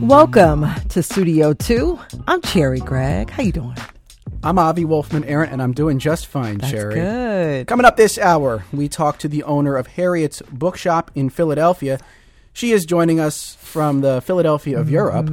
Welcome 0.00 0.66
to 0.90 1.02
Studio 1.02 1.52
2. 1.52 1.98
I'm 2.26 2.40
Cherri 2.42 2.80
Gregg. 2.80 3.30
How 3.30 3.42
you 3.42 3.52
doing? 3.52 3.76
I'm 4.42 4.58
Avi 4.58 4.84
Wolfman 4.84 5.24
Arent, 5.24 5.52
and 5.52 5.62
I'm 5.62 5.72
doing 5.72 5.98
just 5.98 6.26
fine, 6.26 6.58
That's 6.58 6.72
Cherri. 6.72 6.94
good. 6.94 7.66
Coming 7.66 7.86
up 7.86 7.96
this 7.96 8.18
hour, 8.18 8.64
we 8.72 8.88
talk 8.88 9.18
to 9.18 9.28
the 9.28 9.42
owner 9.44 9.76
of 9.76 9.86
Harriett's 9.88 10.42
Bookshop 10.50 11.10
in 11.14 11.30
Philadelphia. 11.30 11.98
She 12.52 12.72
is 12.72 12.84
joining 12.84 13.18
us 13.20 13.56
from 13.60 14.00
the 14.00 14.20
Philadelphia 14.20 14.78
of 14.78 14.90
Europe, 14.90 15.26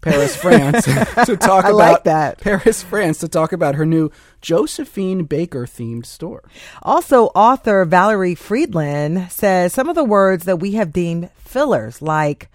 Paris, 0.00 0.36
France, 0.36 0.84
to 0.84 1.36
talk 1.36 1.64
Mm-hmm. 1.64 1.66
I 1.66 1.70
about 1.70 1.74
like 1.76 2.04
that. 2.04 2.38
Paris, 2.40 2.82
France, 2.82 3.18
to 3.18 3.28
talk 3.28 3.52
about 3.52 3.74
her 3.74 3.86
new 3.86 4.10
Josephine 4.40 5.24
Baker 5.24 5.66
themed 5.66 6.06
store. 6.06 6.42
Also, 6.82 7.26
author 7.34 7.84
Valerie 7.84 8.34
Fridland 8.36 9.30
says 9.30 9.72
some 9.72 9.88
of 9.88 9.94
the 9.96 10.04
words 10.04 10.44
that 10.44 10.58
we 10.60 10.72
have 10.72 10.92
deemed 10.92 11.30
fillers, 11.38 12.00
like, 12.02 12.48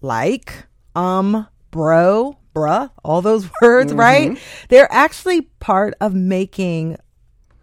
like, 0.00 0.64
um, 0.94 1.46
bro, 1.70 2.36
bruh, 2.54 2.90
all 3.04 3.22
those 3.22 3.48
words, 3.62 3.92
right? 3.92 4.38
They're 4.68 4.92
actually 4.92 5.42
part 5.60 5.94
of 6.00 6.14
making 6.14 6.96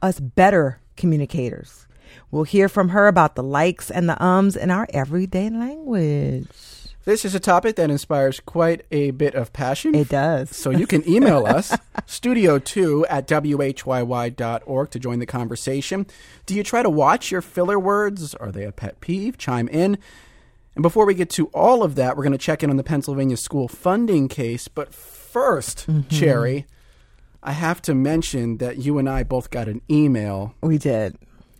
us 0.01 0.19
better 0.19 0.79
communicators. 0.95 1.87
We'll 2.31 2.43
hear 2.43 2.69
from 2.69 2.89
her 2.89 3.07
about 3.07 3.35
the 3.35 3.43
likes 3.43 3.89
and 3.89 4.07
the 4.07 4.23
ums 4.23 4.55
in 4.55 4.69
our 4.69 4.87
everyday 4.93 5.49
language. 5.49 6.47
This 7.05 7.25
is 7.25 7.33
a 7.33 7.39
topic 7.39 7.75
that 7.77 7.89
inspires 7.89 8.39
quite 8.39 8.85
a 8.91 9.11
bit 9.11 9.33
of 9.33 9.51
passion. 9.51 9.95
It 9.95 10.09
does. 10.09 10.55
So 10.55 10.69
you 10.69 10.85
can 10.85 11.07
email 11.09 11.45
us, 11.47 11.75
studio2 12.05 13.05
at 13.09 13.25
whyy.org 13.27 14.91
to 14.91 14.99
join 14.99 15.17
the 15.19 15.25
conversation. 15.25 16.05
Do 16.45 16.53
you 16.53 16.61
try 16.61 16.83
to 16.83 16.89
watch 16.89 17.31
your 17.31 17.41
filler 17.41 17.79
words? 17.79 18.35
Are 18.35 18.51
they 18.51 18.63
a 18.63 18.71
pet 18.71 19.01
peeve? 19.01 19.39
Chime 19.39 19.67
in. 19.69 19.97
And 20.79 20.81
before 20.81 21.05
we 21.05 21.13
get 21.13 21.29
to 21.31 21.47
all 21.47 21.83
of 21.83 21.95
that, 21.95 22.15
we're 22.15 22.23
going 22.23 22.31
to 22.31 22.37
check 22.37 22.63
in 22.63 22.69
on 22.69 22.77
the 22.77 22.85
Pennsylvania 22.85 23.35
school 23.35 23.67
funding 23.67 24.29
case. 24.29 24.69
But 24.69 24.91
1st 24.93 26.07
Cherri, 26.07 26.67
I 27.43 27.51
have 27.51 27.81
to 27.81 27.93
mention 27.93 28.59
that 28.59 28.77
you 28.77 28.97
and 28.97 29.09
I 29.09 29.23
both 29.23 29.49
got 29.49 29.67
an 29.67 29.81
email 29.91 30.55
We 30.61 30.77
did. 30.77 31.17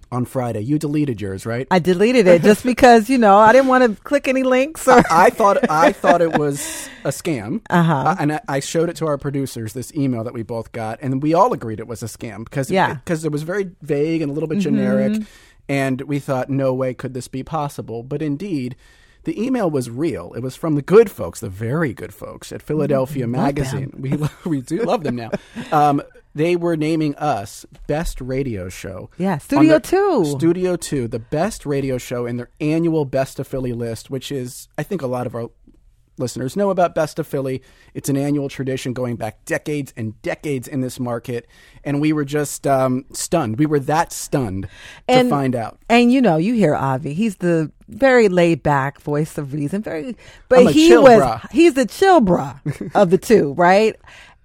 on 0.10 0.24
Friday. 0.24 0.62
You 0.62 0.80
deleted 0.80 1.20
yours, 1.20 1.46
right? 1.46 1.68
I 1.70 1.80
deleted 1.80 2.28
it 2.28 2.44
just 2.44 2.64
because, 2.72 3.10
you 3.10 3.18
know, 3.18 3.38
I 3.38 3.52
didn't 3.52 3.68
want 3.68 3.84
to 3.94 4.02
click 4.04 4.30
any 4.30 4.44
links 4.44 4.88
or 4.88 5.04
I 5.12 5.32
thought 5.32 5.70
I 5.70 5.92
thought 5.92 6.22
it 6.22 6.38
was 6.38 6.88
a 7.04 7.10
scam, 7.10 7.60
Uh-huh. 7.70 7.94
Uh, 7.94 8.16
and 8.22 8.32
I, 8.32 8.42
I 8.48 8.60
showed 8.62 8.88
it 8.88 8.96
to 8.96 9.06
our 9.08 9.18
producers. 9.18 9.74
This 9.74 9.94
email 9.94 10.24
that 10.24 10.34
we 10.34 10.44
both 10.44 10.72
got, 10.72 10.98
and 11.02 11.22
we 11.22 11.34
all 11.34 11.52
agreed 11.52 11.82
it 11.82 11.88
was 11.88 12.02
a 12.02 12.06
scam 12.08 12.46
because 12.46 12.72
Yeah. 12.72 12.94
because 12.94 13.26
it 13.26 13.34
was 13.34 13.44
very 13.44 13.70
vague 13.82 14.22
and 14.22 14.32
a 14.32 14.34
little 14.34 14.48
bit 14.48 14.60
generic, 14.60 15.22
and 15.68 16.00
we 16.04 16.20
thought, 16.20 16.50
no 16.50 16.74
way 16.74 16.94
could 16.94 17.14
this 17.14 17.28
be 17.28 17.44
possible. 17.44 18.02
But 18.02 18.22
indeed, 18.22 18.78
the 19.24 19.42
email 19.42 19.70
was 19.70 19.90
real. 19.90 20.34
It 20.36 20.42
was 20.42 20.56
from 20.56 20.76
the 20.76 20.82
good 20.82 21.10
folks, 21.12 21.40
the 21.40 21.50
very 21.50 21.94
good 21.94 22.14
folks 22.14 22.52
at 22.52 22.62
Philadelphia 22.62 23.28
Magazine. 23.28 23.94
We 24.00 24.18
we 24.46 24.62
do 24.62 24.84
love 24.84 25.04
them 25.04 25.16
now. 25.16 25.32
Um, 25.72 26.02
they 26.36 26.56
were 26.56 26.78
naming 26.78 27.16
us 27.16 27.66
best 27.88 28.22
radio 28.22 28.70
show. 28.70 29.10
Yeah, 29.18 29.40
Studio 29.40 29.80
Two. 29.80 30.26
Studio 30.26 30.76
2, 30.76 31.08
the 31.08 31.20
best 31.20 31.66
radio 31.66 31.98
show 31.98 32.26
in 32.26 32.38
their 32.38 32.50
annual 32.62 33.04
Best 33.06 33.40
of 33.40 33.48
Philly 33.48 33.74
list, 33.74 34.10
which 34.10 34.32
is, 34.32 34.68
I 34.78 34.84
think 34.84 35.02
a 35.02 35.08
lot 35.08 35.26
of 35.28 35.36
our 35.36 35.50
listeners 36.20 36.56
know 36.56 36.70
about 36.70 36.94
Best 36.94 37.18
of 37.18 37.26
Philly. 37.28 37.62
It's 37.94 38.10
an 38.10 38.18
annual 38.18 38.50
tradition 38.50 38.94
going 38.94 39.16
back 39.16 39.44
decades 39.46 39.94
and 39.98 40.22
decades 40.22 40.68
in 40.68 40.82
this 40.82 41.00
market. 41.00 41.48
And 41.84 42.00
we 42.02 42.14
were 42.14 42.26
just 42.26 42.68
um, 42.68 43.06
stunned. 43.14 43.58
We 43.58 43.66
were 43.66 43.80
that 43.82 44.12
stunned 44.12 44.68
And- 45.08 45.28
to 45.28 45.36
find 45.36 45.56
out. 45.56 45.80
And 45.90 46.12
you 46.12 46.22
know, 46.22 46.38
you 46.38 46.54
hear 46.54 46.76
Avi. 46.76 47.14
He's 47.14 47.38
the 47.38 47.72
very 47.88 48.30
laid 48.30 48.62
back 48.62 49.02
voice 49.02 49.38
of 49.38 49.54
reason. 49.54 49.82
Very, 49.82 50.16
but 50.50 50.72
he 50.74 50.96
was 50.96 51.18
bra. 51.18 51.42
he's 51.52 51.74
the 51.74 51.86
chill 51.86 52.20
bra 52.22 52.60
of 52.94 53.10
the 53.10 53.18
two, 53.18 53.54
right? 53.54 53.96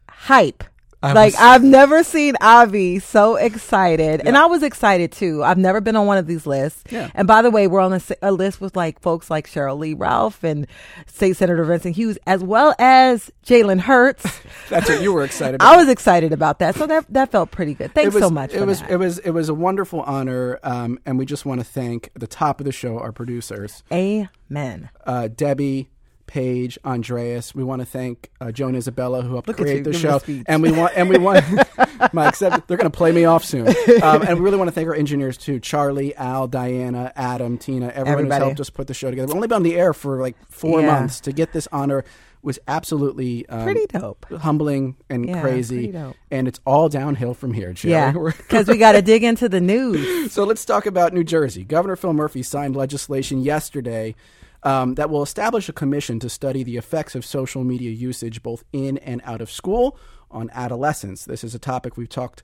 Hype. 0.09 0.65
I 1.05 1.13
like 1.13 1.33
was- 1.35 1.41
I've 1.41 1.63
never 1.63 2.03
seen 2.03 2.35
Avi 2.41 2.99
so 2.99 3.37
excited, 3.37 4.23
and 4.27 4.37
I 4.37 4.47
was 4.47 4.63
excited 4.63 5.13
too. 5.13 5.43
I've 5.43 5.59
never 5.59 5.81
been 5.81 5.97
on 5.97 6.07
one 6.07 6.19
of 6.19 6.27
these 6.27 6.47
lists. 6.47 6.83
Yeah. 6.91 7.11
And 7.15 7.27
by 7.27 7.43
the 7.43 7.51
way, 7.51 7.67
we're 7.67 7.81
on 7.81 8.01
a 8.23 8.33
list 8.33 8.61
with 8.61 8.77
like 8.77 9.01
folks 9.01 9.31
like 9.31 9.49
Sheryl 9.49 9.79
Lee 9.79 9.95
Ralph 9.95 10.43
and 10.45 10.67
State 11.07 11.37
Senator 11.37 11.65
Vincent 11.65 11.97
Hughes, 11.97 12.19
as 12.27 12.43
well 12.43 12.75
as 12.79 13.31
Jalen 13.45 13.81
Hurts. 13.81 14.25
That's 14.69 14.89
what 14.89 15.03
you 15.03 15.13
were 15.13 15.25
excited 15.25 15.57
about. 15.57 15.75
I 15.75 15.77
was 15.77 15.89
excited 15.89 16.33
about 16.33 16.59
that, 16.61 16.75
so 16.75 16.87
that 16.87 17.07
that 17.13 17.31
felt 17.31 17.51
pretty 17.51 17.75
good. 17.75 17.93
Thanks 17.95 18.15
was, 18.15 18.23
so 18.23 18.31
much. 18.31 18.55
It 18.55 18.65
was 18.67 18.81
that. 18.81 18.91
it 18.91 18.97
was 18.97 19.19
it 19.19 19.31
was 19.31 19.49
a 19.49 19.55
wonderful 19.55 20.01
honor, 20.03 20.59
um, 20.63 20.99
and 21.05 21.19
we 21.19 21.27
just 21.27 21.45
want 21.45 21.61
to 21.61 21.65
thank 21.65 22.11
at 22.15 22.21
the 22.21 22.27
top 22.27 22.61
of 22.61 22.65
the 22.67 22.73
show 22.73 22.99
our 22.99 23.13
producers, 23.13 23.83
Amen. 23.93 24.91
uh, 25.07 25.29
Debbie, 25.29 25.91
Paige, 26.35 26.81
Andreas. 26.85 27.55
We 27.55 27.63
want 27.63 27.81
to 27.81 27.87
thank 27.87 28.29
uh, 28.41 28.51
Joan 28.51 28.75
Isabella 28.75 29.23
who 29.23 29.35
helped 29.35 29.47
Look 29.47 29.57
create 29.59 29.85
the 29.85 29.93
show, 29.93 30.21
and 30.49 30.63
we 30.63 30.73
want 30.73 30.93
and 30.97 31.09
we 31.09 31.17
want 31.17 31.45
Mike. 32.13 32.31
Except 32.31 32.67
they're 32.67 32.77
going 32.77 32.91
to 32.91 32.97
play 32.97 33.13
me 33.13 33.25
off 33.25 33.45
soon, 33.45 33.69
um, 34.03 34.23
and 34.23 34.37
we 34.37 34.41
really 34.45 34.57
want 34.57 34.67
to 34.67 34.73
thank 34.73 34.89
our 34.89 34.97
engineers 34.97 35.37
too: 35.37 35.61
Charlie, 35.61 36.13
Al, 36.17 36.49
Diana, 36.49 37.13
Adam, 37.15 37.57
Tina, 37.57 37.87
everyone 37.87 38.09
Everybody. 38.09 38.41
who's 38.41 38.47
helped 38.49 38.61
us 38.61 38.69
put 38.71 38.89
the 38.89 38.95
show 38.95 39.11
together. 39.11 39.29
We've 39.29 39.37
only 39.37 39.47
been 39.47 39.55
on 39.59 39.63
the 39.63 39.77
air 39.77 39.95
for 39.95 40.21
like 40.21 40.35
four 40.51 40.81
Yeah. 40.81 40.87
months 40.89 41.21
to 41.21 41.33
get 41.33 41.53
this 41.53 41.69
honor. 41.71 42.05
Was 42.43 42.59
absolutely 42.67 43.49
um, 43.49 43.63
Pretty 43.63 43.87
dope. 43.87 44.27
humbling 44.41 44.97
and 45.09 45.27
Yeah, 45.29 45.41
crazy, 45.41 45.95
and 46.33 46.49
it's 46.49 46.59
all 46.67 46.89
downhill 46.89 47.33
from 47.35 47.53
here. 47.55 47.73
Jerry. 47.73 47.93
Yeah, 47.93 48.13
because 48.13 48.67
we 48.67 48.77
got 48.77 48.93
to 48.93 49.03
dig 49.03 49.23
into 49.23 49.49
the 49.49 49.61
news. 49.61 50.33
so 50.33 50.43
let's 50.43 50.65
talk 50.65 50.85
about 50.85 51.13
New 51.15 51.23
Jersey. 51.25 51.63
Governor 51.65 51.95
Phil 51.97 52.13
Murphy 52.13 52.43
signed 52.43 52.75
legislation 52.75 53.39
yesterday 53.41 54.17
um, 54.65 54.95
that 54.95 55.11
will 55.11 55.23
establish 55.23 55.69
a 55.69 55.73
commission 55.73 56.19
to 56.21 56.29
study 56.29 56.63
the 56.63 56.77
effects 56.77 57.15
of 57.15 57.25
social 57.25 57.63
media 57.65 57.91
usage 57.91 58.43
both 58.43 58.65
in 58.73 58.99
and 58.99 59.21
out 59.25 59.41
of 59.41 59.51
school 59.51 59.99
on 60.31 60.51
adolescents. 60.53 61.25
This 61.27 61.45
is 61.45 61.55
a 61.55 61.59
topic 61.59 61.97
we've 61.97 62.09
talked 62.09 62.43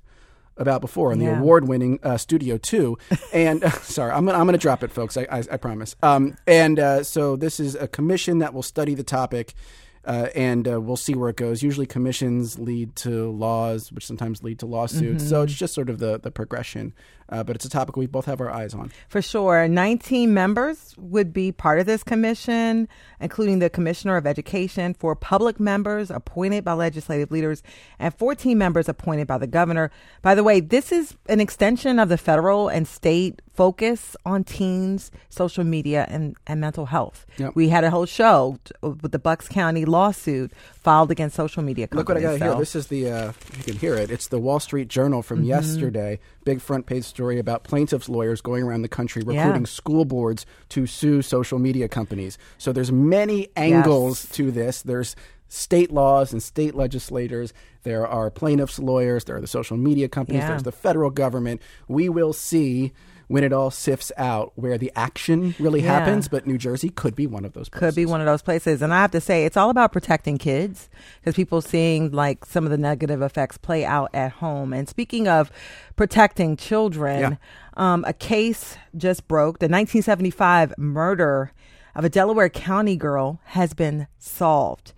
about 0.57 0.81
before 0.83 1.13
in 1.13 1.19
the 1.19 1.25
Yeah. 1.25 1.39
award-winning 1.41 1.99
uh, 2.03 2.19
Studio 2.19 2.59
Two. 2.59 2.99
And 3.33 3.63
sorry, 3.83 4.13
I'm 4.13 4.27
gonna, 4.27 4.39
I'm 4.39 4.45
going 4.45 4.53
to 4.53 4.59
drop 4.59 4.83
it, 4.83 4.93
folks. 4.93 5.17
I, 5.17 5.23
I, 5.31 5.39
I 5.53 5.57
promise. 5.57 5.97
Um, 6.03 6.37
and 6.47 6.79
uh, 6.79 7.03
so 7.03 7.37
this 7.37 7.59
is 7.59 7.75
a 7.75 7.89
commission 7.89 8.39
that 8.41 8.53
will 8.53 8.63
study 8.63 8.95
the 8.95 9.05
topic. 9.05 9.55
Uh, 10.03 10.29
and 10.35 10.67
uh, 10.67 10.81
we'll 10.81 10.97
see 10.97 11.15
where 11.15 11.29
it 11.29 11.37
goes. 11.37 11.63
Usually, 11.63 11.85
commissions 11.87 12.59
lead 12.59 12.97
to 12.97 13.31
laws, 13.33 13.93
which 13.93 14.07
sometimes 14.07 14.43
lead 14.43 14.59
to 14.61 14.67
lawsuits. 14.67 15.29
So 15.29 15.43
it's 15.43 15.53
just 15.53 15.75
sort 15.75 15.91
of 15.91 15.99
the 15.99 16.19
the 16.19 16.31
progression. 16.31 16.95
Uh, 17.31 17.45
but 17.45 17.55
it's 17.57 17.65
a 17.65 17.71
topic 17.71 17.97
we 17.97 18.07
both 18.07 18.25
have 18.27 18.41
our 18.41 18.51
eyes 18.51 18.75
on. 18.75 18.91
For 19.09 19.23
sure. 19.23 19.69
19 19.69 20.35
members 20.35 20.95
would 20.99 21.33
be 21.33 21.53
part 21.53 21.79
of 21.79 21.87
this 21.87 22.03
commission, 22.03 22.89
including 23.21 23.61
the 23.61 23.71
Commissioner 23.71 24.17
of 24.17 24.27
Education, 24.27 24.95
four 24.95 25.15
public 25.15 25.61
members 25.61 26.11
appointed 26.11 26.65
by 26.65 26.73
legislative 26.73 27.31
leaders, 27.31 27.63
and 27.99 28.13
14 28.15 28.59
members 28.59 28.89
appointed 28.89 29.27
by 29.29 29.39
the 29.39 29.47
governor. 29.47 29.91
By 30.23 30.35
the 30.35 30.43
way, 30.43 30.61
this 30.61 30.91
is 30.91 31.15
an 31.29 31.41
extension 31.41 31.99
of 31.99 32.09
the 32.09 32.19
federal 32.19 32.69
and 32.69 32.89
state 32.89 33.41
focus 33.55 34.17
on 34.25 34.43
teens, 34.43 35.11
social 35.29 35.65
media, 35.65 36.07
and, 36.09 36.35
and 36.47 36.61
mental 36.61 36.87
health. 36.87 37.27
Yep. 37.37 37.55
We 37.55 37.69
had 37.69 37.85
a 37.85 37.91
whole 37.91 38.07
show 38.07 38.59
with 38.83 39.13
the 39.13 39.19
Bucks 39.19 39.49
County 39.49 39.85
lawsuit 39.85 40.51
filed 40.73 41.11
against 41.11 41.37
social 41.37 41.63
media 41.63 41.87
Look 41.93 42.09
what 42.09 42.17
I 42.17 42.23
got 42.23 42.39
here. 42.41 42.55
This 42.55 42.75
is 42.75 42.87
the 42.87 43.11
uh, 43.11 43.33
you 43.59 43.63
can 43.65 43.77
hear 43.77 43.95
it. 43.95 44.11
It's 44.11 44.29
the 44.29 44.39
Wall 44.39 44.61
Street 44.61 44.89
Journal 44.89 45.23
from 45.23 45.41
Mm-hmm. 45.41 45.49
yesterday. 45.49 46.21
Big 46.45 46.61
front 46.63 46.87
page 46.87 47.05
story 47.05 47.20
about 47.39 47.65
plaintiffs' 47.65 48.09
lawyers 48.09 48.41
going 48.41 48.63
around 48.63 48.83
the 48.83 48.89
country 48.89 49.23
Yeah. 49.27 49.43
recruiting 49.45 49.67
school 49.67 50.05
boards 50.05 50.47
to 50.71 50.87
sue 50.87 51.23
social 51.23 51.59
media 51.59 51.89
companies. 51.89 52.39
So 52.59 52.73
there's 52.73 52.91
many 52.93 53.49
angles 53.57 54.25
Yes. 54.25 54.37
to 54.37 54.51
this. 54.51 54.83
There's 54.83 55.15
state 55.49 55.91
laws 55.93 56.33
and 56.33 56.43
state 56.43 56.75
legislators. 56.75 57.53
There 57.83 58.07
are 58.07 58.31
plaintiffs' 58.31 58.79
lawyers. 58.79 59.25
There 59.25 59.37
are 59.37 59.41
the 59.41 59.47
social 59.47 59.77
media 59.77 60.09
companies. 60.09 60.43
Yeah. 60.43 60.49
There's 60.51 60.63
the 60.63 60.73
federal 60.73 61.11
government. 61.11 61.61
We 61.89 62.09
will 62.09 62.33
see 62.33 62.93
when 63.31 63.45
it 63.45 63.53
all 63.53 63.71
sifts 63.71 64.11
out 64.17 64.51
where 64.57 64.77
the 64.77 64.91
action 64.97 65.55
really 65.61 65.81
Yeah. 65.83 66.01
happens. 66.01 66.27
But 66.27 66.49
New 66.49 66.59
Jersey 66.59 66.89
could 66.89 67.15
be 67.15 67.29
one 67.29 67.45
of 67.45 67.53
those. 67.53 67.69
Places. 67.69 67.87
could 67.89 67.95
be 67.95 68.05
one 68.05 68.21
of 68.21 68.27
those 68.27 68.43
places. 68.43 68.83
And 68.83 68.93
I 68.93 68.97
have 69.01 69.13
to 69.13 69.21
say, 69.21 69.45
it's 69.45 69.57
all 69.57 69.71
about 69.71 69.93
protecting 69.93 70.37
kids 70.37 70.89
because 71.21 71.37
people 71.37 71.61
seeing 71.61 72.11
like 72.11 72.45
some 72.45 72.65
of 72.65 72.71
the 72.73 72.77
negative 72.77 73.23
effects 73.23 73.57
play 73.57 73.85
out 73.85 74.11
at 74.13 74.33
home. 74.33 74.73
And 74.73 74.89
speaking 74.89 75.29
of 75.29 75.53
protecting 75.95 76.57
children, 76.57 77.21
Yeah. 77.21 77.93
um, 77.93 78.05
a 78.05 78.13
case 78.13 78.77
just 78.97 79.29
broke. 79.29 79.61
The 79.61 79.69
1975 79.69 80.75
murder 80.77 81.53
of 81.95 82.05
a 82.05 82.09
Delaware 82.09 82.49
County 82.49 82.97
girl 82.97 83.39
has 83.45 83.75
been 83.75 84.09
solved. 84.19 84.93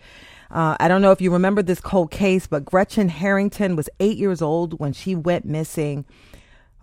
Uh, 0.50 0.76
I 0.80 0.88
don't 0.88 1.02
know 1.02 1.12
if 1.12 1.20
you 1.20 1.30
remember 1.32 1.62
this 1.62 1.80
cold 1.80 2.10
case, 2.10 2.46
but 2.46 2.64
Gretchen 2.64 3.08
Harrington 3.10 3.76
was 3.76 3.88
eight 4.00 4.16
years 4.16 4.40
old 4.40 4.80
when 4.80 4.92
she 4.94 5.14
went 5.14 5.44
missing 5.44 6.04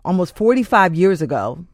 almost 0.03 0.35
45 0.35 0.95
years 0.95 1.21
ago, 1.21 1.65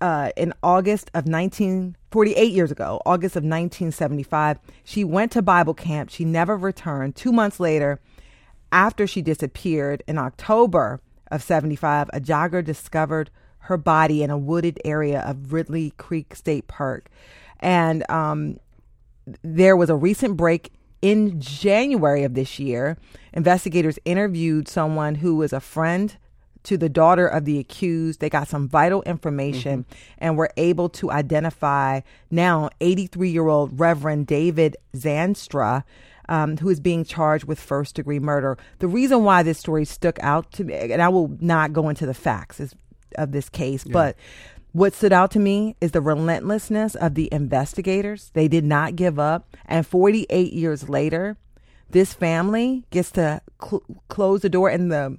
uh, 0.00 0.30
in 0.36 0.52
August 0.62 1.10
of 1.14 1.26
1948 1.26 2.52
years 2.52 2.72
ago, 2.72 3.00
August 3.06 3.36
of 3.36 3.44
1975, 3.44 4.58
she 4.82 5.04
went 5.04 5.30
to 5.32 5.42
Bible 5.42 5.74
camp. 5.74 6.10
She 6.10 6.24
never 6.24 6.56
returned. 6.56 7.14
Two 7.14 7.32
months 7.32 7.60
later, 7.60 8.00
after 8.72 9.06
she 9.06 9.22
disappeared 9.22 10.02
in 10.08 10.18
October 10.18 11.00
of 11.30 11.42
75, 11.42 12.10
a 12.12 12.20
jogger 12.20 12.64
discovered 12.64 13.30
her 13.58 13.76
body 13.76 14.24
in 14.24 14.30
a 14.30 14.38
wooded 14.38 14.80
area 14.84 15.20
of 15.20 15.52
Ridley 15.52 15.92
Creek 15.96 16.34
State 16.34 16.66
Park. 16.66 17.08
And 17.60 18.08
um, 18.10 18.58
there 19.42 19.76
was 19.76 19.88
a 19.88 19.94
recent 19.94 20.36
break 20.36 20.72
in 21.00 21.40
January 21.40 22.22
of 22.22 22.34
this 22.34 22.58
year, 22.58 22.96
investigators 23.32 23.98
interviewed 24.04 24.68
someone 24.68 25.16
who 25.16 25.36
was 25.36 25.52
a 25.52 25.60
friend 25.60 26.16
to 26.64 26.76
the 26.76 26.88
daughter 26.88 27.26
of 27.26 27.44
the 27.44 27.58
accused. 27.58 28.20
They 28.20 28.30
got 28.30 28.48
some 28.48 28.68
vital 28.68 29.02
information 29.02 29.84
mm-hmm. 29.84 30.14
and 30.18 30.36
were 30.36 30.50
able 30.56 30.88
to 30.90 31.10
identify 31.10 32.00
now 32.30 32.70
83 32.80 33.30
year 33.30 33.48
old 33.48 33.78
Reverend 33.78 34.26
David 34.26 34.76
Zandstra. 34.94 35.84
Um, 36.28 36.56
who 36.56 36.68
is 36.70 36.78
being 36.78 37.04
charged 37.04 37.44
with 37.44 37.60
first 37.60 37.96
degree 37.96 38.20
murder. 38.20 38.56
The 38.78 38.86
reason 38.86 39.24
why 39.24 39.42
this 39.42 39.58
story 39.58 39.84
stuck 39.84 40.18
out 40.22 40.50
to 40.52 40.64
me, 40.64 40.72
and 40.72 41.02
I 41.02 41.08
will 41.08 41.36
not 41.40 41.72
go 41.72 41.88
into 41.88 42.06
the 42.06 42.14
facts 42.14 42.60
of 43.18 43.32
this 43.32 43.48
case, 43.48 43.84
yeah. 43.84 43.92
but 43.92 44.16
what 44.72 44.94
stood 44.94 45.12
out 45.12 45.30
to 45.32 45.38
me 45.38 45.76
is 45.80 45.90
the 45.90 46.00
relentlessness 46.00 46.94
of 46.94 47.14
the 47.14 47.28
investigators. 47.30 48.30
They 48.32 48.48
did 48.48 48.64
not 48.64 48.96
give 48.96 49.18
up. 49.18 49.56
And 49.66 49.86
48 49.86 50.52
years 50.52 50.88
later, 50.88 51.36
this 51.90 52.14
family 52.14 52.84
gets 52.90 53.10
to 53.12 53.42
cl- 53.62 53.82
close 54.08 54.40
the 54.40 54.48
door, 54.48 54.70
and 54.70 54.90
the 54.90 55.18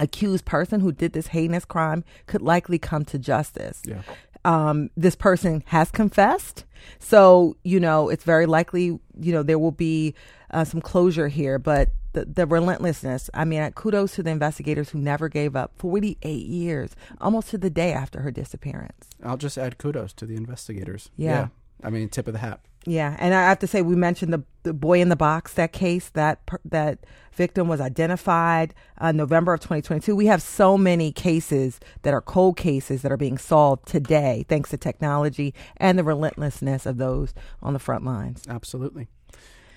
accused 0.00 0.44
person 0.44 0.80
who 0.80 0.90
did 0.90 1.12
this 1.12 1.28
heinous 1.28 1.64
crime 1.64 2.02
could 2.26 2.42
likely 2.42 2.78
come 2.78 3.04
to 3.04 3.18
justice. 3.18 3.82
Yeah. 3.84 4.02
Um, 4.44 4.90
this 4.96 5.14
person 5.14 5.62
has 5.66 5.90
confessed. 5.90 6.64
So, 6.98 7.56
you 7.62 7.78
know, 7.78 8.08
it's 8.08 8.24
very 8.24 8.46
likely, 8.46 8.98
you 9.20 9.32
know, 9.32 9.42
there 9.42 9.58
will 9.58 9.70
be 9.70 10.14
uh, 10.50 10.64
some 10.64 10.80
closure 10.80 11.28
here. 11.28 11.58
But 11.58 11.90
the, 12.12 12.24
the 12.24 12.46
relentlessness. 12.46 13.30
I 13.34 13.44
mean, 13.44 13.70
kudos 13.72 14.14
to 14.16 14.22
the 14.22 14.30
investigators 14.30 14.90
who 14.90 14.98
never 14.98 15.28
gave 15.28 15.54
up. 15.54 15.72
48 15.76 16.46
years, 16.46 16.96
almost 17.20 17.50
to 17.50 17.58
the 17.58 17.70
day 17.70 17.92
after 17.92 18.20
her 18.20 18.30
disappearance. 18.30 19.08
I'll 19.22 19.36
just 19.36 19.58
add 19.58 19.78
kudos 19.78 20.12
to 20.14 20.26
the 20.26 20.36
investigators. 20.36 21.10
Yeah. 21.16 21.30
yeah. 21.30 21.48
I 21.84 21.90
mean, 21.90 22.08
tip 22.08 22.26
of 22.26 22.32
the 22.32 22.40
hat. 22.40 22.60
Yeah, 22.86 23.14
and 23.18 23.34
I 23.34 23.42
have 23.48 23.58
to 23.58 23.66
say, 23.66 23.82
we 23.82 23.94
mentioned 23.94 24.32
the, 24.32 24.42
the 24.62 24.72
boy 24.72 25.00
in 25.00 25.10
the 25.10 25.16
box. 25.16 25.52
That 25.54 25.72
case, 25.72 26.08
that 26.10 26.40
that 26.64 27.00
victim 27.32 27.68
was 27.68 27.80
identified 27.80 28.74
uh, 28.98 29.12
November 29.12 29.52
of 29.52 29.60
2022. 29.60 30.16
We 30.16 30.26
have 30.26 30.42
so 30.42 30.78
many 30.78 31.12
cases 31.12 31.78
that 32.02 32.14
are 32.14 32.22
cold 32.22 32.56
cases 32.56 33.02
that 33.02 33.12
are 33.12 33.18
being 33.18 33.38
solved 33.38 33.86
today, 33.86 34.46
thanks 34.48 34.70
to 34.70 34.76
technology 34.76 35.54
and 35.76 35.98
the 35.98 36.04
relentlessness 36.04 36.86
of 36.86 36.96
those 36.96 37.34
on 37.62 37.74
the 37.74 37.78
front 37.78 38.04
lines. 38.04 38.42
Absolutely. 38.48 39.08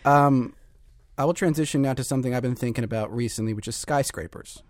Um, 0.05 0.53
I 1.17 1.25
will 1.25 1.33
transition 1.33 1.81
now 1.81 1.93
to 1.93 2.03
something 2.03 2.33
I've 2.33 2.41
been 2.41 2.55
thinking 2.55 2.83
about 2.83 3.13
recently, 3.13 3.53
which 3.53 3.67
is 3.67 3.75
skyscrapers. 3.75 4.63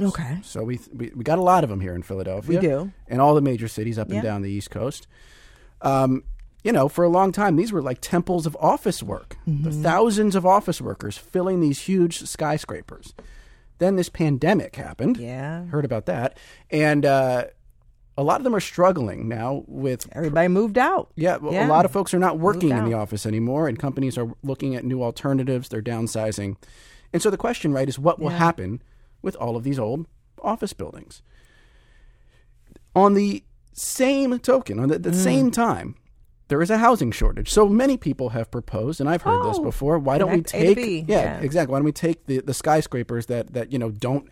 Okay. 0.00 0.38
So 0.42 0.62
we, 0.62 0.80
we 0.92 1.12
we 1.14 1.22
got 1.22 1.38
a 1.38 1.42
lot 1.42 1.64
of 1.64 1.70
them 1.70 1.80
here 1.80 1.94
in 1.94 2.02
Philadelphia. 2.02 2.60
We 2.60 2.66
do. 2.66 2.92
and 3.08 3.20
all 3.20 3.34
the 3.34 3.42
major 3.42 3.68
cities 3.68 3.98
up 3.98 4.08
yeah. 4.08 4.16
and 4.16 4.22
down 4.22 4.42
the 4.42 4.50
East 4.50 4.70
Coast. 4.70 5.06
Um, 5.82 6.24
you 6.62 6.72
know, 6.72 6.88
for 6.88 7.04
a 7.04 7.08
long 7.08 7.32
time, 7.32 7.56
these 7.56 7.72
were 7.72 7.82
like 7.82 8.00
temples 8.00 8.46
of 8.46 8.56
office 8.60 9.02
work. 9.02 9.36
Mm-hmm. 9.48 9.82
Thousands 9.82 10.34
of 10.34 10.46
office 10.46 10.80
workers 10.80 11.18
filling 11.18 11.60
these 11.60 11.80
huge 11.82 12.20
skyscrapers. 12.20 13.14
Then 13.78 13.96
this 13.96 14.08
pandemic 14.08 14.76
happened. 14.76 15.16
Yeah. 15.16 15.64
Heard 15.66 15.84
about 15.84 16.06
that. 16.06 16.38
And 16.70 17.04
uh, 17.04 17.46
a 18.16 18.22
lot 18.22 18.40
of 18.40 18.44
them 18.44 18.54
are 18.54 18.60
struggling 18.60 19.28
now 19.28 19.64
with 19.66 20.06
everybody 20.12 20.48
moved 20.48 20.78
out. 20.78 21.10
Yeah, 21.16 21.38
yeah. 21.42 21.66
a 21.66 21.68
lot 21.68 21.84
of 21.84 21.90
folks 21.90 22.12
are 22.12 22.18
not 22.18 22.38
working 22.38 22.70
in 22.70 22.84
the 22.84 22.94
office 22.94 23.24
anymore, 23.24 23.68
and 23.68 23.78
companies 23.78 24.18
are 24.18 24.32
looking 24.42 24.74
at 24.74 24.84
new 24.84 25.02
alternatives. 25.02 25.68
They're 25.68 25.82
downsizing, 25.82 26.56
and 27.12 27.22
so 27.22 27.30
the 27.30 27.36
question, 27.36 27.72
right, 27.72 27.88
is 27.88 27.98
what 27.98 28.18
will 28.18 28.30
yeah. 28.30 28.38
happen 28.38 28.82
with 29.22 29.34
all 29.36 29.56
of 29.56 29.64
these 29.64 29.78
old 29.78 30.06
office 30.42 30.72
buildings? 30.72 31.22
On 32.94 33.14
the 33.14 33.42
same 33.72 34.38
token, 34.38 34.78
on 34.78 34.90
the, 34.90 34.98
the 34.98 35.10
mm. 35.10 35.14
same 35.14 35.50
time, 35.50 35.94
there 36.48 36.60
is 36.60 36.70
a 36.70 36.78
housing 36.78 37.10
shortage. 37.10 37.50
So 37.50 37.68
many 37.68 37.96
people 37.96 38.30
have 38.30 38.50
proposed, 38.50 39.00
and 39.00 39.08
I've 39.08 39.22
heard 39.22 39.40
oh, 39.42 39.48
this 39.48 39.58
before. 39.58 39.98
Why 39.98 40.18
don't 40.18 40.32
we 40.32 40.42
take? 40.42 40.78
Yeah, 40.78 41.02
yeah, 41.06 41.40
exactly. 41.40 41.72
Why 41.72 41.78
don't 41.78 41.84
we 41.84 41.92
take 41.92 42.26
the, 42.26 42.40
the 42.40 42.54
skyscrapers 42.54 43.26
that 43.26 43.54
that 43.54 43.72
you 43.72 43.78
know 43.78 43.90
don't 43.90 44.28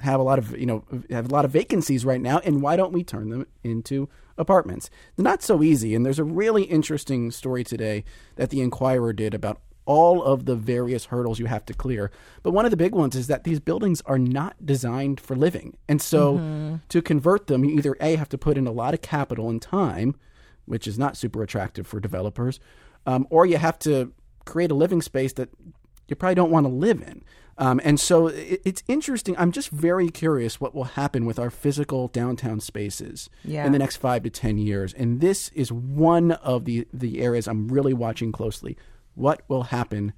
have 0.00 0.20
a 0.20 0.22
lot 0.22 0.38
of 0.38 0.58
you 0.58 0.66
know 0.66 0.84
have 1.10 1.30
a 1.30 1.32
lot 1.32 1.44
of 1.44 1.50
vacancies 1.50 2.04
right 2.04 2.20
now, 2.20 2.38
and 2.40 2.62
why 2.62 2.76
don't 2.76 2.92
we 2.92 3.04
turn 3.04 3.30
them 3.30 3.46
into 3.62 4.08
apartments? 4.36 4.90
Not 5.16 5.42
so 5.42 5.62
easy. 5.62 5.94
And 5.94 6.04
there's 6.04 6.18
a 6.18 6.24
really 6.24 6.64
interesting 6.64 7.30
story 7.30 7.64
today 7.64 8.04
that 8.36 8.50
the 8.50 8.60
Inquirer 8.60 9.12
did 9.12 9.34
about 9.34 9.60
all 9.86 10.22
of 10.22 10.44
the 10.44 10.54
various 10.54 11.06
hurdles 11.06 11.38
you 11.38 11.46
have 11.46 11.64
to 11.66 11.74
clear. 11.74 12.10
But 12.42 12.52
one 12.52 12.64
of 12.64 12.70
the 12.70 12.76
big 12.76 12.94
ones 12.94 13.16
is 13.16 13.26
that 13.26 13.44
these 13.44 13.58
buildings 13.58 14.02
are 14.02 14.18
not 14.18 14.64
designed 14.64 15.20
for 15.20 15.34
living, 15.34 15.76
and 15.88 16.00
so 16.00 16.34
mm-hmm. 16.34 16.76
to 16.88 17.02
convert 17.02 17.46
them, 17.46 17.64
you 17.64 17.76
either 17.78 17.96
a 18.00 18.16
have 18.16 18.28
to 18.30 18.38
put 18.38 18.58
in 18.58 18.66
a 18.66 18.72
lot 18.72 18.94
of 18.94 19.02
capital 19.02 19.48
and 19.48 19.60
time, 19.60 20.14
which 20.70 20.86
is 20.86 20.98
not 20.98 21.16
super 21.16 21.42
attractive 21.42 21.86
for 21.86 21.98
developers, 21.98 22.60
um, 23.06 23.26
or 23.28 23.44
you 23.44 23.58
have 23.58 23.78
to 23.80 24.12
create 24.44 24.70
a 24.70 24.74
living 24.74 25.02
space 25.02 25.32
that 25.34 25.50
you 26.08 26.16
probably 26.16 26.36
don't 26.36 26.50
want 26.50 26.64
to 26.64 26.72
live 26.72 27.02
in. 27.02 27.24
Um, 27.58 27.80
and 27.84 27.98
so 27.98 28.28
it, 28.28 28.62
it's 28.64 28.82
interesting. 28.88 29.36
I'm 29.36 29.52
just 29.52 29.68
very 29.68 30.08
curious 30.08 30.60
what 30.60 30.74
will 30.74 30.84
happen 30.84 31.26
with 31.26 31.38
our 31.38 31.50
physical 31.50 32.08
downtown 32.08 32.60
spaces 32.60 33.28
yeah. 33.44 33.66
in 33.66 33.72
the 33.72 33.78
next 33.78 33.96
five 33.96 34.22
to 34.22 34.30
10 34.30 34.58
years. 34.58 34.94
And 34.94 35.20
this 35.20 35.50
is 35.50 35.70
one 35.70 36.32
of 36.32 36.64
the, 36.64 36.86
the 36.92 37.20
areas 37.20 37.46
I'm 37.48 37.68
really 37.68 37.92
watching 37.92 38.32
closely. 38.32 38.78
What 39.14 39.42
will 39.48 39.64
happen 39.64 40.14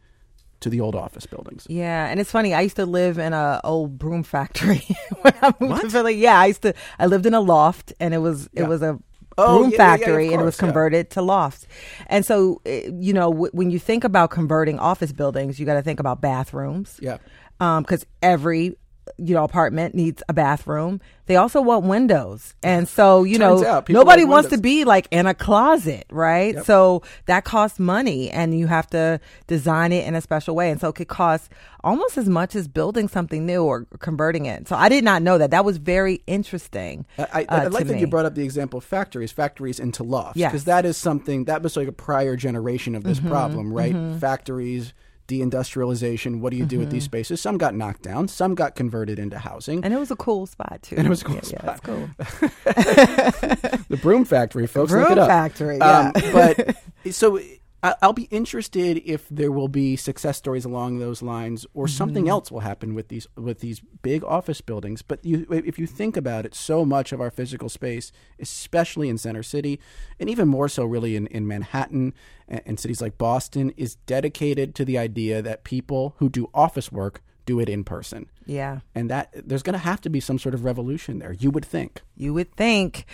to 0.60 0.70
the 0.70 0.80
old 0.80 0.94
office 0.94 1.26
buildings. 1.26 1.66
Yeah, 1.68 2.06
and 2.06 2.18
it's 2.20 2.30
funny. 2.30 2.54
I 2.54 2.62
used 2.62 2.76
to 2.76 2.86
live 2.86 3.18
in 3.18 3.32
a 3.32 3.60
old 3.64 3.98
broom 3.98 4.22
factory 4.22 4.86
when 5.22 5.34
I 5.42 5.52
moved 5.60 5.72
what? 5.72 5.80
to 5.82 5.90
Philly. 5.90 6.14
Yeah, 6.14 6.38
I 6.38 6.46
used 6.46 6.62
to. 6.62 6.74
I 6.98 7.06
lived 7.06 7.26
in 7.26 7.34
a 7.34 7.40
loft, 7.40 7.92
and 8.00 8.14
it 8.14 8.18
was 8.18 8.48
yeah. 8.52 8.62
it 8.62 8.68
was 8.68 8.80
a 8.80 8.98
oh, 9.38 9.58
broom 9.60 9.70
yeah, 9.70 9.76
factory, 9.76 10.24
yeah, 10.24 10.30
course, 10.30 10.32
and 10.32 10.42
it 10.42 10.44
was 10.44 10.56
converted 10.56 11.10
to 11.10 11.22
lofts. 11.22 11.66
And 12.06 12.24
so, 12.24 12.60
eh, 12.66 12.90
you 12.98 13.12
know, 13.12 13.30
w- 13.30 13.50
when 13.52 13.70
you 13.70 13.78
think 13.78 14.04
about 14.04 14.30
converting 14.30 14.78
office 14.78 15.12
buildings, 15.12 15.58
you 15.58 15.66
got 15.66 15.74
to 15.74 15.82
think 15.82 16.00
about 16.00 16.20
bathrooms. 16.20 16.98
Yeah. 17.00 17.18
Because 17.58 18.02
um, 18.02 18.08
every 18.22 18.76
you 19.18 19.34
know 19.34 19.44
apartment 19.44 19.94
needs 19.94 20.22
a 20.28 20.32
bathroom 20.32 21.00
they 21.26 21.36
also 21.36 21.60
want 21.60 21.84
windows 21.84 22.54
and 22.62 22.88
so 22.88 23.24
you 23.24 23.36
know 23.38 23.82
nobody 23.88 24.24
wants 24.24 24.46
windows. 24.46 24.58
to 24.58 24.62
be 24.62 24.84
like 24.84 25.08
in 25.10 25.26
a 25.26 25.34
closet 25.34 26.06
right 26.10 26.54
yep. 26.54 26.64
so 26.64 27.02
that 27.26 27.44
costs 27.44 27.80
money 27.80 28.30
and 28.30 28.56
you 28.58 28.66
have 28.68 28.88
to 28.88 29.20
design 29.48 29.92
it 29.92 30.06
in 30.06 30.14
a 30.14 30.20
special 30.20 30.54
way 30.54 30.70
and 30.70 30.80
so 30.80 30.88
it 30.88 30.94
could 30.94 31.08
cost 31.08 31.50
almost 31.82 32.16
as 32.16 32.28
much 32.28 32.54
as 32.54 32.68
building 32.68 33.08
something 33.08 33.44
new 33.44 33.64
or 33.64 33.86
converting 33.98 34.46
it 34.46 34.68
so 34.68 34.76
i 34.76 34.88
did 34.88 35.02
not 35.02 35.20
know 35.20 35.36
that 35.36 35.50
that 35.50 35.64
was 35.64 35.78
very 35.78 36.22
interesting 36.26 37.04
i, 37.18 37.22
I, 37.22 37.44
uh, 37.44 37.60
I 37.62 37.66
like 37.66 37.86
that 37.86 37.94
me. 37.94 38.00
you 38.00 38.06
brought 38.06 38.26
up 38.26 38.36
the 38.36 38.44
example 38.44 38.78
of 38.78 38.84
factories 38.84 39.32
factories 39.32 39.80
into 39.80 40.04
lofts 40.04 40.34
because 40.34 40.52
yes. 40.52 40.64
that 40.64 40.84
is 40.84 40.96
something 40.96 41.44
that 41.46 41.62
was 41.62 41.76
like 41.76 41.88
a 41.88 41.92
prior 41.92 42.36
generation 42.36 42.94
of 42.94 43.02
this 43.02 43.18
mm-hmm, 43.18 43.28
problem 43.28 43.72
right 43.72 43.94
mm-hmm. 43.94 44.18
factories 44.18 44.94
deindustrialization. 45.28 46.40
What 46.40 46.50
do 46.50 46.56
you 46.56 46.64
do 46.64 46.76
mm-hmm. 46.76 46.80
with 46.80 46.90
these 46.90 47.04
mm-hmm. 47.04 47.10
spaces? 47.10 47.40
Some 47.40 47.58
got 47.58 47.74
knocked 47.74 48.02
down, 48.02 48.28
some 48.28 48.54
got 48.54 48.74
converted 48.74 49.18
into 49.18 49.38
housing. 49.38 49.84
And 49.84 49.92
it 49.92 49.98
was 49.98 50.10
a 50.10 50.16
cool 50.16 50.46
spot 50.46 50.80
too. 50.82 50.96
And 50.96 51.06
it 51.06 51.10
was 51.10 51.22
a 51.22 51.24
cool 51.24 51.36
yeah, 51.36 51.42
spot. 51.42 51.64
Yeah, 51.64 51.76
cool. 51.82 52.10
the 53.88 53.98
broom 54.00 54.24
factory, 54.24 54.66
folks. 54.66 54.92
Broom 54.92 55.04
look 55.04 55.12
it 55.12 55.18
up. 55.18 55.28
factory. 55.28 55.78
Yeah. 55.78 56.12
Um, 56.14 56.32
but 56.32 56.76
so 57.10 57.40
I'll 57.82 58.12
be 58.12 58.28
interested 58.30 59.02
if 59.04 59.28
there 59.28 59.50
will 59.50 59.66
be 59.66 59.96
success 59.96 60.38
stories 60.38 60.64
along 60.64 60.98
those 60.98 61.20
lines, 61.20 61.66
or 61.74 61.86
mm-hmm. 61.86 61.96
something 61.96 62.28
else 62.28 62.50
will 62.50 62.60
happen 62.60 62.94
with 62.94 63.08
these 63.08 63.26
with 63.36 63.58
these 63.58 63.80
big 64.02 64.22
office 64.22 64.60
buildings. 64.60 65.02
But 65.02 65.24
you, 65.24 65.46
if 65.50 65.80
you 65.80 65.88
think 65.88 66.16
about 66.16 66.46
it, 66.46 66.54
so 66.54 66.84
much 66.84 67.10
of 67.10 67.20
our 67.20 67.30
physical 67.30 67.68
space, 67.68 68.12
especially 68.38 69.08
in 69.08 69.18
Center 69.18 69.42
City, 69.42 69.80
and 70.20 70.30
even 70.30 70.46
more 70.46 70.68
so, 70.68 70.84
really 70.84 71.16
in, 71.16 71.26
in 71.26 71.48
Manhattan 71.48 72.14
and, 72.46 72.62
and 72.66 72.80
cities 72.80 73.02
like 73.02 73.18
Boston, 73.18 73.72
is 73.76 73.96
dedicated 74.06 74.76
to 74.76 74.84
the 74.84 74.96
idea 74.96 75.42
that 75.42 75.64
people 75.64 76.14
who 76.18 76.28
do 76.28 76.48
office 76.54 76.92
work 76.92 77.20
do 77.44 77.58
it 77.58 77.68
in 77.68 77.82
person. 77.82 78.30
Yeah. 78.46 78.80
And 78.94 79.10
that 79.10 79.30
there's 79.34 79.62
going 79.62 79.74
to 79.74 79.78
have 79.78 80.00
to 80.02 80.10
be 80.10 80.20
some 80.20 80.38
sort 80.38 80.54
of 80.54 80.64
revolution 80.64 81.18
there. 81.18 81.32
You 81.32 81.50
would 81.50 81.64
think. 81.64 82.02
You 82.16 82.32
would 82.34 82.54
think. 82.54 83.06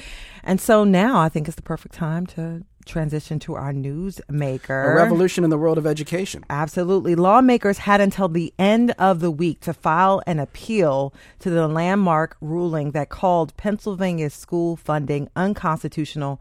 And 0.43 0.61
so 0.61 0.85
now 0.85 1.19
I 1.21 1.31
think 1.31 1.49
it's 1.49 1.57
the 1.57 1.63
perfect 1.63 1.95
time 1.95 2.27
to 2.27 2.65
transition 2.89 3.39
to 3.41 3.55
our 3.55 3.73
newsmaker. 3.73 4.93
A 4.93 4.97
revolution 4.97 5.45
in 5.45 5.51
the 5.51 5.59
world 5.59 5.79
of 5.79 5.87
education. 5.87 6.45
Absolutely. 6.51 7.15
Lawmakers 7.15 7.79
had 7.79 8.01
until 8.01 8.29
the 8.29 8.53
end 8.59 8.91
of 8.99 9.21
the 9.21 9.31
week 9.31 9.61
to 9.61 9.73
file 9.73 10.23
an 10.27 10.39
appeal 10.39 11.15
to 11.39 11.51
the 11.51 11.69
landmark 11.69 12.37
ruling 12.41 12.91
that 12.93 13.11
called 13.11 13.57
Pennsylvania's 13.57 14.35
school 14.35 14.77
funding 14.77 15.29
unconstitutional. 15.37 16.41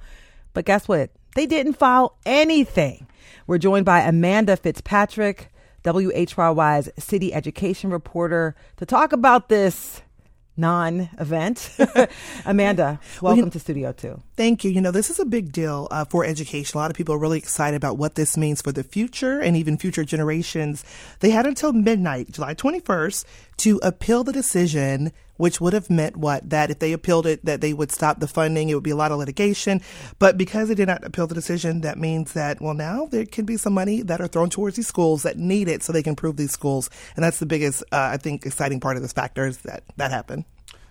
But 0.53 0.65
guess 0.65 0.87
what? 0.87 1.11
They 1.35 1.45
didn't 1.45 1.73
file 1.73 2.17
anything. 2.25 3.07
We're 3.45 3.59
joined 3.59 3.85
by 3.85 3.99
Amanda 3.99 4.57
Fitzpatrick, 4.57 5.51
WHYY's 5.83 6.89
city 6.97 7.33
education 7.33 7.91
reporter, 7.91 8.55
to 8.77 8.85
talk 8.85 9.13
about 9.13 9.49
this 9.49 10.01
non 10.57 11.09
event. 11.19 11.71
Amanda, 12.45 12.99
welcome 13.21 13.43
well, 13.43 13.51
to 13.51 13.59
Studio 13.59 13.91
Two. 13.91 14.21
Thank 14.35 14.63
you. 14.63 14.71
You 14.71 14.81
know, 14.81 14.91
this 14.91 15.09
is 15.09 15.19
a 15.19 15.25
big 15.25 15.51
deal 15.51 15.87
uh, 15.91 16.05
for 16.05 16.25
education. 16.25 16.77
A 16.77 16.81
lot 16.81 16.91
of 16.91 16.97
people 16.97 17.15
are 17.15 17.19
really 17.19 17.37
excited 17.37 17.77
about 17.77 17.97
what 17.97 18.15
this 18.15 18.35
means 18.35 18.61
for 18.61 18.71
the 18.71 18.83
future 18.83 19.39
and 19.39 19.55
even 19.55 19.77
future 19.77 20.03
generations. 20.03 20.83
They 21.19 21.29
had 21.29 21.45
until 21.45 21.73
midnight, 21.73 22.31
July 22.31 22.55
21st, 22.55 23.25
to 23.57 23.79
appeal 23.83 24.23
the 24.23 24.33
decision 24.33 25.11
which 25.37 25.61
would 25.61 25.73
have 25.73 25.89
meant 25.89 26.17
what? 26.17 26.49
That 26.49 26.69
if 26.69 26.79
they 26.79 26.93
appealed 26.93 27.25
it, 27.25 27.45
that 27.45 27.61
they 27.61 27.73
would 27.73 27.91
stop 27.91 28.19
the 28.19 28.27
funding. 28.27 28.69
It 28.69 28.73
would 28.73 28.83
be 28.83 28.91
a 28.91 28.95
lot 28.95 29.11
of 29.11 29.19
litigation. 29.19 29.81
But 30.19 30.37
because 30.37 30.67
they 30.67 30.75
did 30.75 30.87
not 30.87 31.03
appeal 31.03 31.27
the 31.27 31.35
decision, 31.35 31.81
that 31.81 31.97
means 31.97 32.33
that, 32.33 32.59
well, 32.59 32.73
now 32.73 33.05
there 33.05 33.25
can 33.25 33.45
be 33.45 33.57
some 33.57 33.73
money 33.73 34.01
that 34.01 34.19
are 34.19 34.27
thrown 34.27 34.49
towards 34.49 34.75
these 34.75 34.87
schools 34.87 35.23
that 35.23 35.37
need 35.37 35.67
it 35.67 35.83
so 35.83 35.93
they 35.93 36.03
can 36.03 36.11
improve 36.11 36.37
these 36.37 36.51
schools. 36.51 36.89
And 37.15 37.23
that's 37.23 37.39
the 37.39 37.45
biggest, 37.45 37.83
uh, 37.91 38.09
I 38.13 38.17
think, 38.17 38.45
exciting 38.45 38.79
part 38.79 38.97
of 38.97 39.03
this 39.03 39.13
factor 39.13 39.45
is 39.45 39.59
that 39.59 39.83
that 39.97 40.11
happened. 40.11 40.45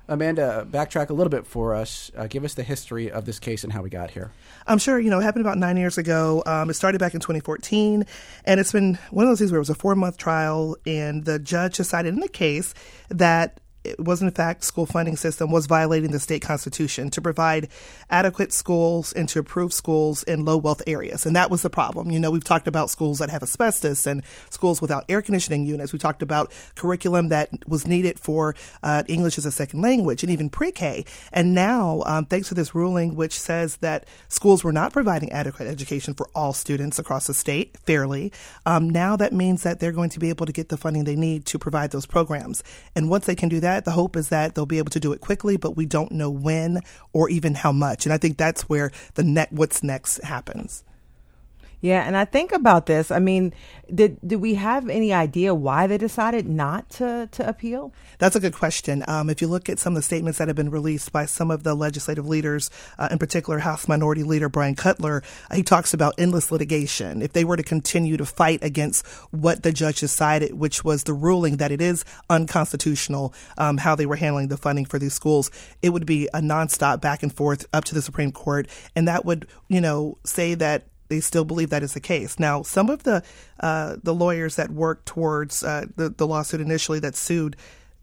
Amanda, 0.08 0.66
backtrack 0.70 1.10
a 1.10 1.12
little 1.12 1.30
bit 1.30 1.46
for 1.46 1.74
us. 1.74 2.10
Uh, 2.16 2.26
give 2.26 2.44
us 2.44 2.54
the 2.54 2.62
history 2.62 3.10
of 3.10 3.24
this 3.24 3.38
case 3.38 3.64
and 3.64 3.72
how 3.72 3.82
we 3.82 3.90
got 3.90 4.10
here. 4.10 4.30
I'm 4.66 4.78
sure, 4.78 4.98
you 4.98 5.10
know, 5.10 5.18
it 5.18 5.22
happened 5.22 5.44
about 5.44 5.58
nine 5.58 5.76
years 5.76 5.98
ago. 5.98 6.42
Um, 6.46 6.70
it 6.70 6.74
started 6.74 6.98
back 6.98 7.14
in 7.14 7.20
2014, 7.20 8.04
and 8.44 8.60
it's 8.60 8.72
been 8.72 8.98
one 9.10 9.24
of 9.24 9.30
those 9.30 9.38
things 9.38 9.50
where 9.50 9.58
it 9.58 9.60
was 9.60 9.70
a 9.70 9.74
four 9.74 9.94
month 9.96 10.16
trial, 10.16 10.76
and 10.86 11.24
the 11.24 11.38
judge 11.38 11.76
decided 11.76 12.14
in 12.14 12.20
the 12.20 12.28
case 12.28 12.72
that 13.08 13.60
was 13.98 14.22
in 14.22 14.30
fact 14.30 14.64
school 14.64 14.86
funding 14.86 15.16
system 15.16 15.50
was 15.50 15.66
violating 15.66 16.10
the 16.10 16.20
state 16.20 16.42
constitution 16.42 17.10
to 17.10 17.20
provide 17.20 17.68
adequate 18.10 18.52
schools 18.52 19.12
and 19.12 19.28
to 19.28 19.38
improve 19.38 19.72
schools 19.72 20.22
in 20.24 20.44
low 20.44 20.56
wealth 20.56 20.82
areas. 20.86 21.26
And 21.26 21.36
that 21.36 21.50
was 21.50 21.62
the 21.62 21.70
problem. 21.70 22.10
You 22.10 22.20
know 22.20 22.30
we've 22.30 22.44
talked 22.44 22.68
about 22.68 22.90
schools 22.90 23.18
that 23.18 23.30
have 23.30 23.42
asbestos 23.42 24.06
and 24.06 24.22
schools 24.50 24.80
without 24.80 25.04
air 25.08 25.22
conditioning 25.22 25.66
units. 25.66 25.92
We 25.92 25.98
talked 25.98 26.22
about 26.22 26.52
curriculum 26.74 27.28
that 27.28 27.50
was 27.66 27.86
needed 27.86 28.18
for 28.18 28.54
uh, 28.82 29.02
english 29.08 29.38
as 29.38 29.46
a 29.46 29.52
second 29.52 29.82
language 29.82 30.22
and 30.22 30.32
even 30.32 30.48
pre-k. 30.50 31.04
And 31.32 31.54
now 31.54 32.02
um, 32.06 32.26
thanks 32.26 32.48
to 32.48 32.54
this 32.54 32.74
ruling 32.74 33.14
which 33.14 33.38
says 33.38 33.76
that 33.78 34.06
schools 34.28 34.64
were 34.64 34.72
not 34.72 34.92
providing 34.92 35.30
adequate 35.32 35.66
education 35.66 36.14
for 36.14 36.28
all 36.34 36.52
students 36.52 36.98
across 36.98 37.26
the 37.26 37.34
state 37.34 37.76
fairly 37.84 38.32
um, 38.64 38.88
now 38.90 39.16
that 39.16 39.32
means 39.32 39.62
that 39.62 39.80
they're 39.80 39.92
going 39.92 40.10
to 40.10 40.18
be 40.18 40.28
able 40.28 40.46
to 40.46 40.52
get 40.52 40.68
the 40.68 40.76
funding 40.76 41.04
they 41.04 41.16
need 41.16 41.44
to 41.46 41.58
provide 41.58 41.90
those 41.90 42.06
programs. 42.06 42.62
And 42.94 43.10
once 43.10 43.26
they 43.26 43.34
can 43.34 43.48
do 43.48 43.60
that 43.60 43.75
that. 43.76 43.84
The 43.84 43.92
hope 43.92 44.16
is 44.16 44.30
that 44.30 44.54
they'll 44.54 44.66
be 44.66 44.78
able 44.78 44.90
to 44.90 45.00
do 45.00 45.12
it 45.12 45.20
quickly, 45.20 45.56
but 45.56 45.76
we 45.76 45.86
don't 45.86 46.12
know 46.12 46.30
when 46.30 46.80
or 47.12 47.28
even 47.28 47.54
how 47.54 47.72
much. 47.72 48.06
And 48.06 48.12
I 48.12 48.18
think 48.18 48.36
that's 48.36 48.68
where 48.68 48.90
the 49.14 49.22
net 49.22 49.52
what's 49.52 49.82
next 49.82 50.22
happens. 50.24 50.82
Yeah, 51.80 52.02
and 52.06 52.16
I 52.16 52.24
think 52.24 52.52
about 52.52 52.86
this. 52.86 53.10
I 53.10 53.18
mean, 53.18 53.52
did 53.94 54.18
do 54.26 54.38
we 54.38 54.54
have 54.54 54.88
any 54.88 55.12
idea 55.12 55.54
why 55.54 55.86
they 55.86 55.98
decided 55.98 56.48
not 56.48 56.88
to 56.90 57.28
to 57.32 57.48
appeal? 57.48 57.92
That's 58.18 58.34
a 58.34 58.40
good 58.40 58.54
question. 58.54 59.04
Um, 59.06 59.28
if 59.28 59.42
you 59.42 59.48
look 59.48 59.68
at 59.68 59.78
some 59.78 59.92
of 59.92 59.96
the 59.96 60.02
statements 60.02 60.38
that 60.38 60.48
have 60.48 60.56
been 60.56 60.70
released 60.70 61.12
by 61.12 61.26
some 61.26 61.50
of 61.50 61.64
the 61.64 61.74
legislative 61.74 62.26
leaders, 62.26 62.70
uh, 62.98 63.08
in 63.10 63.18
particular 63.18 63.58
House 63.58 63.88
Minority 63.88 64.22
Leader 64.22 64.48
Bryan 64.48 64.74
Cutler, 64.74 65.22
uh, 65.50 65.56
he 65.56 65.62
talks 65.62 65.92
about 65.92 66.14
endless 66.16 66.50
litigation. 66.50 67.20
If 67.20 67.34
they 67.34 67.44
were 67.44 67.56
to 67.56 67.62
continue 67.62 68.16
to 68.16 68.24
fight 68.24 68.64
against 68.64 69.06
what 69.30 69.62
the 69.62 69.72
judge 69.72 70.00
decided, 70.00 70.54
which 70.54 70.82
was 70.82 71.04
the 71.04 71.12
ruling 71.12 71.58
that 71.58 71.70
it 71.70 71.82
is 71.82 72.04
unconstitutional, 72.30 73.34
um, 73.58 73.76
how 73.76 73.94
they 73.94 74.06
were 74.06 74.16
handling 74.16 74.48
the 74.48 74.56
funding 74.56 74.86
for 74.86 74.98
these 74.98 75.14
schools, 75.14 75.50
it 75.82 75.90
would 75.90 76.06
be 76.06 76.26
a 76.32 76.40
nonstop 76.40 77.00
back 77.02 77.22
and 77.22 77.34
forth 77.34 77.66
up 77.74 77.84
to 77.84 77.94
the 77.94 78.02
Supreme 78.02 78.32
Court, 78.32 78.66
and 78.96 79.06
that 79.06 79.26
would, 79.26 79.46
you 79.68 79.80
know, 79.80 80.16
say 80.24 80.54
that 80.54 80.86
they 81.08 81.20
still 81.20 81.44
believe 81.44 81.70
that 81.70 81.82
is 81.82 81.94
the 81.94 82.00
case. 82.00 82.38
Now, 82.38 82.62
some 82.62 82.90
of 82.90 83.02
the 83.02 83.22
uh, 83.60 83.96
the 84.02 84.14
lawyers 84.14 84.56
that 84.56 84.70
worked 84.70 85.06
towards 85.06 85.62
uh, 85.62 85.86
the 85.96 86.10
the 86.10 86.26
lawsuit 86.26 86.60
initially 86.60 86.98
that 87.00 87.16
sued, 87.16 87.56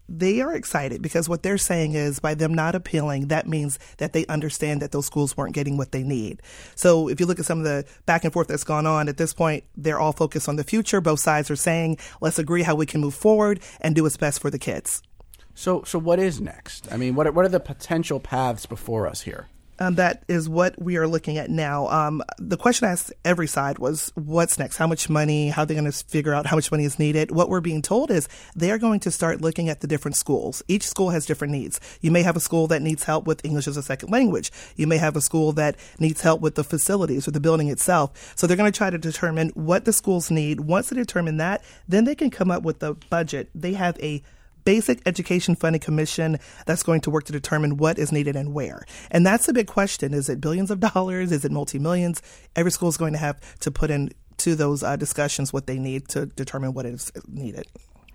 they 0.08 0.40
are 0.40 0.54
excited 0.54 1.00
because 1.00 1.28
what 1.28 1.42
they're 1.42 1.58
saying 1.58 1.94
is 1.94 2.18
by 2.20 2.34
them 2.34 2.52
not 2.52 2.74
appealing, 2.74 3.28
that 3.28 3.48
means 3.48 3.78
that 3.98 4.12
they 4.12 4.26
understand 4.26 4.82
that 4.82 4.92
those 4.92 5.06
schools 5.06 5.36
weren't 5.36 5.54
getting 5.54 5.76
what 5.76 5.92
they 5.92 6.02
need. 6.02 6.42
So 6.74 7.08
if 7.08 7.20
you 7.20 7.26
look 7.26 7.38
at 7.38 7.46
some 7.46 7.58
of 7.58 7.64
the 7.64 7.84
back 8.04 8.24
and 8.24 8.32
forth 8.32 8.48
that's 8.48 8.64
gone 8.64 8.86
on 8.86 9.08
at 9.08 9.16
this 9.16 9.32
point, 9.32 9.64
they're 9.76 9.98
all 9.98 10.12
focused 10.12 10.48
on 10.48 10.56
the 10.56 10.64
future. 10.64 11.00
Both 11.00 11.20
sides 11.20 11.50
are 11.50 11.56
saying, 11.56 11.98
let's 12.20 12.38
agree 12.38 12.62
how 12.62 12.74
we 12.74 12.86
can 12.86 13.00
move 13.00 13.14
forward 13.14 13.60
and 13.80 13.94
do 13.94 14.02
what's 14.02 14.16
best 14.16 14.40
for 14.40 14.50
the 14.50 14.58
kids. 14.58 15.02
So, 15.54 15.84
so 15.84 15.98
what 15.98 16.18
is 16.18 16.40
next? 16.40 16.92
I 16.92 16.96
mean, 16.96 17.14
what 17.14 17.26
are, 17.26 17.32
what 17.32 17.44
are 17.44 17.48
the 17.50 17.60
potential 17.60 18.20
paths 18.20 18.66
before 18.66 19.06
us 19.06 19.22
here? 19.22 19.48
Um, 19.78 19.96
that 19.96 20.24
is 20.28 20.48
what 20.48 20.80
we 20.80 20.96
are 20.96 21.08
looking 21.08 21.36
at 21.36 21.50
now. 21.50 21.88
Um, 21.88 22.22
the 22.38 22.56
question 22.56 22.88
asked 22.88 23.12
every 23.24 23.48
side 23.48 23.78
was, 23.78 24.12
what's 24.14 24.58
next? 24.58 24.76
How 24.76 24.86
much 24.86 25.10
money? 25.10 25.48
How 25.48 25.62
are 25.62 25.66
they 25.66 25.74
going 25.74 25.90
to 25.90 26.04
figure 26.04 26.32
out 26.32 26.46
how 26.46 26.56
much 26.56 26.70
money 26.70 26.84
is 26.84 26.98
needed? 26.98 27.32
What 27.32 27.48
we're 27.48 27.60
being 27.60 27.82
told 27.82 28.10
is 28.10 28.28
they're 28.54 28.78
going 28.78 29.00
to 29.00 29.10
start 29.10 29.40
looking 29.40 29.68
at 29.68 29.80
the 29.80 29.86
different 29.86 30.16
schools. 30.16 30.62
Each 30.68 30.86
school 30.86 31.10
has 31.10 31.26
different 31.26 31.52
needs. 31.52 31.80
You 32.00 32.12
may 32.12 32.22
have 32.22 32.36
a 32.36 32.40
school 32.40 32.66
that 32.68 32.82
needs 32.82 33.04
help 33.04 33.26
with 33.26 33.44
English 33.44 33.66
as 33.66 33.76
a 33.76 33.82
second 33.82 34.10
language. 34.10 34.52
You 34.76 34.86
may 34.86 34.98
have 34.98 35.16
a 35.16 35.20
school 35.20 35.52
that 35.52 35.76
needs 35.98 36.20
help 36.20 36.40
with 36.40 36.54
the 36.54 36.64
facilities 36.64 37.26
or 37.26 37.32
the 37.32 37.40
building 37.40 37.68
itself. 37.68 38.32
So 38.36 38.46
they're 38.46 38.56
going 38.56 38.70
to 38.70 38.76
try 38.76 38.90
to 38.90 38.98
determine 38.98 39.50
what 39.54 39.84
the 39.86 39.92
schools 39.92 40.30
need. 40.30 40.60
Once 40.60 40.90
they 40.90 40.96
determine 40.96 41.38
that, 41.38 41.64
then 41.88 42.04
they 42.04 42.14
can 42.14 42.30
come 42.30 42.50
up 42.50 42.62
with 42.62 42.78
the 42.78 42.94
budget. 43.10 43.50
They 43.54 43.72
have 43.72 43.98
a 44.00 44.22
basic 44.64 45.00
education 45.06 45.54
funding 45.54 45.80
commission 45.80 46.38
that's 46.66 46.82
going 46.82 47.00
to 47.02 47.10
work 47.10 47.24
to 47.24 47.32
determine 47.32 47.76
what 47.76 47.98
is 47.98 48.12
needed 48.12 48.36
and 48.36 48.54
where. 48.54 48.84
And 49.10 49.26
that's 49.26 49.48
a 49.48 49.52
big 49.52 49.66
question. 49.66 50.14
Is 50.14 50.28
it 50.28 50.40
billions 50.40 50.70
of 50.70 50.80
dollars? 50.80 51.32
Is 51.32 51.44
it 51.44 51.52
multi 51.52 51.78
millions? 51.78 52.22
Every 52.56 52.70
school 52.70 52.88
is 52.88 52.96
going 52.96 53.12
to 53.12 53.18
have 53.18 53.40
to 53.60 53.70
put 53.70 53.90
in 53.90 54.10
to 54.38 54.54
those 54.54 54.82
uh, 54.82 54.96
discussions 54.96 55.52
what 55.52 55.66
they 55.66 55.78
need 55.78 56.08
to 56.08 56.26
determine 56.26 56.74
what 56.74 56.86
is 56.86 57.12
needed 57.28 57.66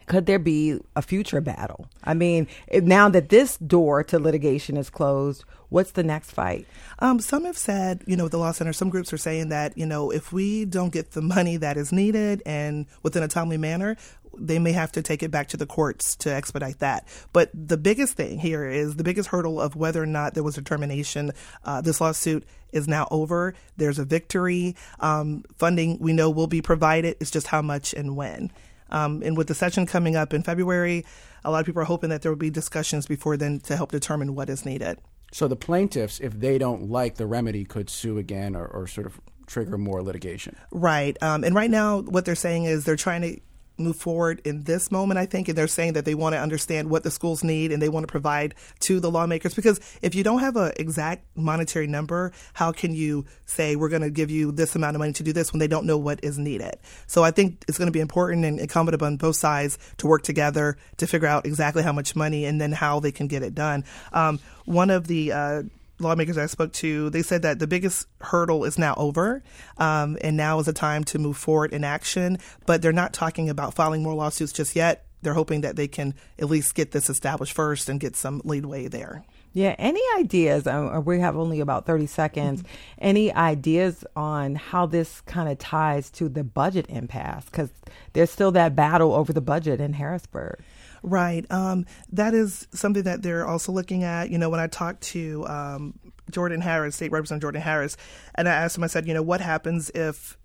could 0.09 0.25
there 0.25 0.39
be 0.39 0.79
a 0.95 1.01
future 1.03 1.39
battle? 1.39 1.87
I 2.03 2.15
mean, 2.15 2.47
now 2.73 3.09
that 3.09 3.29
this 3.29 3.57
door 3.57 4.03
to 4.05 4.17
litigation 4.17 4.75
is 4.75 4.89
closed, 4.89 5.45
what's 5.69 5.91
the 5.91 6.03
next 6.03 6.31
fight? 6.31 6.67
Um, 6.97 7.19
some 7.19 7.45
have 7.45 7.57
said, 7.57 8.03
you 8.07 8.17
know, 8.17 8.27
the 8.27 8.39
Law 8.39 8.51
Center, 8.51 8.73
some 8.73 8.89
groups 8.89 9.13
are 9.13 9.17
saying 9.17 9.49
that, 9.49 9.77
you 9.77 9.85
know, 9.85 10.09
if 10.09 10.33
we 10.33 10.65
don't 10.65 10.91
get 10.91 11.11
the 11.11 11.21
money 11.21 11.57
that 11.57 11.77
is 11.77 11.91
needed 11.91 12.41
and 12.43 12.87
within 13.03 13.21
a 13.21 13.27
timely 13.27 13.57
manner, 13.57 13.97
they 14.35 14.57
may 14.57 14.71
have 14.71 14.91
to 14.93 15.03
take 15.03 15.21
it 15.21 15.29
back 15.29 15.49
to 15.49 15.57
the 15.57 15.67
courts 15.67 16.15
to 16.15 16.33
expedite 16.33 16.79
that. 16.79 17.07
But 17.31 17.51
the 17.53 17.77
biggest 17.77 18.13
thing 18.13 18.39
here 18.39 18.67
is 18.67 18.95
the 18.95 19.03
biggest 19.03 19.29
hurdle 19.29 19.61
of 19.61 19.75
whether 19.75 20.01
or 20.01 20.07
not 20.07 20.33
there 20.33 20.43
was 20.43 20.57
a 20.57 20.63
termination. 20.63 21.33
Uh, 21.63 21.81
this 21.81 22.01
lawsuit 22.01 22.45
is 22.71 22.87
now 22.87 23.07
over. 23.11 23.53
There's 23.77 23.99
a 23.99 24.05
victory. 24.05 24.75
Um, 24.99 25.43
funding 25.55 25.99
we 25.99 26.13
know 26.13 26.31
will 26.31 26.47
be 26.47 26.61
provided. 26.61 27.17
It's 27.19 27.31
just 27.31 27.47
how 27.47 27.61
much 27.61 27.93
and 27.93 28.15
when. 28.15 28.51
Um, 28.91 29.21
and 29.23 29.37
with 29.37 29.47
the 29.47 29.55
session 29.55 29.85
coming 29.85 30.15
up 30.15 30.33
in 30.33 30.43
February, 30.43 31.05
a 31.43 31.51
lot 31.51 31.59
of 31.59 31.65
people 31.65 31.81
are 31.81 31.85
hoping 31.85 32.09
that 32.09 32.21
there 32.21 32.31
will 32.31 32.37
be 32.37 32.49
discussions 32.49 33.05
before 33.05 33.37
then 33.37 33.59
to 33.61 33.75
help 33.75 33.91
determine 33.91 34.35
what 34.35 34.49
is 34.49 34.65
needed. 34.65 34.99
So 35.31 35.47
the 35.47 35.55
plaintiffs, 35.55 36.19
if 36.19 36.33
they 36.39 36.57
don't 36.57 36.89
like 36.89 37.15
the 37.15 37.27
remedy, 37.27 37.65
could 37.65 37.89
sue 37.89 38.17
again 38.17 38.55
or, 38.55 38.65
or 38.65 38.87
sort 38.87 39.05
of 39.05 39.19
trigger 39.45 39.77
more 39.77 40.01
litigation. 40.01 40.55
Right. 40.71 41.21
Um, 41.21 41.43
and 41.43 41.55
right 41.55 41.69
now, 41.69 42.01
what 42.01 42.25
they're 42.25 42.35
saying 42.35 42.65
is 42.65 42.85
they're 42.85 42.95
trying 42.95 43.21
to 43.21 43.39
move 43.79 43.95
forward 43.95 44.41
in 44.45 44.63
this 44.63 44.91
moment, 44.91 45.17
I 45.17 45.25
think. 45.25 45.47
And 45.47 45.57
they're 45.57 45.67
saying 45.67 45.93
that 45.93 46.05
they 46.05 46.15
want 46.15 46.33
to 46.33 46.39
understand 46.39 46.89
what 46.89 47.03
the 47.03 47.11
schools 47.11 47.43
need 47.43 47.71
and 47.71 47.81
they 47.81 47.89
want 47.89 48.07
to 48.07 48.11
provide 48.11 48.55
to 48.81 48.99
the 48.99 49.11
lawmakers. 49.11 49.53
Because 49.53 49.79
if 50.01 50.15
you 50.15 50.23
don't 50.23 50.39
have 50.39 50.55
an 50.55 50.73
exact 50.77 51.25
monetary 51.35 51.87
number, 51.87 52.31
how 52.53 52.71
can 52.71 52.93
you 52.93 53.25
say 53.45 53.75
we're 53.75 53.89
going 53.89 54.01
to 54.01 54.09
give 54.09 54.29
you 54.29 54.51
this 54.51 54.75
amount 54.75 54.95
of 54.95 54.99
money 54.99 55.13
to 55.13 55.23
do 55.23 55.33
this 55.33 55.51
when 55.51 55.59
they 55.59 55.67
don't 55.67 55.85
know 55.85 55.97
what 55.97 56.23
is 56.23 56.37
needed? 56.37 56.77
So 57.07 57.23
I 57.23 57.31
think 57.31 57.63
it's 57.67 57.77
going 57.77 57.87
to 57.87 57.91
be 57.91 57.99
important 57.99 58.45
and 58.45 58.59
incumbent 58.59 58.95
upon 58.95 59.17
both 59.17 59.35
sides 59.35 59.77
to 59.97 60.07
work 60.07 60.23
together 60.23 60.77
to 60.97 61.07
figure 61.07 61.27
out 61.27 61.45
exactly 61.45 61.83
how 61.83 61.93
much 61.93 62.15
money 62.15 62.45
and 62.45 62.59
then 62.59 62.71
how 62.71 62.99
they 62.99 63.11
can 63.11 63.27
get 63.27 63.43
it 63.43 63.55
done. 63.55 63.85
Um, 64.13 64.39
one 64.65 64.89
of 64.89 65.07
the 65.07 65.31
uh, 65.31 65.63
lawmakers 65.99 66.37
I 66.37 66.45
spoke 66.47 66.73
to, 66.73 67.09
they 67.09 67.21
said 67.21 67.41
that 67.43 67.59
the 67.59 67.67
biggest 67.67 68.07
hurdle 68.21 68.63
is 68.63 68.77
now 68.77 68.93
over, 68.97 69.43
um, 69.77 70.17
and 70.21 70.37
now 70.37 70.59
is 70.59 70.65
the 70.65 70.73
time 70.73 71.03
to 71.05 71.19
move 71.19 71.37
forward 71.37 71.73
in 71.73 71.83
action. 71.83 72.37
But 72.65 72.81
they're 72.81 72.91
not 72.91 73.13
talking 73.13 73.49
about 73.49 73.73
filing 73.73 74.03
more 74.03 74.13
lawsuits 74.13 74.53
just 74.53 74.75
yet. 74.75 75.05
They're 75.21 75.33
hoping 75.33 75.61
that 75.61 75.75
they 75.75 75.87
can 75.87 76.13
at 76.37 76.49
least 76.49 76.75
get 76.75 76.91
this 76.91 77.09
established 77.09 77.53
first 77.53 77.89
and 77.89 77.99
get 77.99 78.15
some 78.15 78.41
leadway 78.45 78.87
there. 78.87 79.25
Yeah, 79.51 79.75
any 79.79 80.01
ideas? 80.17 80.67
Uh, 80.67 81.01
we 81.03 81.19
have 81.19 81.35
only 81.35 81.59
about 81.59 81.85
30 81.85 82.05
seconds. 82.05 82.61
Mm-hmm. 82.61 82.71
Any 82.99 83.33
ideas 83.33 84.05
on 84.15 84.55
how 84.55 84.85
this 84.85 85.21
kind 85.21 85.49
of 85.49 85.57
ties 85.57 86.11
to 86.11 86.29
the 86.29 86.43
budget 86.43 86.85
impasse? 86.87 87.45
Because 87.45 87.69
there's 88.13 88.29
still 88.29 88.51
that 88.51 88.75
battle 88.75 89.13
over 89.13 89.33
the 89.33 89.41
budget 89.41 89.81
in 89.81 89.93
Harrisburg. 89.93 90.59
Right. 91.03 91.49
Um, 91.51 91.85
that 92.11 92.33
is 92.33 92.67
something 92.73 93.03
that 93.03 93.21
they're 93.21 93.47
also 93.47 93.71
looking 93.71 94.03
at. 94.03 94.29
You 94.29 94.37
know, 94.37 94.49
when 94.49 94.59
I 94.59 94.67
talked 94.67 95.01
to 95.03 95.45
um, 95.47 95.99
Jordan 96.29 96.61
Harris, 96.61 96.95
State 96.95 97.11
Representative 97.11 97.41
Jordan 97.41 97.61
Harris, 97.61 97.97
and 98.35 98.47
I 98.47 98.53
asked 98.53 98.77
him, 98.77 98.83
I 98.83 98.87
said, 98.87 99.07
you 99.07 99.13
know, 99.13 99.23
what 99.23 99.41
happens 99.41 99.89
if 99.95 100.37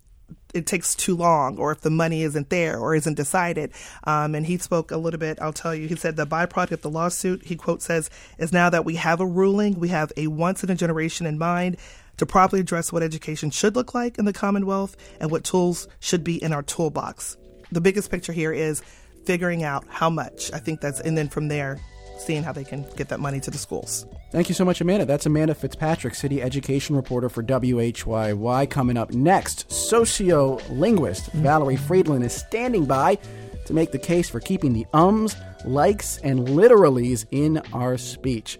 it 0.53 0.65
takes 0.65 0.95
too 0.95 1.15
long 1.15 1.57
or 1.57 1.71
if 1.71 1.81
the 1.81 1.89
money 1.89 2.23
isn't 2.23 2.49
there 2.49 2.79
or 2.79 2.95
isn't 2.95 3.15
decided. 3.15 3.71
Um, 4.05 4.33
and 4.35 4.45
he 4.45 4.57
spoke 4.57 4.91
a 4.91 4.97
little 4.97 5.19
bit, 5.19 5.37
I'll 5.41 5.53
tell 5.53 5.75
you, 5.75 5.87
he 5.87 5.95
said 5.95 6.15
the 6.15 6.25
byproduct 6.25 6.71
of 6.71 6.81
the 6.81 6.89
lawsuit, 6.89 7.45
he 7.45 7.55
quote 7.55 7.81
says, 7.81 8.09
is 8.37 8.53
now 8.53 8.69
that 8.69 8.85
we 8.85 8.95
have 8.95 9.19
a 9.19 9.25
ruling, 9.25 9.79
we 9.79 9.89
have 9.89 10.11
a 10.17 10.27
once 10.27 10.63
in 10.63 10.69
a 10.69 10.75
generation 10.75 11.25
in 11.25 11.37
mind 11.37 11.77
to 12.17 12.25
properly 12.25 12.61
address 12.61 12.93
what 12.93 13.03
education 13.03 13.51
should 13.51 13.75
look 13.75 13.93
like 13.93 14.17
in 14.17 14.25
the 14.25 14.33
Commonwealth 14.33 14.95
and 15.19 15.29
what 15.29 15.43
tools 15.43 15.87
should 15.99 16.23
be 16.23 16.41
in 16.41 16.53
our 16.53 16.63
toolbox. 16.63 17.37
The 17.71 17.81
biggest 17.81 18.09
picture 18.09 18.31
here 18.31 18.53
is 18.53 18.81
figuring 19.25 19.63
out 19.63 19.85
how 19.89 20.09
much. 20.09 20.51
I 20.53 20.59
think 20.59 20.81
that's, 20.81 20.99
and 20.99 21.17
then 21.17 21.29
from 21.29 21.47
there, 21.47 21.79
seeing 22.17 22.43
how 22.43 22.51
they 22.51 22.63
can 22.63 22.85
get 22.95 23.09
that 23.09 23.19
money 23.19 23.39
to 23.41 23.51
the 23.51 23.57
schools. 23.57 24.05
Thank 24.31 24.49
you 24.49 24.55
so 24.55 24.65
much, 24.65 24.81
Amanda. 24.81 25.05
That's 25.05 25.25
Amanda 25.25 25.53
Fitzpatrick, 25.53 26.15
city 26.15 26.41
education 26.41 26.95
reporter 26.95 27.29
for 27.29 27.43
WHYY. 27.43 28.69
Coming 28.69 28.97
up 28.97 29.13
next, 29.13 29.67
sociolinguist 29.69 31.29
mm-hmm. 31.29 31.43
Valerie 31.43 31.77
Fridland 31.77 32.23
is 32.23 32.33
standing 32.33 32.85
by 32.85 33.17
to 33.65 33.73
make 33.73 33.91
the 33.91 33.99
case 33.99 34.29
for 34.29 34.39
keeping 34.39 34.73
the 34.73 34.85
ums, 34.93 35.35
likes, 35.65 36.17
and 36.19 36.47
literalies 36.47 37.25
in 37.31 37.57
our 37.73 37.97
speech. 37.97 38.59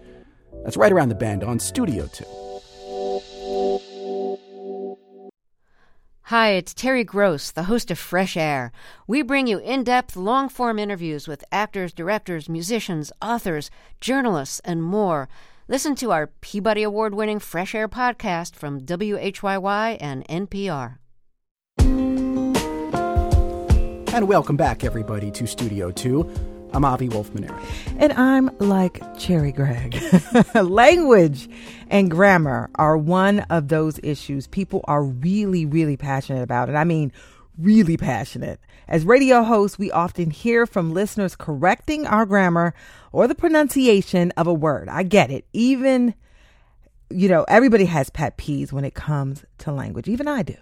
That's 0.63 0.77
right 0.77 0.91
around 0.91 1.09
the 1.09 1.15
bend 1.15 1.43
on 1.43 1.59
Studio 1.59 2.07
2. 2.07 2.54
Hi, 6.29 6.53
it's 6.53 6.73
Terry 6.73 7.03
Gross, 7.03 7.51
the 7.51 7.65
host 7.65 7.91
of 7.91 7.99
Fresh 7.99 8.35
Air. 8.35 8.71
We 9.05 9.21
bring 9.21 9.45
you 9.45 9.59
in 9.59 9.83
depth, 9.83 10.15
long 10.15 10.49
form 10.49 10.79
interviews 10.79 11.27
with 11.27 11.43
actors, 11.51 11.93
directors, 11.93 12.49
musicians, 12.49 13.11
authors, 13.21 13.69
journalists, 14.01 14.59
and 14.65 14.81
more. 14.81 15.29
Listen 15.67 15.93
to 15.97 16.11
our 16.11 16.25
Peabody 16.41 16.81
Award 16.81 17.13
winning 17.13 17.37
Fresh 17.37 17.75
Air 17.75 17.87
podcast 17.87 18.55
from 18.55 18.81
WHYY 18.81 19.97
and 20.01 20.27
NPR. 20.27 20.97
And 24.11 24.27
welcome 24.27 24.57
back, 24.57 24.83
everybody, 24.83 25.29
to 25.29 25.45
Studio 25.45 25.91
2. 25.91 26.54
I'm 26.73 26.83
Avi 26.83 27.09
Wolfman 27.09 27.49
And 27.97 28.11
I'm 28.13 28.49
like 28.59 28.99
Cherri 29.17 29.51
Gregg. 29.51 29.97
Language 30.55 31.49
and 31.89 32.11
grammar 32.11 32.69
are 32.75 32.97
one 32.97 33.39
of 33.49 33.69
those 33.69 33.99
issues 34.03 34.47
people 34.47 34.81
are 34.85 35.03
really, 35.03 35.65
really 35.65 35.97
passionate 35.97 36.41
about. 36.41 36.67
And 36.67 36.77
I 36.77 36.83
mean, 36.83 37.11
really 37.57 37.97
passionate. 37.97 38.59
As 38.87 39.05
radio 39.05 39.43
hosts, 39.43 39.79
we 39.79 39.91
often 39.91 40.29
hear 40.29 40.65
from 40.65 40.93
listeners 40.93 41.35
correcting 41.35 42.05
our 42.05 42.25
grammar 42.25 42.73
or 43.11 43.27
the 43.27 43.35
pronunciation 43.35 44.31
of 44.31 44.47
a 44.47 44.53
word. 44.53 44.89
I 44.89 45.03
get 45.03 45.31
it. 45.31 45.45
Even, 45.53 46.13
you 47.09 47.29
know, 47.29 47.45
everybody 47.47 47.85
has 47.85 48.09
pet 48.09 48.37
peeves 48.37 48.71
when 48.71 48.85
it 48.85 48.93
comes 48.93 49.45
to 49.59 49.71
language. 49.71 50.07
Even 50.07 50.27
I 50.27 50.43
do. 50.43 50.57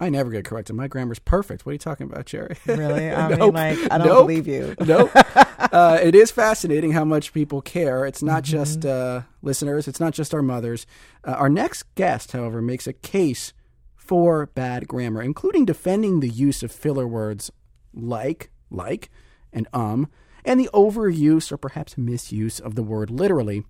I 0.00 0.08
never 0.08 0.30
get 0.30 0.46
corrected. 0.46 0.74
My 0.74 0.88
grammar's 0.88 1.18
perfect. 1.18 1.66
What 1.66 1.70
are 1.70 1.72
you 1.74 1.78
talking 1.78 2.10
about, 2.10 2.24
Cherri? 2.24 2.56
Really? 2.66 3.10
I 3.10 3.28
nope. 3.36 3.40
mean, 3.40 3.52
like, 3.52 3.92
I 3.92 3.98
don't 3.98 4.06
nope. 4.06 4.26
believe 4.26 4.48
you. 4.48 4.74
nope. 4.80 5.10
Uh, 5.14 5.98
it 6.02 6.14
is 6.14 6.30
fascinating 6.30 6.92
how 6.92 7.04
much 7.04 7.34
people 7.34 7.60
care. 7.60 8.06
It's 8.06 8.22
not 8.22 8.44
mm-hmm. 8.44 8.52
just 8.52 8.86
uh, 8.86 9.22
listeners. 9.42 9.86
It's 9.86 10.00
not 10.00 10.14
just 10.14 10.32
our 10.32 10.40
mothers. 10.40 10.86
Uh, 11.22 11.32
our 11.32 11.50
next 11.50 11.94
guest, 11.96 12.32
however, 12.32 12.62
makes 12.62 12.86
a 12.86 12.94
case 12.94 13.52
for 13.94 14.46
bad 14.46 14.88
grammar, 14.88 15.22
including 15.22 15.66
defending 15.66 16.20
the 16.20 16.28
use 16.28 16.62
of 16.62 16.72
filler 16.72 17.06
words 17.06 17.50
like, 17.92 18.50
like, 18.70 19.10
and 19.52 19.68
um, 19.74 20.08
and 20.44 20.58
the 20.58 20.70
overuse 20.72 21.52
or 21.52 21.58
perhaps 21.58 21.98
misuse 21.98 22.58
of 22.58 22.74
the 22.74 22.82
word 22.82 23.10
literally, 23.10 23.64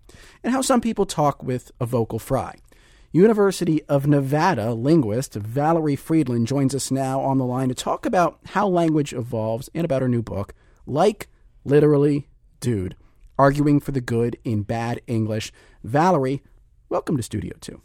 and 0.44 0.52
how 0.52 0.62
some 0.62 0.80
people 0.80 1.06
talk 1.06 1.42
with 1.42 1.72
a 1.80 1.86
vocal 1.86 2.20
fry. 2.20 2.54
University 3.12 3.82
of 3.88 4.06
Nevada 4.06 4.72
linguist 4.72 5.34
Valerie 5.34 5.96
Fridland 5.96 6.44
joins 6.44 6.76
us 6.76 6.92
now 6.92 7.20
on 7.20 7.38
the 7.38 7.44
line 7.44 7.68
to 7.68 7.74
talk 7.74 8.06
about 8.06 8.38
how 8.46 8.68
language 8.68 9.12
evolves 9.12 9.68
and 9.74 9.84
about 9.84 10.00
her 10.00 10.08
new 10.08 10.22
book, 10.22 10.54
Like 10.86 11.28
Literally 11.64 12.28
Dude 12.60 12.94
Arguing 13.36 13.80
for 13.80 13.90
the 13.90 14.00
Good 14.00 14.36
in 14.44 14.62
Bad 14.62 15.00
English. 15.08 15.50
Valerie, 15.82 16.44
welcome 16.88 17.16
to 17.16 17.22
Studio 17.24 17.56
2. 17.60 17.82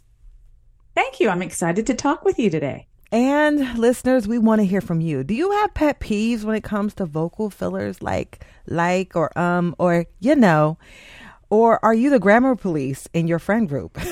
Thank 0.94 1.18
you. 1.18 1.28
I'm 1.28 1.42
excited 1.42 1.88
to 1.88 1.94
talk 1.94 2.24
with 2.24 2.38
you 2.38 2.48
today. 2.48 2.86
And 3.10 3.76
listeners, 3.76 4.28
we 4.28 4.38
want 4.38 4.60
to 4.60 4.64
hear 4.64 4.80
from 4.80 5.00
you. 5.00 5.24
Do 5.24 5.34
you 5.34 5.50
have 5.50 5.74
pet 5.74 5.98
peeves 5.98 6.44
when 6.44 6.54
it 6.54 6.62
comes 6.62 6.94
to 6.94 7.04
vocal 7.04 7.50
fillers 7.50 8.00
like 8.00 8.46
like 8.68 9.16
or 9.16 9.36
um 9.36 9.74
or 9.80 10.06
you 10.20 10.36
know? 10.36 10.78
Or 11.50 11.84
are 11.84 11.94
you 11.94 12.10
the 12.10 12.20
grammar 12.20 12.54
police 12.54 13.08
in 13.12 13.26
your 13.26 13.40
friend 13.40 13.68
group? 13.68 13.98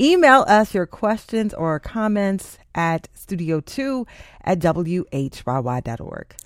Email 0.00 0.44
us 0.48 0.74
your 0.74 0.86
questions 0.86 1.54
or 1.54 1.78
comments 1.80 2.58
at 2.74 3.08
studio2 3.14 4.06
at 4.44 4.58
whyy.org. 4.58 6.36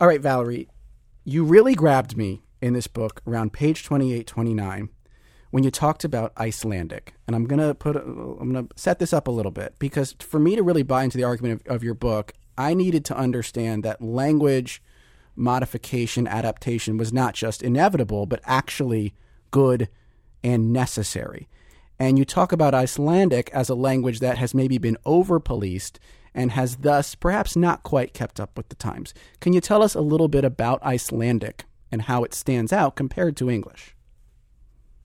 All 0.00 0.08
right, 0.08 0.20
Valerie, 0.20 0.68
you 1.24 1.44
really 1.44 1.74
grabbed 1.74 2.16
me 2.16 2.42
in 2.60 2.72
this 2.72 2.86
book 2.86 3.22
around 3.26 3.52
page 3.52 3.84
28, 3.84 4.26
29 4.26 4.88
when 5.50 5.64
you 5.64 5.70
talked 5.70 6.04
about 6.04 6.32
Icelandic. 6.38 7.14
And 7.26 7.34
I'm 7.34 7.46
going 7.46 7.66
to 7.66 7.74
put 7.74 7.96
I'm 7.96 8.52
going 8.52 8.68
to 8.68 8.78
set 8.78 8.98
this 8.98 9.12
up 9.12 9.28
a 9.28 9.30
little 9.30 9.52
bit 9.52 9.74
because 9.78 10.14
for 10.20 10.38
me 10.38 10.56
to 10.56 10.62
really 10.62 10.82
buy 10.82 11.04
into 11.04 11.16
the 11.16 11.24
argument 11.24 11.62
of, 11.66 11.76
of 11.76 11.84
your 11.84 11.94
book, 11.94 12.32
I 12.58 12.74
needed 12.74 13.04
to 13.06 13.16
understand 13.16 13.82
that 13.82 14.02
language 14.02 14.82
modification 15.34 16.26
adaptation 16.26 16.96
was 16.96 17.12
not 17.12 17.34
just 17.34 17.62
inevitable 17.62 18.26
but 18.26 18.40
actually 18.44 19.14
good 19.50 19.88
and 20.42 20.72
necessary. 20.72 21.48
And 21.98 22.18
you 22.18 22.24
talk 22.24 22.52
about 22.52 22.74
Icelandic 22.74 23.50
as 23.52 23.68
a 23.68 23.74
language 23.74 24.20
that 24.20 24.38
has 24.38 24.54
maybe 24.54 24.78
been 24.78 24.98
over 25.04 25.40
policed 25.40 25.98
and 26.34 26.50
has 26.50 26.76
thus 26.76 27.14
perhaps 27.14 27.56
not 27.56 27.82
quite 27.82 28.12
kept 28.12 28.38
up 28.38 28.56
with 28.56 28.68
the 28.68 28.74
times. 28.74 29.14
Can 29.40 29.54
you 29.54 29.60
tell 29.60 29.82
us 29.82 29.94
a 29.94 30.02
little 30.02 30.28
bit 30.28 30.44
about 30.44 30.82
Icelandic 30.82 31.64
and 31.90 32.02
how 32.02 32.24
it 32.24 32.34
stands 32.34 32.72
out 32.72 32.96
compared 32.96 33.36
to 33.38 33.50
English? 33.50 33.96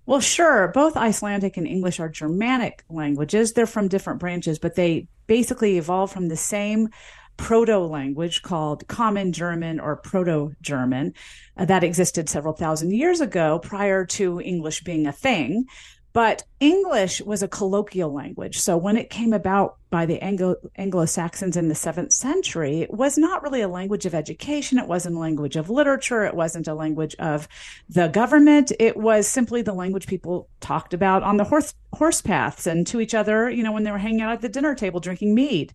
Well, 0.06 0.20
sure. 0.20 0.68
Both 0.70 0.98
Icelandic 0.98 1.56
and 1.56 1.68
English 1.68 2.00
are 2.00 2.10
Germanic 2.10 2.84
languages. 2.90 3.54
They're 3.54 3.66
from 3.66 3.88
different 3.88 4.20
branches, 4.20 4.60
but 4.60 4.76
they 4.76 5.08
basically 5.28 5.78
evolved 5.78 6.12
from 6.12 6.28
the 6.28 6.36
same 6.36 6.90
proto 7.38 7.80
language 7.80 8.42
called 8.42 8.88
Common 8.88 9.32
German 9.32 9.80
or 9.80 9.96
Proto 9.96 10.54
German 10.62 11.14
uh, 11.56 11.66
that 11.66 11.84
existed 11.84 12.28
several 12.30 12.54
thousand 12.54 12.92
years 12.92 13.22
ago 13.22 13.60
prior 13.60 14.06
to 14.06 14.42
English 14.42 14.84
being 14.84 15.08
a 15.08 15.14
thing. 15.14 15.66
But 16.13 16.43
English 16.60 17.21
was 17.21 17.41
a 17.41 17.47
colloquial 17.47 18.13
language. 18.13 18.60
So 18.60 18.76
when 18.76 18.97
it 18.97 19.10
came 19.10 19.32
about 19.32 19.78
by 19.89 20.06
the 20.06 20.21
Anglo 20.21 21.06
Saxons 21.06 21.56
in 21.56 21.69
the 21.69 21.76
seventh 21.76 22.12
century, 22.12 22.82
it 22.82 22.93
was 22.93 23.17
not 23.17 23.43
really 23.43 23.62
a 23.62 23.69
language 23.69 24.06
of 24.06 24.13
education. 24.13 24.78
It 24.78 24.88
wasn't 24.88 25.15
a 25.15 25.19
language 25.19 25.56
of 25.56 25.69
literature. 25.69 26.26
It 26.26 26.34
wasn't 26.34 26.67
a 26.67 26.74
language 26.74 27.15
of 27.17 27.47
the 27.88 28.10
government. 28.10 28.74
It 28.78 28.97
was 28.97 29.26
simply 29.26 29.62
the 29.62 29.74
language 29.74 30.06
people 30.06 30.50
talked 30.60 30.93
about 30.93 31.24
on 31.24 31.38
the 31.38 31.45
horse, 31.45 31.74
horse 31.93 32.21
paths 32.21 32.67
and 32.67 32.86
to 32.88 33.00
each 33.00 33.15
other, 33.15 33.50
you 33.50 33.63
know, 33.63 33.71
when 33.71 33.84
they 33.84 33.91
were 33.91 33.97
hanging 33.97 34.21
out 34.21 34.34
at 34.34 34.41
the 34.41 34.50
dinner 34.50 34.76
table 34.76 35.00
drinking 35.00 35.34
mead. 35.34 35.71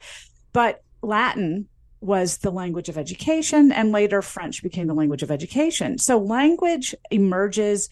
But 0.52 0.82
Latin 1.02 1.68
was 2.02 2.38
the 2.38 2.50
language 2.50 2.90
of 2.90 2.98
education, 2.98 3.72
and 3.72 3.90
later 3.90 4.20
French 4.20 4.62
became 4.62 4.86
the 4.86 4.94
language 4.94 5.22
of 5.22 5.30
education. 5.30 5.96
So 5.96 6.18
language 6.18 6.94
emerges 7.10 7.88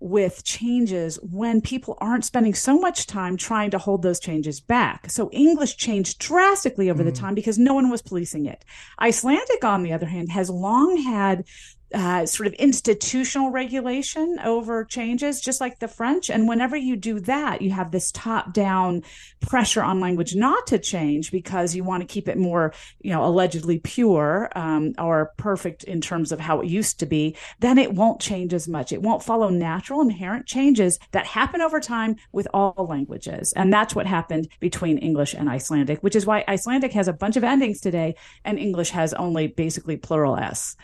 with 0.00 0.44
changes 0.44 1.18
when 1.22 1.60
people 1.60 1.96
aren't 2.00 2.24
spending 2.24 2.54
so 2.54 2.78
much 2.78 3.06
time 3.06 3.36
trying 3.36 3.70
to 3.70 3.78
hold 3.78 4.02
those 4.02 4.20
changes 4.20 4.60
back. 4.60 5.10
So 5.10 5.30
English 5.32 5.76
changed 5.76 6.18
drastically 6.18 6.90
over 6.90 7.02
mm. 7.02 7.06
the 7.06 7.12
time 7.12 7.34
because 7.34 7.58
no 7.58 7.74
one 7.74 7.90
was 7.90 8.02
policing 8.02 8.46
it. 8.46 8.64
Icelandic, 9.00 9.64
on 9.64 9.82
the 9.82 9.92
other 9.92 10.06
hand, 10.06 10.32
has 10.32 10.50
long 10.50 10.96
had 10.98 11.44
uh, 11.92 12.26
sort 12.26 12.46
of 12.46 12.52
institutional 12.54 13.50
regulation 13.50 14.38
over 14.44 14.84
changes, 14.84 15.40
just 15.40 15.60
like 15.60 15.78
the 15.78 15.88
French. 15.88 16.30
And 16.30 16.48
whenever 16.48 16.76
you 16.76 16.96
do 16.96 17.20
that, 17.20 17.62
you 17.62 17.70
have 17.70 17.90
this 17.90 18.10
top 18.10 18.52
down 18.52 19.02
pressure 19.40 19.82
on 19.82 20.00
language 20.00 20.34
not 20.34 20.66
to 20.68 20.78
change 20.78 21.30
because 21.30 21.74
you 21.74 21.84
want 21.84 22.00
to 22.00 22.06
keep 22.06 22.28
it 22.28 22.38
more, 22.38 22.72
you 23.00 23.10
know, 23.10 23.24
allegedly 23.24 23.78
pure 23.78 24.50
um, 24.56 24.92
or 24.98 25.32
perfect 25.36 25.84
in 25.84 26.00
terms 26.00 26.32
of 26.32 26.40
how 26.40 26.60
it 26.60 26.68
used 26.68 26.98
to 27.00 27.06
be. 27.06 27.36
Then 27.60 27.78
it 27.78 27.94
won't 27.94 28.20
change 28.20 28.52
as 28.54 28.68
much. 28.68 28.92
It 28.92 29.02
won't 29.02 29.22
follow 29.22 29.48
natural 29.48 30.00
inherent 30.00 30.46
changes 30.46 30.98
that 31.12 31.26
happen 31.26 31.60
over 31.60 31.80
time 31.80 32.16
with 32.32 32.48
all 32.52 32.74
languages. 32.88 33.52
And 33.54 33.72
that's 33.72 33.94
what 33.94 34.06
happened 34.06 34.48
between 34.60 34.98
English 34.98 35.34
and 35.34 35.48
Icelandic, 35.48 36.02
which 36.02 36.16
is 36.16 36.26
why 36.26 36.44
Icelandic 36.48 36.92
has 36.92 37.08
a 37.08 37.12
bunch 37.12 37.36
of 37.36 37.44
endings 37.44 37.80
today 37.80 38.14
and 38.44 38.58
English 38.58 38.90
has 38.90 39.14
only 39.14 39.46
basically 39.46 39.96
plural 39.96 40.36
S. 40.36 40.76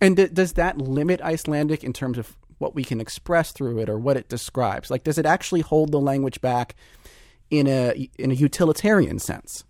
And 0.00 0.34
does 0.34 0.54
that 0.54 0.78
limit 0.78 1.20
Icelandic 1.20 1.84
in 1.84 1.92
terms 1.92 2.16
of 2.18 2.36
what 2.58 2.74
we 2.74 2.84
can 2.84 3.00
express 3.00 3.52
through 3.52 3.78
it 3.78 3.88
or 3.88 3.98
what 3.98 4.16
it 4.16 4.28
describes? 4.28 4.90
Like, 4.90 5.04
does 5.04 5.18
it 5.18 5.26
actually 5.26 5.60
hold 5.60 5.92
the 5.92 6.00
language 6.00 6.40
back 6.40 6.74
in 7.50 7.66
a 7.66 8.08
in 8.18 8.30
a 8.30 8.34
utilitarian 8.34 9.18
sense? 9.18 9.64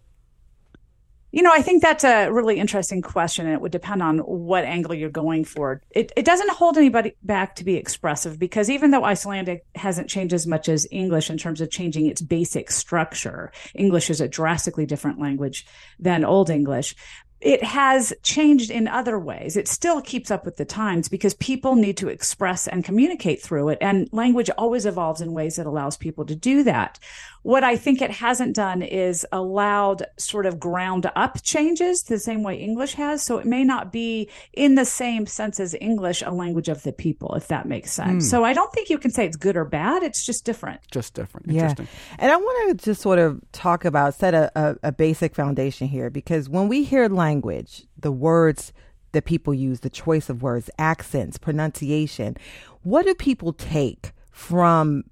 You 1.33 1.45
know, 1.45 1.53
I 1.53 1.63
think 1.63 1.81
that's 1.81 2.03
a 2.03 2.29
really 2.29 2.59
interesting 2.59 3.03
question, 3.03 3.47
and 3.47 3.55
it 3.55 3.61
would 3.61 3.71
depend 3.71 4.03
on 4.03 4.19
what 4.19 4.65
angle 4.65 4.95
you're 4.95 5.11
going 5.11 5.45
for. 5.45 5.81
It, 5.91 6.11
it 6.17 6.25
doesn't 6.25 6.51
hold 6.51 6.77
anybody 6.77 7.15
back 7.23 7.55
to 7.57 7.65
be 7.65 7.77
expressive 7.77 8.37
because 8.37 8.69
even 8.69 8.91
though 8.91 9.05
Icelandic 9.05 9.65
hasn't 9.77 10.11
changed 10.11 10.35
as 10.35 10.45
much 10.45 10.69
as 10.69 10.89
English 10.91 11.31
in 11.31 11.39
terms 11.39 11.61
of 11.61 11.71
changing 11.71 12.07
its 12.07 12.21
basic 12.21 12.73
structure, 12.73 13.53
English 13.77 14.11
is 14.11 14.21
a 14.21 14.27
drastically 14.27 14.87
different 14.87 15.21
language 15.21 15.67
than 16.01 16.25
Old 16.25 16.51
English 16.51 16.97
it 17.41 17.63
has 17.65 18.13
changed 18.23 18.71
in 18.71 18.87
other 18.87 19.19
ways. 19.19 19.57
It 19.57 19.67
still 19.67 20.03
keeps 20.03 20.31
up 20.31 20.45
with 20.45 20.57
the 20.57 20.65
times 20.65 21.09
because 21.09 21.35
people 21.35 21.75
need 21.75 21.97
to 21.99 22.09
express 22.09 22.69
and 22.69 22.85
communicate 22.85 23.41
through 23.41 23.71
it. 23.71 23.79
And 23.81 24.09
language 24.13 24.51
always 24.59 24.85
evolves 24.85 25.23
in 25.23 25.33
ways 25.33 25.57
that 25.57 25.67
allows 25.67 25.97
people 25.97 26.27
to 26.27 26.35
do 26.35 26.63
that. 26.65 26.99
What 27.43 27.65
I 27.65 27.77
think 27.77 28.03
it 28.03 28.11
hasn't 28.11 28.55
done 28.55 28.83
is 28.83 29.27
allowed 29.33 30.05
sort 30.19 30.45
of 30.45 30.61
ground 30.61 31.11
up 31.17 31.43
changes 31.43 32.03
the 32.03 32.19
same 32.19 32.43
way 32.43 32.57
English 32.57 32.95
has. 32.95 33.23
So 33.23 33.39
it 33.39 33.47
may 33.47 33.65
not 33.65 33.93
be 33.93 34.29
in 34.53 34.75
the 34.75 34.85
same 34.85 35.27
sense 35.27 35.59
as 35.59 35.75
English, 35.81 36.23
a 36.23 36.31
language 36.31 36.69
of 36.69 36.83
the 36.83 36.93
people, 36.93 37.35
if 37.35 37.49
that 37.49 37.67
makes 37.67 37.93
sense. 37.93 38.27
Mm. 38.27 38.31
So 38.31 38.45
I 38.45 38.53
don't 38.53 38.73
think 38.73 38.91
you 38.91 38.99
can 38.99 39.11
say 39.11 39.25
it's 39.25 39.37
good 39.37 39.57
or 39.57 39.65
bad. 39.65 40.03
It's 40.03 40.25
just 40.25 40.45
different. 40.45 40.81
Just 40.91 41.15
different. 41.15 41.51
Yeah. 41.51 41.75
And 42.19 42.31
I 42.31 42.37
want 42.37 42.79
to 42.79 42.85
just 42.85 43.01
sort 43.01 43.19
of 43.19 43.41
talk 43.53 43.85
about, 43.85 44.15
set 44.15 44.35
a, 44.35 44.53
a, 44.55 44.77
a 44.89 44.93
basic 44.93 45.35
foundation 45.35 45.89
here 45.89 46.11
because 46.11 46.49
when 46.49 46.69
we 46.69 46.85
hear 46.85 47.09
language, 47.09 47.87
the 47.99 48.13
words 48.13 48.73
that 49.13 49.25
people 49.25 49.55
use, 49.55 49.81
the 49.81 49.91
choice 49.91 50.29
of 50.29 50.43
words, 50.43 50.71
accents, 50.79 51.39
pronunciation. 51.39 52.37
What 52.83 53.07
do 53.07 53.15
people 53.15 53.53
take 53.53 54.13
from 54.31 55.05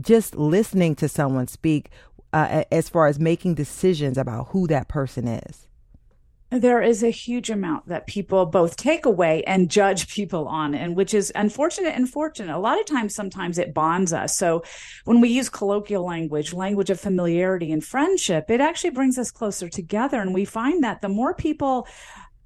just 0.00 0.34
listening 0.34 0.94
to 0.96 1.08
someone 1.08 1.46
speak 1.46 1.90
uh, 2.32 2.64
as 2.70 2.88
far 2.88 3.06
as 3.06 3.18
making 3.18 3.54
decisions 3.54 4.16
about 4.16 4.48
who 4.48 4.66
that 4.66 4.88
person 4.88 5.26
is? 5.26 5.66
there 6.50 6.82
is 6.82 7.02
a 7.04 7.10
huge 7.10 7.48
amount 7.48 7.86
that 7.86 8.08
people 8.08 8.44
both 8.44 8.76
take 8.76 9.06
away 9.06 9.44
and 9.44 9.70
judge 9.70 10.12
people 10.12 10.48
on 10.48 10.74
and 10.74 10.96
which 10.96 11.14
is 11.14 11.32
unfortunate 11.36 11.94
and 11.94 12.08
fortunate 12.08 12.54
a 12.54 12.58
lot 12.58 12.78
of 12.80 12.86
times 12.86 13.14
sometimes 13.14 13.56
it 13.56 13.72
bonds 13.72 14.12
us 14.12 14.36
so 14.36 14.62
when 15.04 15.20
we 15.20 15.28
use 15.28 15.48
colloquial 15.48 16.04
language 16.04 16.52
language 16.52 16.90
of 16.90 16.98
familiarity 16.98 17.70
and 17.70 17.84
friendship 17.84 18.50
it 18.50 18.60
actually 18.60 18.90
brings 18.90 19.16
us 19.16 19.30
closer 19.30 19.68
together 19.68 20.20
and 20.20 20.34
we 20.34 20.44
find 20.44 20.82
that 20.82 21.00
the 21.00 21.08
more 21.08 21.34
people 21.34 21.86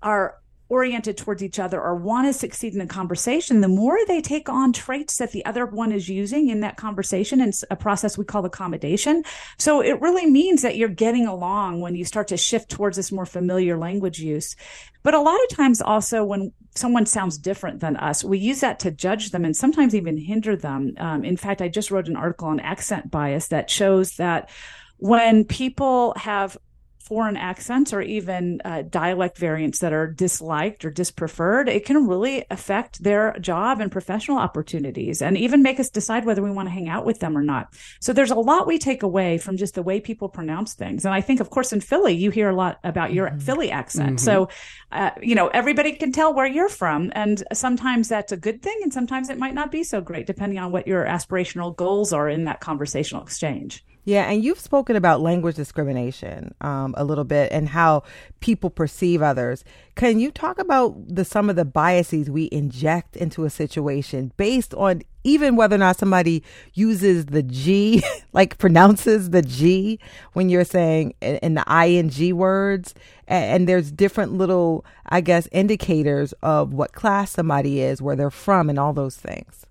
are 0.02 0.36
oriented 0.68 1.16
towards 1.16 1.42
each 1.42 1.58
other 1.58 1.80
or 1.80 1.94
want 1.94 2.26
to 2.26 2.32
succeed 2.32 2.74
in 2.74 2.80
a 2.80 2.86
conversation, 2.86 3.60
the 3.60 3.68
more 3.68 3.98
they 4.06 4.20
take 4.20 4.48
on 4.48 4.72
traits 4.72 5.18
that 5.18 5.32
the 5.32 5.44
other 5.44 5.66
one 5.66 5.92
is 5.92 6.08
using 6.08 6.48
in 6.48 6.60
that 6.60 6.76
conversation 6.76 7.40
and 7.40 7.52
a 7.70 7.76
process 7.76 8.16
we 8.16 8.24
call 8.24 8.44
accommodation. 8.44 9.22
So 9.58 9.80
it 9.80 10.00
really 10.00 10.26
means 10.26 10.62
that 10.62 10.76
you're 10.76 10.88
getting 10.88 11.26
along 11.26 11.80
when 11.80 11.94
you 11.94 12.04
start 12.04 12.28
to 12.28 12.36
shift 12.36 12.70
towards 12.70 12.96
this 12.96 13.12
more 13.12 13.26
familiar 13.26 13.76
language 13.76 14.18
use. 14.18 14.56
But 15.02 15.14
a 15.14 15.20
lot 15.20 15.38
of 15.44 15.56
times 15.56 15.82
also 15.82 16.24
when 16.24 16.52
someone 16.74 17.06
sounds 17.06 17.36
different 17.36 17.80
than 17.80 17.96
us, 17.96 18.24
we 18.24 18.38
use 18.38 18.60
that 18.60 18.80
to 18.80 18.90
judge 18.90 19.30
them 19.30 19.44
and 19.44 19.54
sometimes 19.54 19.94
even 19.94 20.16
hinder 20.16 20.56
them. 20.56 20.94
Um, 20.98 21.24
in 21.24 21.36
fact, 21.36 21.60
I 21.60 21.68
just 21.68 21.90
wrote 21.90 22.08
an 22.08 22.16
article 22.16 22.48
on 22.48 22.58
accent 22.58 23.10
bias 23.10 23.48
that 23.48 23.70
shows 23.70 24.16
that 24.16 24.48
when 24.96 25.44
people 25.44 26.14
have 26.16 26.56
foreign 27.04 27.36
accents 27.36 27.92
or 27.92 28.00
even 28.00 28.62
uh, 28.64 28.82
dialect 28.82 29.36
variants 29.36 29.80
that 29.80 29.92
are 29.92 30.06
disliked 30.06 30.84
or 30.84 30.90
dispreferred, 30.90 31.68
it 31.68 31.84
can 31.84 32.08
really 32.08 32.44
affect 32.50 33.02
their 33.02 33.38
job 33.40 33.80
and 33.80 33.92
professional 33.92 34.38
opportunities 34.38 35.20
and 35.20 35.36
even 35.36 35.62
make 35.62 35.78
us 35.78 35.90
decide 35.90 36.24
whether 36.24 36.42
we 36.42 36.50
want 36.50 36.66
to 36.66 36.72
hang 36.72 36.88
out 36.88 37.04
with 37.04 37.20
them 37.20 37.36
or 37.36 37.42
not. 37.42 37.74
So 38.00 38.14
there's 38.14 38.30
a 38.30 38.36
lot 38.36 38.66
we 38.66 38.78
take 38.78 39.02
away 39.02 39.36
from 39.36 39.58
just 39.58 39.74
the 39.74 39.82
way 39.82 40.00
people 40.00 40.30
pronounce 40.30 40.72
things. 40.72 41.04
And 41.04 41.14
I 41.14 41.20
think, 41.20 41.40
of 41.40 41.50
course, 41.50 41.74
in 41.74 41.82
Philly, 41.82 42.14
you 42.14 42.30
hear 42.30 42.48
a 42.48 42.56
lot 42.56 42.80
about 42.82 43.12
your 43.12 43.28
mm-hmm. 43.28 43.38
Philly 43.38 43.70
accent. 43.70 44.16
Mm-hmm. 44.16 44.24
So, 44.24 44.48
uh, 44.90 45.10
you 45.20 45.34
know, 45.34 45.48
everybody 45.48 45.92
can 45.92 46.10
tell 46.10 46.32
where 46.32 46.46
you're 46.46 46.70
from. 46.70 47.12
And 47.14 47.44
sometimes 47.52 48.08
that's 48.08 48.32
a 48.32 48.36
good 48.38 48.62
thing. 48.62 48.78
And 48.82 48.92
sometimes 48.92 49.28
it 49.28 49.38
might 49.38 49.54
not 49.54 49.70
be 49.70 49.84
so 49.84 50.00
great, 50.00 50.26
depending 50.26 50.58
on 50.58 50.72
what 50.72 50.86
your 50.86 51.04
aspirational 51.04 51.76
goals 51.76 52.14
are 52.14 52.30
in 52.30 52.44
that 52.44 52.60
conversational 52.60 53.22
exchange. 53.22 53.84
Yeah, 54.06 54.30
and 54.30 54.44
you've 54.44 54.60
spoken 54.60 54.96
about 54.96 55.22
language 55.22 55.56
discrimination 55.56 56.54
um, 56.60 56.94
a 56.96 57.04
little 57.04 57.24
bit 57.24 57.50
and 57.50 57.70
how 57.70 58.02
people 58.40 58.68
perceive 58.68 59.22
others. 59.22 59.64
Can 59.94 60.20
you 60.20 60.30
talk 60.30 60.58
about 60.58 60.94
the 61.08 61.24
some 61.24 61.48
of 61.48 61.56
the 61.56 61.64
biases 61.64 62.28
we 62.28 62.50
inject 62.52 63.16
into 63.16 63.44
a 63.44 63.50
situation 63.50 64.32
based 64.36 64.74
on 64.74 65.02
even 65.26 65.56
whether 65.56 65.76
or 65.76 65.78
not 65.78 65.96
somebody 65.96 66.42
uses 66.74 67.26
the 67.26 67.42
G, 67.42 68.02
like 68.34 68.58
pronounces 68.58 69.30
the 69.30 69.40
G 69.40 69.98
when 70.34 70.50
you're 70.50 70.64
saying 70.64 71.14
in 71.22 71.54
the 71.54 71.64
ing 71.66 72.36
words, 72.36 72.94
and, 73.26 73.44
and 73.44 73.68
there's 73.68 73.90
different 73.90 74.34
little, 74.34 74.84
I 75.06 75.22
guess, 75.22 75.48
indicators 75.50 76.34
of 76.42 76.74
what 76.74 76.92
class 76.92 77.30
somebody 77.30 77.80
is, 77.80 78.02
where 78.02 78.16
they're 78.16 78.30
from, 78.30 78.68
and 78.68 78.78
all 78.78 78.92
those 78.92 79.16
things. 79.16 79.64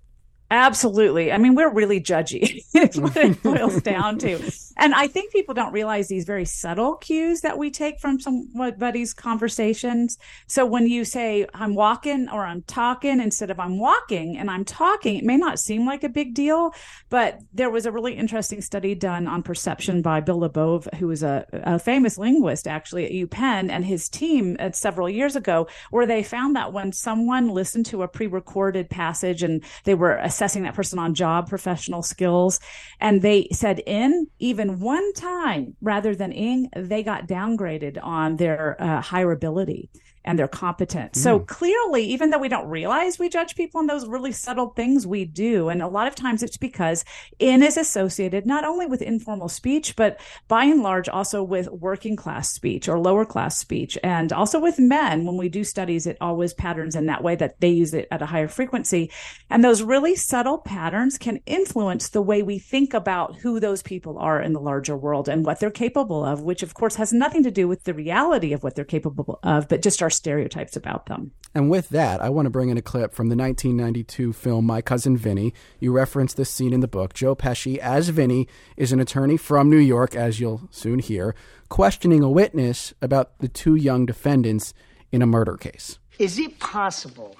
Absolutely. 0.50 1.32
I 1.32 1.38
mean, 1.38 1.54
we're 1.54 1.72
really 1.72 2.00
judgy. 2.00 2.62
it's 2.74 2.96
what 2.96 3.16
it 3.16 3.42
boils 3.42 3.80
down 3.82 4.18
to. 4.18 4.38
And 4.76 4.94
I 4.94 5.08
think 5.08 5.32
people 5.32 5.54
don't 5.54 5.72
realize 5.72 6.08
these 6.08 6.24
very 6.24 6.44
subtle 6.44 6.96
cues 6.96 7.40
that 7.40 7.58
we 7.58 7.70
take 7.70 7.98
from 7.98 8.20
somebody's 8.20 9.14
conversations. 9.14 10.18
So 10.46 10.64
when 10.64 10.86
you 10.86 11.04
say, 11.04 11.46
I'm 11.54 11.74
walking 11.74 12.28
or 12.28 12.44
I'm 12.44 12.62
talking 12.62 13.20
instead 13.20 13.50
of 13.50 13.58
I'm 13.58 13.78
walking 13.78 14.36
and 14.36 14.50
I'm 14.50 14.64
talking, 14.64 15.16
it 15.16 15.24
may 15.24 15.36
not 15.36 15.58
seem 15.58 15.86
like 15.86 16.04
a 16.04 16.08
big 16.08 16.34
deal, 16.34 16.72
but 17.08 17.40
there 17.52 17.70
was 17.70 17.86
a 17.86 17.92
really 17.92 18.14
interesting 18.14 18.60
study 18.60 18.94
done 18.94 19.26
on 19.26 19.42
perception 19.42 20.02
by 20.02 20.20
Bill 20.20 20.40
Labov, 20.40 20.92
who 20.96 21.08
was 21.08 21.22
a, 21.22 21.46
a 21.52 21.78
famous 21.78 22.18
linguist 22.18 22.68
actually 22.68 23.06
at 23.06 23.12
UPenn 23.12 23.70
and 23.70 23.84
his 23.84 24.08
team 24.08 24.56
at 24.60 24.76
several 24.76 25.08
years 25.08 25.36
ago, 25.36 25.66
where 25.90 26.06
they 26.06 26.22
found 26.22 26.54
that 26.54 26.72
when 26.72 26.92
someone 26.92 27.48
listened 27.48 27.86
to 27.86 28.02
a 28.02 28.08
pre 28.08 28.26
recorded 28.26 28.88
passage 28.88 29.42
and 29.42 29.64
they 29.84 29.94
were 29.94 30.16
assessing 30.16 30.43
that 30.64 30.74
person 30.74 30.98
on 30.98 31.14
job 31.14 31.48
professional 31.48 32.02
skills. 32.02 32.60
And 33.00 33.22
they 33.22 33.48
said 33.52 33.80
in 33.86 34.26
even 34.38 34.80
one 34.80 35.12
time 35.14 35.76
rather 35.80 36.14
than 36.14 36.32
ing 36.32 36.70
they 36.76 37.02
got 37.02 37.26
downgraded 37.26 37.98
on 38.02 38.36
their 38.36 38.76
uh, 38.80 39.02
hireability 39.02 39.88
and 40.24 40.38
their 40.38 40.48
competence. 40.48 41.18
Mm. 41.18 41.22
So 41.22 41.38
clearly, 41.40 42.04
even 42.04 42.30
though 42.30 42.38
we 42.38 42.48
don't 42.48 42.68
realize 42.68 43.18
we 43.18 43.28
judge 43.28 43.54
people 43.54 43.80
on 43.80 43.86
those 43.86 44.06
really 44.06 44.32
subtle 44.32 44.70
things, 44.70 45.06
we 45.06 45.24
do. 45.24 45.68
And 45.68 45.82
a 45.82 45.88
lot 45.88 46.06
of 46.06 46.14
times 46.14 46.42
it's 46.42 46.56
because 46.56 47.04
in 47.38 47.62
is 47.62 47.76
associated 47.76 48.46
not 48.46 48.64
only 48.64 48.86
with 48.86 49.02
informal 49.02 49.48
speech, 49.48 49.96
but 49.96 50.20
by 50.48 50.64
and 50.64 50.82
large 50.82 51.08
also 51.08 51.42
with 51.42 51.68
working 51.68 52.16
class 52.16 52.50
speech 52.50 52.88
or 52.88 52.98
lower 52.98 53.24
class 53.24 53.58
speech. 53.58 53.98
And 54.02 54.32
also 54.32 54.60
with 54.60 54.78
men, 54.78 55.26
when 55.26 55.36
we 55.36 55.48
do 55.48 55.64
studies, 55.64 56.06
it 56.06 56.16
always 56.20 56.54
patterns 56.54 56.96
in 56.96 57.06
that 57.06 57.22
way 57.22 57.36
that 57.36 57.60
they 57.60 57.70
use 57.70 57.94
it 57.94 58.08
at 58.10 58.22
a 58.22 58.26
higher 58.26 58.48
frequency. 58.48 59.10
And 59.50 59.62
those 59.62 59.82
really 59.82 60.16
subtle 60.16 60.58
patterns 60.58 61.18
can 61.18 61.40
influence 61.46 62.08
the 62.08 62.22
way 62.22 62.42
we 62.42 62.58
think 62.58 62.94
about 62.94 63.36
who 63.36 63.60
those 63.60 63.82
people 63.82 64.18
are 64.18 64.40
in 64.40 64.52
the 64.52 64.60
larger 64.60 64.96
world 64.96 65.28
and 65.28 65.44
what 65.44 65.60
they're 65.60 65.70
capable 65.70 66.24
of, 66.24 66.42
which 66.42 66.62
of 66.62 66.74
course 66.74 66.96
has 66.96 67.12
nothing 67.12 67.42
to 67.42 67.50
do 67.50 67.68
with 67.68 67.84
the 67.84 67.94
reality 67.94 68.52
of 68.52 68.62
what 68.62 68.74
they're 68.74 68.84
capable 68.84 69.38
of, 69.42 69.68
but 69.68 69.82
just 69.82 70.02
our 70.02 70.10
stereotypes 70.14 70.76
about 70.76 71.06
them. 71.06 71.32
And 71.54 71.70
with 71.70 71.90
that, 71.90 72.20
I 72.20 72.30
want 72.30 72.46
to 72.46 72.50
bring 72.50 72.68
in 72.68 72.76
a 72.76 72.82
clip 72.82 73.14
from 73.14 73.28
the 73.28 73.36
1992 73.36 74.32
film 74.32 74.66
My 74.66 74.82
Cousin 74.82 75.16
Vinny. 75.16 75.54
You 75.78 75.92
reference 75.92 76.34
this 76.34 76.50
scene 76.50 76.72
in 76.72 76.80
the 76.80 76.88
book. 76.88 77.14
Joe 77.14 77.36
Pesci, 77.36 77.78
as 77.78 78.08
Vinny, 78.08 78.48
is 78.76 78.90
an 78.90 78.98
attorney 78.98 79.36
from 79.36 79.70
New 79.70 79.78
York, 79.78 80.16
as 80.16 80.40
you'll 80.40 80.62
soon 80.72 80.98
hear, 80.98 81.36
questioning 81.68 82.24
a 82.24 82.28
witness 82.28 82.92
about 83.00 83.38
the 83.38 83.46
two 83.46 83.76
young 83.76 84.04
defendants 84.04 84.74
in 85.12 85.22
a 85.22 85.26
murder 85.26 85.56
case. 85.56 86.00
Is 86.18 86.40
it 86.40 86.58
possible 86.58 87.36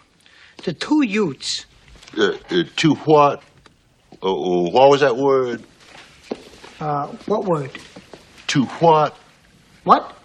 the 0.63 0.73
two 0.73 1.03
youths? 1.03 1.67
Uh, 2.17 2.37
uh, 2.51 2.63
two 2.77 2.95
what? 2.95 3.43
Uh, 4.23 4.27
uh 4.27 4.71
what 4.71 4.91
was 4.91 5.01
that 5.01 5.17
word? 5.17 5.65
Uh, 6.79 7.09
what 7.27 7.45
word? 7.47 7.71
To 8.49 8.65
what? 8.65 9.17
What? 9.83 10.17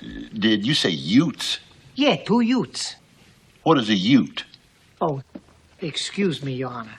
Did 0.00 0.64
you 0.64 0.74
say 0.74 0.90
youths? 0.90 1.58
Yeah, 1.94 2.16
two 2.16 2.40
Utes. 2.40 2.96
What 3.62 3.78
is 3.78 3.88
a 3.88 3.94
Ute? 3.94 4.44
Oh, 5.00 5.22
excuse 5.80 6.42
me, 6.42 6.54
Your 6.54 6.70
Honor. 6.70 6.98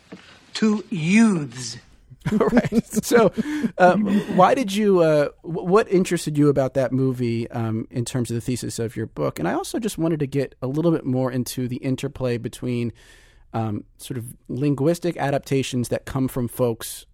Two 0.53 0.83
youths. 0.89 1.77
right. 2.31 2.85
So, 3.05 3.31
um, 3.77 4.07
why 4.35 4.55
did 4.55 4.73
you? 4.73 5.01
Uh, 5.01 5.29
what 5.43 5.87
interested 5.91 6.37
you 6.37 6.49
about 6.49 6.73
that 6.73 6.91
movie 6.91 7.49
um, 7.51 7.87
in 7.91 8.03
terms 8.03 8.31
of 8.31 8.35
the 8.35 8.41
thesis 8.41 8.79
of 8.79 8.95
your 8.95 9.05
book? 9.05 9.37
And 9.37 9.47
I 9.47 9.53
also 9.53 9.77
just 9.77 9.99
wanted 9.99 10.19
to 10.21 10.27
get 10.27 10.55
a 10.61 10.67
little 10.67 10.91
bit 10.91 11.05
more 11.05 11.31
into 11.31 11.67
the 11.67 11.75
interplay 11.77 12.37
between 12.37 12.93
um, 13.53 13.83
sort 13.97 14.17
of 14.17 14.25
linguistic 14.47 15.17
adaptations 15.17 15.89
that 15.89 16.05
come 16.05 16.27
from 16.27 16.47
folks 16.47 17.05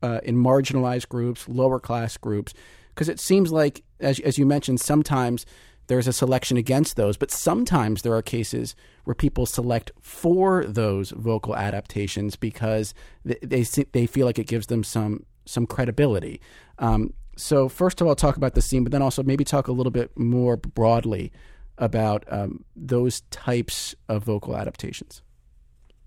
uh, 0.00 0.20
in 0.22 0.36
marginalized 0.36 1.08
groups, 1.08 1.48
lower 1.48 1.80
class 1.80 2.16
groups, 2.16 2.54
because 2.94 3.08
it 3.08 3.18
seems 3.18 3.50
like, 3.50 3.82
as 3.98 4.20
as 4.20 4.38
you 4.38 4.46
mentioned, 4.46 4.80
sometimes 4.80 5.44
there's 5.86 6.06
a 6.06 6.12
selection 6.12 6.56
against 6.56 6.96
those, 6.96 7.16
but 7.16 7.30
sometimes 7.30 8.02
there 8.02 8.14
are 8.14 8.22
cases 8.22 8.74
where 9.04 9.14
people 9.14 9.46
select 9.46 9.90
for 10.00 10.64
those 10.64 11.10
vocal 11.10 11.56
adaptations 11.56 12.36
because 12.36 12.94
they 13.24 13.38
they, 13.42 13.62
they 13.92 14.06
feel 14.06 14.26
like 14.26 14.38
it 14.38 14.46
gives 14.46 14.68
them 14.68 14.84
some 14.84 15.24
some 15.44 15.66
credibility. 15.66 16.40
Um, 16.78 17.14
so 17.36 17.68
first 17.68 18.00
of 18.00 18.06
all, 18.06 18.14
talk 18.14 18.36
about 18.36 18.54
the 18.54 18.62
scene, 18.62 18.84
but 18.84 18.92
then 18.92 19.02
also 19.02 19.22
maybe 19.22 19.44
talk 19.44 19.68
a 19.68 19.72
little 19.72 19.90
bit 19.90 20.16
more 20.18 20.56
broadly 20.56 21.32
about 21.78 22.24
um, 22.28 22.64
those 22.76 23.22
types 23.30 23.94
of 24.08 24.24
vocal 24.24 24.56
adaptations. 24.56 25.22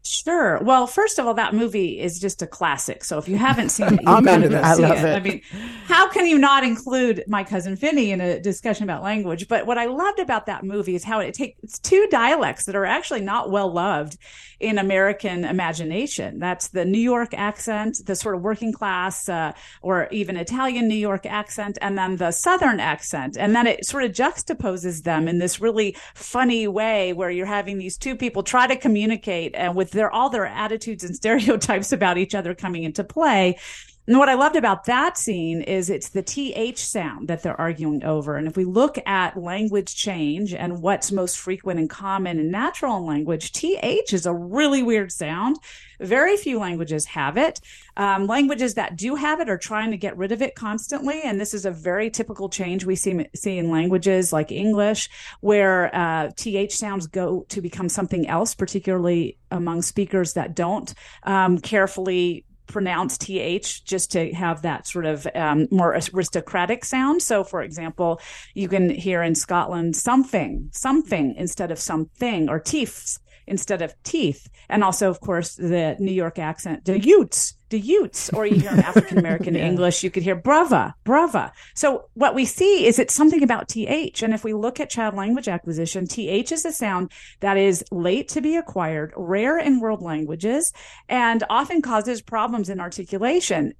Sure. 0.08 0.60
Well, 0.62 0.86
first 0.86 1.18
of 1.18 1.26
all, 1.26 1.34
that 1.34 1.56
movie 1.56 2.00
is 2.00 2.20
just 2.20 2.44
a 2.44 2.48
classic. 2.48 3.04
So 3.04 3.18
if 3.18 3.28
you 3.28 3.38
haven't 3.38 3.70
seen 3.70 3.96
it, 3.96 4.02
I'm 4.08 4.24
got 4.24 4.38
to 4.38 4.50
go 4.50 4.62
see 4.76 4.84
it. 4.84 5.04
it. 5.04 5.15
I 5.15 5.20
mean, 5.20 5.41
how 5.86 6.08
can 6.08 6.28
you 6.28 6.38
not 6.38 6.63
include 6.63 7.24
my 7.28 7.44
cousin 7.44 7.76
Vinny 7.76 8.12
in 8.12 8.22
a 8.22 8.39
discussion 8.39 8.84
about 8.84 9.02
language? 9.02 9.48
But 9.48 9.65
what 9.65 9.80
I 9.80 9.86
loved 9.86 10.20
about 10.20 10.46
that 10.46 10.63
movie 10.63 10.94
is 10.94 11.04
how 11.04 11.22
it 11.22 11.34
takes 11.34 11.80
two 11.80 12.08
dialects 12.12 12.65
that 12.65 12.76
are 12.76 12.86
actually 12.86 13.22
not 13.22 13.50
well 13.50 13.74
loved 13.74 14.20
in 14.60 14.78
American 14.78 15.44
imagination. 15.44 16.38
That's 16.38 16.68
the 16.68 16.86
New 16.86 17.00
York 17.00 17.34
accent, 17.34 17.98
the 18.06 18.15
sort 18.15 18.36
of 18.36 18.41
working 18.41 18.74
class, 18.74 19.28
uh, 19.28 19.54
or 19.82 20.08
even 20.12 20.38
Italian 20.38 20.88
New 20.88 20.96
York 20.96 21.26
accent, 21.26 21.80
and 21.82 21.98
then 21.98 22.18
the 22.18 22.32
Southern 22.32 22.80
accent. 22.80 23.38
And 23.39 23.56
then 23.56 23.65
it 23.65 23.86
sort 23.86 24.04
of 24.04 24.12
juxtaposes 24.12 25.02
them 25.02 25.28
in 25.28 25.39
this 25.39 25.60
really 25.60 25.98
funny 26.13 26.68
way 26.68 27.12
where 27.12 27.32
you're 27.32 27.48
having 27.48 27.80
these 27.80 27.98
two 27.98 28.15
people 28.15 28.44
try 28.44 28.68
to 28.68 28.76
communicate 28.76 29.56
and 29.56 29.76
with 29.76 29.95
their 29.96 30.12
all 30.12 30.30
their 30.30 30.46
attitudes 30.46 31.04
and 31.04 31.16
stereotypes 31.22 31.92
about 31.92 32.18
each 32.18 32.36
other 32.36 32.54
coming 32.54 32.84
into 32.84 33.04
play 33.04 33.58
And 34.08 34.20
what 34.20 34.30
I 34.30 34.36
loved 34.36 34.56
about 34.56 34.86
that 34.86 35.18
scene 35.18 35.62
is 35.62 35.89
it's 35.89 36.10
the 36.10 36.22
TH 36.22 36.78
sound 36.78 37.28
that 37.28 37.41
they're 37.41 37.60
arguing 37.60 38.04
over. 38.04 38.38
And 38.38 38.48
if 38.48 38.56
we 38.56 38.63
look 38.63 39.00
at 39.08 39.36
language 39.36 39.96
change 39.96 40.54
and 40.54 40.82
what's 40.82 41.12
most 41.12 41.39
frequent 41.39 41.80
and 41.80 41.89
common 41.89 42.38
in 42.38 42.52
natural 42.52 43.04
language, 43.04 43.52
TH 43.52 44.13
is 44.13 44.28
a 44.28 44.34
really 44.34 44.84
weird 44.84 45.12
sound. 45.12 45.58
Very 46.00 46.38
few 46.38 46.60
languages 46.60 47.06
have 47.06 47.36
it. 47.38 47.60
Um, 47.98 48.28
languages 48.28 48.76
that 48.76 48.96
do 48.96 49.15
have 49.15 49.39
it 49.39 49.50
are 49.50 49.58
trying 49.58 49.89
to 49.89 49.98
get 49.98 50.18
rid 50.18 50.32
of 50.32 50.41
it 50.41 50.54
constantly. 50.54 51.22
And 51.24 51.41
this 51.41 51.56
is 51.56 51.65
a 51.65 51.72
very 51.72 52.12
typical 52.12 52.48
change 52.48 52.86
we 52.86 52.96
see, 52.96 53.26
see 53.36 53.58
in 53.58 53.72
languages 53.72 54.32
like 54.32 54.52
English, 54.52 55.10
where 55.41 55.96
uh, 55.96 56.30
TH 56.36 56.76
sounds 56.76 57.08
go 57.08 57.46
to 57.50 57.60
become 57.60 57.89
something 57.89 58.28
else, 58.28 58.54
particularly 58.54 59.39
among 59.50 59.82
speakers 59.82 60.34
that 60.34 60.56
don't 60.56 60.94
um, 61.24 61.58
carefully 61.58 62.46
pronounce 62.67 63.17
th 63.17 63.84
just 63.86 64.12
to 64.12 64.34
have 64.34 64.62
that 64.62 64.88
sort 64.88 65.06
of 65.06 65.28
um, 65.36 65.67
more 65.71 65.97
aristocratic 66.13 66.86
sound. 66.86 67.21
So, 67.21 67.43
for 67.43 67.62
example, 67.62 68.19
you 68.54 68.67
can 68.67 68.89
hear 68.89 69.21
in 69.21 69.36
Scotland 69.36 69.95
something, 69.95 70.69
something 70.71 71.36
instead 71.36 71.71
of 71.71 71.80
something, 71.80 72.49
or 72.49 72.60
teeth 72.60 73.19
instead 73.48 73.82
of 73.82 73.94
teeth. 74.04 74.50
And 74.70 74.84
also, 74.84 75.10
of 75.10 75.20
course, 75.20 75.56
the 75.56 75.96
New 76.00 76.12
York 76.12 76.40
accent, 76.40 76.86
the 76.86 77.00
Utes, 77.00 77.56
the 77.70 77.80
Utes, 77.80 78.30
or 78.32 78.46
you 78.46 78.60
hear 78.60 78.70
African 78.86 79.18
American 79.18 79.56
yeah. 79.56 79.68
English, 79.68 80.04
you 80.04 80.12
could 80.12 80.24
hear 80.24 80.36
brava, 80.36 80.96
brava. 81.04 81.52
So 81.74 82.10
what 82.14 82.36
we 82.36 82.46
see 82.46 82.86
is 82.86 83.00
it's 83.00 83.14
something 83.14 83.44
about 83.44 83.70
TH. 83.70 84.24
And 84.24 84.34
if 84.34 84.44
we 84.44 84.54
look 84.54 84.80
at 84.80 84.90
child 84.90 85.16
language 85.16 85.48
acquisition, 85.48 86.08
TH 86.08 86.52
is 86.52 86.66
a 86.66 86.72
sound 86.72 87.12
that 87.40 87.58
is 87.58 87.84
late 87.92 88.28
to 88.30 88.42
be 88.42 88.56
acquired, 88.56 89.14
rare 89.16 89.58
in 89.58 89.80
world 89.80 90.02
languages, 90.02 90.74
and 91.10 91.44
often 91.50 91.82
causes 91.82 92.22
problems 92.22 92.70
in 92.70 92.80
articulation 92.80 93.74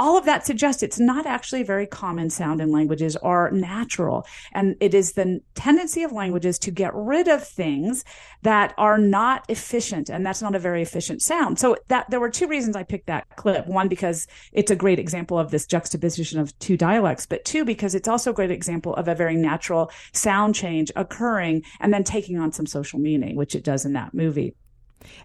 all 0.00 0.16
of 0.16 0.24
that 0.24 0.46
suggests 0.46 0.82
it's 0.82 0.98
not 0.98 1.26
actually 1.26 1.60
a 1.60 1.64
very 1.64 1.86
common 1.86 2.30
sound 2.30 2.62
in 2.62 2.72
languages 2.72 3.16
or 3.16 3.50
natural. 3.50 4.26
And 4.52 4.74
it 4.80 4.94
is 4.94 5.12
the 5.12 5.40
tendency 5.54 6.02
of 6.02 6.10
languages 6.10 6.58
to 6.60 6.70
get 6.70 6.94
rid 6.94 7.28
of 7.28 7.46
things 7.46 8.02
that 8.40 8.72
are 8.78 8.96
not 8.96 9.44
efficient. 9.50 10.08
And 10.08 10.24
that's 10.24 10.40
not 10.40 10.54
a 10.54 10.58
very 10.58 10.80
efficient 10.80 11.20
sound. 11.20 11.58
So 11.58 11.76
that 11.88 12.08
there 12.08 12.18
were 12.18 12.30
two 12.30 12.46
reasons 12.46 12.76
I 12.76 12.82
picked 12.82 13.08
that 13.08 13.36
clip. 13.36 13.66
One, 13.66 13.88
because 13.88 14.26
it's 14.52 14.70
a 14.70 14.76
great 14.76 14.98
example 14.98 15.38
of 15.38 15.50
this 15.50 15.66
juxtaposition 15.66 16.40
of 16.40 16.58
two 16.60 16.78
dialects, 16.78 17.26
but 17.26 17.44
two, 17.44 17.66
because 17.66 17.94
it's 17.94 18.08
also 18.08 18.30
a 18.30 18.34
great 18.34 18.50
example 18.50 18.94
of 18.94 19.06
a 19.06 19.14
very 19.14 19.36
natural 19.36 19.90
sound 20.14 20.54
change 20.54 20.90
occurring 20.96 21.62
and 21.78 21.92
then 21.92 22.04
taking 22.04 22.38
on 22.38 22.52
some 22.52 22.64
social 22.64 22.98
meaning, 22.98 23.36
which 23.36 23.54
it 23.54 23.64
does 23.64 23.84
in 23.84 23.92
that 23.92 24.14
movie. 24.14 24.54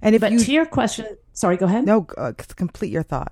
And 0.02 0.16
if 0.16 0.22
but 0.22 0.34
you, 0.34 0.40
to 0.40 0.52
your 0.52 0.66
question, 0.66 1.06
sorry, 1.32 1.56
go 1.56 1.66
ahead. 1.66 1.86
No, 1.86 2.08
uh, 2.18 2.34
complete 2.38 2.92
your 2.92 3.04
thought. 3.04 3.32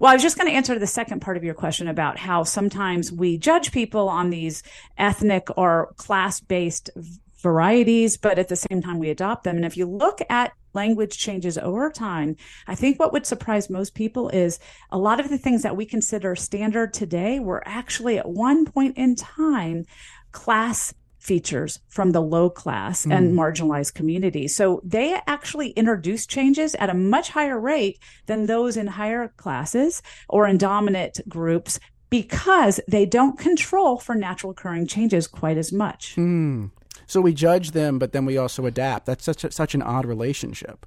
Well, 0.00 0.12
I 0.12 0.14
was 0.14 0.22
just 0.22 0.38
going 0.38 0.48
to 0.48 0.54
answer 0.54 0.78
the 0.78 0.86
second 0.86 1.20
part 1.20 1.36
of 1.36 1.42
your 1.42 1.54
question 1.54 1.88
about 1.88 2.18
how 2.18 2.44
sometimes 2.44 3.10
we 3.10 3.36
judge 3.36 3.72
people 3.72 4.08
on 4.08 4.30
these 4.30 4.62
ethnic 4.96 5.48
or 5.56 5.92
class 5.96 6.38
based 6.38 6.90
varieties, 7.40 8.16
but 8.16 8.38
at 8.38 8.46
the 8.46 8.54
same 8.54 8.80
time 8.80 9.00
we 9.00 9.10
adopt 9.10 9.42
them. 9.42 9.56
And 9.56 9.64
if 9.64 9.76
you 9.76 9.86
look 9.86 10.20
at 10.30 10.52
language 10.72 11.18
changes 11.18 11.58
over 11.58 11.90
time, 11.90 12.36
I 12.68 12.76
think 12.76 13.00
what 13.00 13.12
would 13.12 13.26
surprise 13.26 13.68
most 13.68 13.94
people 13.94 14.28
is 14.28 14.60
a 14.92 14.98
lot 14.98 15.18
of 15.18 15.30
the 15.30 15.38
things 15.38 15.62
that 15.62 15.76
we 15.76 15.84
consider 15.84 16.36
standard 16.36 16.94
today 16.94 17.40
were 17.40 17.66
actually 17.66 18.18
at 18.18 18.28
one 18.28 18.66
point 18.66 18.96
in 18.96 19.16
time 19.16 19.84
class 20.30 20.94
features 21.28 21.78
from 21.88 22.12
the 22.12 22.22
low 22.22 22.48
class 22.48 23.04
mm. 23.04 23.14
and 23.14 23.34
marginalized 23.36 23.92
communities. 23.92 24.56
So 24.56 24.80
they 24.82 25.20
actually 25.26 25.70
introduce 25.82 26.26
changes 26.26 26.74
at 26.76 26.88
a 26.88 26.94
much 26.94 27.28
higher 27.28 27.60
rate 27.60 27.98
than 28.26 28.46
those 28.46 28.78
in 28.78 28.86
higher 28.86 29.28
classes 29.36 30.02
or 30.28 30.48
in 30.48 30.56
dominant 30.56 31.20
groups 31.28 31.78
because 32.08 32.80
they 32.88 33.04
don't 33.04 33.38
control 33.38 33.98
for 33.98 34.14
natural 34.14 34.52
occurring 34.52 34.86
changes 34.86 35.26
quite 35.26 35.58
as 35.58 35.70
much. 35.70 36.16
Mm. 36.16 36.70
So 37.06 37.20
we 37.20 37.34
judge 37.34 37.72
them, 37.72 37.98
but 37.98 38.12
then 38.12 38.24
we 38.24 38.38
also 38.38 38.64
adapt. 38.64 39.04
That's 39.04 39.24
such 39.24 39.44
a, 39.44 39.52
such 39.52 39.74
an 39.74 39.82
odd 39.82 40.06
relationship 40.06 40.86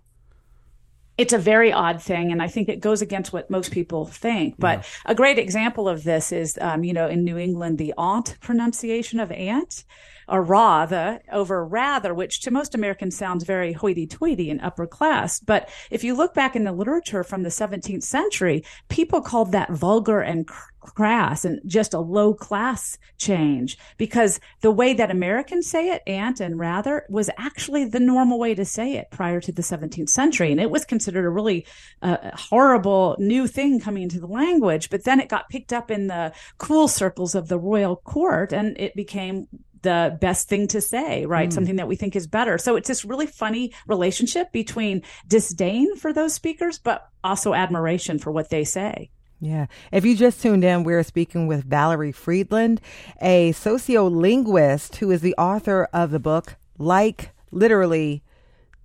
it's 1.22 1.34
a 1.34 1.38
very 1.38 1.72
odd 1.72 2.02
thing, 2.02 2.32
and 2.32 2.42
I 2.42 2.48
think 2.48 2.68
it 2.68 2.80
goes 2.80 3.02
against 3.02 3.32
what 3.32 3.50
most 3.50 3.72
people 3.72 4.06
think. 4.06 4.56
But 4.58 4.80
yeah. 4.80 5.12
a 5.12 5.16
great 5.16 5.38
example 5.38 5.88
of 5.88 6.04
this 6.04 6.32
is, 6.32 6.58
um, 6.60 6.84
you 6.84 6.94
know, 6.94 7.08
in 7.08 7.24
New 7.24 7.38
England, 7.38 7.78
the 7.78 7.94
aunt 7.96 8.38
pronunciation 8.42 9.20
of 9.20 9.32
aunt 9.32 9.84
or 10.28 10.44
rather 10.44 11.22
over 11.32 11.66
rather, 11.66 12.14
which 12.14 12.42
to 12.42 12.52
most 12.52 12.76
Americans 12.76 13.18
sounds 13.18 13.44
very 13.44 13.74
hoity-toity 13.74 14.50
and 14.50 14.62
upper 14.62 14.88
class. 14.88 15.40
But 15.40 15.70
if 15.90 16.04
you 16.04 16.16
look 16.16 16.34
back 16.34 16.56
in 16.56 16.64
the 16.64 16.72
literature 16.72 17.24
from 17.24 17.44
the 17.44 17.50
17th 17.50 18.04
century, 18.04 18.64
people 18.90 19.22
called 19.22 19.52
that 19.52 19.72
vulgar 19.72 20.22
and 20.22 20.48
crass 20.82 21.46
and 21.46 21.60
just 21.66 21.94
a 21.94 22.00
low 22.00 22.34
class 22.34 22.98
change 23.18 23.78
because 23.98 24.40
the 24.62 24.72
way 24.72 24.94
that 24.94 25.12
Americans 25.12 25.70
say 25.70 25.90
it, 25.90 26.02
aunt 26.08 26.40
and 26.40 26.60
rather, 26.60 27.06
was 27.10 27.30
actually 27.38 27.86
the 27.86 28.00
normal 28.00 28.40
way 28.40 28.56
to 28.56 28.66
say 28.66 28.94
it 28.94 29.08
prior 29.12 29.40
to 29.40 29.52
the 29.52 29.62
17th 29.62 30.10
century. 30.10 30.52
And 30.52 30.60
it 30.60 30.72
was 30.72 30.84
considered 30.86 31.26
a 31.26 31.30
really 31.30 31.66
uh, 32.02 32.18
horrible 32.34 33.16
new 33.20 33.48
thing 33.48 33.80
coming 33.80 34.04
into 34.04 34.20
the 34.20 34.28
language. 34.28 34.90
But 34.90 35.04
then 35.04 35.20
it 35.20 35.30
got 35.30 35.50
picked 35.50 35.72
up 35.72 35.92
in 35.92 36.08
the 36.08 36.34
cool 36.58 36.88
circles 36.88 37.36
of 37.36 37.48
the 37.48 37.60
royal 37.60 37.96
court 37.96 38.52
and 38.52 38.78
it 38.80 38.96
became 38.96 39.48
the 39.82 40.18
best 40.20 40.48
thing 40.48 40.68
to 40.68 40.82
say, 40.82 41.26
right? 41.26 41.50
Mm. 41.50 41.54
Something 41.54 41.76
that 41.78 41.88
we 41.88 41.96
think 41.96 42.16
is 42.16 42.28
better. 42.28 42.58
So 42.58 42.76
it's 42.76 42.88
this 42.88 43.06
really 43.06 43.28
funny 43.28 43.74
relationship 43.88 44.52
between 44.52 45.04
disdain 45.28 45.96
for 45.96 46.14
those 46.14 46.34
speakers, 46.34 46.80
but 46.80 47.08
also 47.24 47.54
admiration 47.54 48.20
for 48.20 48.32
what 48.32 48.50
they 48.50 48.64
say. 48.64 49.10
Yeah. 49.40 49.66
If 49.92 50.06
you 50.06 50.16
just 50.16 50.42
tuned 50.42 50.64
in, 50.64 50.84
we're 50.84 51.04
speaking 51.04 51.48
with 51.48 51.66
Valerie 51.66 52.14
Fridland, 52.14 52.80
a 53.20 53.52
sociolinguist 53.54 54.98
who 54.98 55.10
is 55.10 55.22
the 55.22 55.36
author 55.36 55.90
of 55.92 56.12
the 56.12 56.20
book 56.20 56.56
Like 56.78 57.32
Literally 57.50 58.24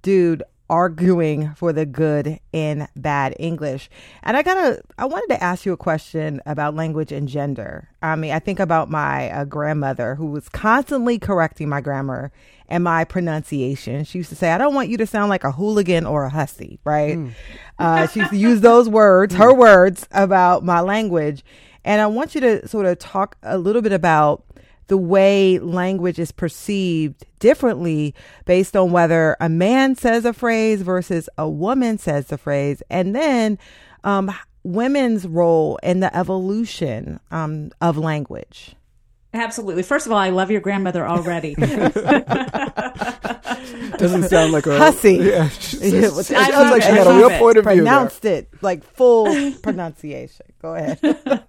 Dude 0.00 0.42
arguing 0.68 1.54
for 1.54 1.72
the 1.72 1.86
good 1.86 2.40
in 2.52 2.88
bad 2.96 3.34
English. 3.38 3.88
And 4.22 4.36
I 4.36 4.42
gotta, 4.42 4.82
I 4.98 5.06
wanted 5.06 5.28
to 5.34 5.42
ask 5.42 5.64
you 5.64 5.72
a 5.72 5.76
question 5.76 6.40
about 6.46 6.74
language 6.74 7.12
and 7.12 7.28
gender. 7.28 7.88
I 8.02 8.16
mean, 8.16 8.32
I 8.32 8.38
think 8.38 8.60
about 8.60 8.90
my 8.90 9.30
uh, 9.30 9.44
grandmother 9.44 10.14
who 10.14 10.26
was 10.26 10.48
constantly 10.48 11.18
correcting 11.18 11.68
my 11.68 11.80
grammar 11.80 12.32
and 12.68 12.82
my 12.82 13.04
pronunciation. 13.04 14.04
She 14.04 14.18
used 14.18 14.30
to 14.30 14.36
say, 14.36 14.50
I 14.50 14.58
don't 14.58 14.74
want 14.74 14.88
you 14.88 14.96
to 14.98 15.06
sound 15.06 15.30
like 15.30 15.44
a 15.44 15.52
hooligan 15.52 16.06
or 16.06 16.24
a 16.24 16.30
hussy, 16.30 16.80
right? 16.84 17.16
Mm. 17.16 17.32
Uh, 17.78 18.06
she 18.08 18.20
used 18.20 18.32
to 18.32 18.36
use 18.36 18.60
those 18.60 18.88
words, 18.88 19.34
her 19.34 19.54
words 19.54 20.08
about 20.10 20.64
my 20.64 20.80
language. 20.80 21.44
And 21.84 22.00
I 22.00 22.06
want 22.06 22.34
you 22.34 22.40
to 22.40 22.66
sort 22.66 22.86
of 22.86 22.98
talk 22.98 23.36
a 23.44 23.58
little 23.58 23.82
bit 23.82 23.92
about 23.92 24.42
the 24.88 24.96
way 24.96 25.58
language 25.58 26.18
is 26.18 26.32
perceived 26.32 27.24
differently 27.38 28.14
based 28.44 28.76
on 28.76 28.90
whether 28.92 29.36
a 29.40 29.48
man 29.48 29.94
says 29.96 30.24
a 30.24 30.32
phrase 30.32 30.82
versus 30.82 31.28
a 31.36 31.48
woman 31.48 31.98
says 31.98 32.26
the 32.26 32.38
phrase. 32.38 32.82
And 32.90 33.14
then 33.14 33.58
um, 34.04 34.32
women's 34.62 35.26
role 35.26 35.78
in 35.82 36.00
the 36.00 36.14
evolution 36.16 37.20
um, 37.30 37.70
of 37.80 37.98
language. 37.98 38.76
Absolutely. 39.34 39.82
First 39.82 40.06
of 40.06 40.12
all, 40.12 40.18
I 40.18 40.30
love 40.30 40.50
your 40.50 40.60
grandmother 40.60 41.06
already. 41.06 41.54
Doesn't 43.98 44.24
sound 44.24 44.52
like 44.52 44.66
a 44.66 44.78
hussy. 44.78 45.16
Yeah, 45.26 45.46
it 45.46 46.12
sounds 46.12 46.70
like 46.70 46.82
she 46.82 46.88
had 46.88 47.06
a 47.06 47.14
real 47.14 47.30
point 47.38 47.58
of 47.58 47.64
view. 47.64 47.74
Pronounced 47.74 48.24
it 48.24 48.48
like 48.62 48.82
full 48.84 49.26
pronunciation. 49.62 50.46
Go 50.60 50.74
ahead. 50.74 50.98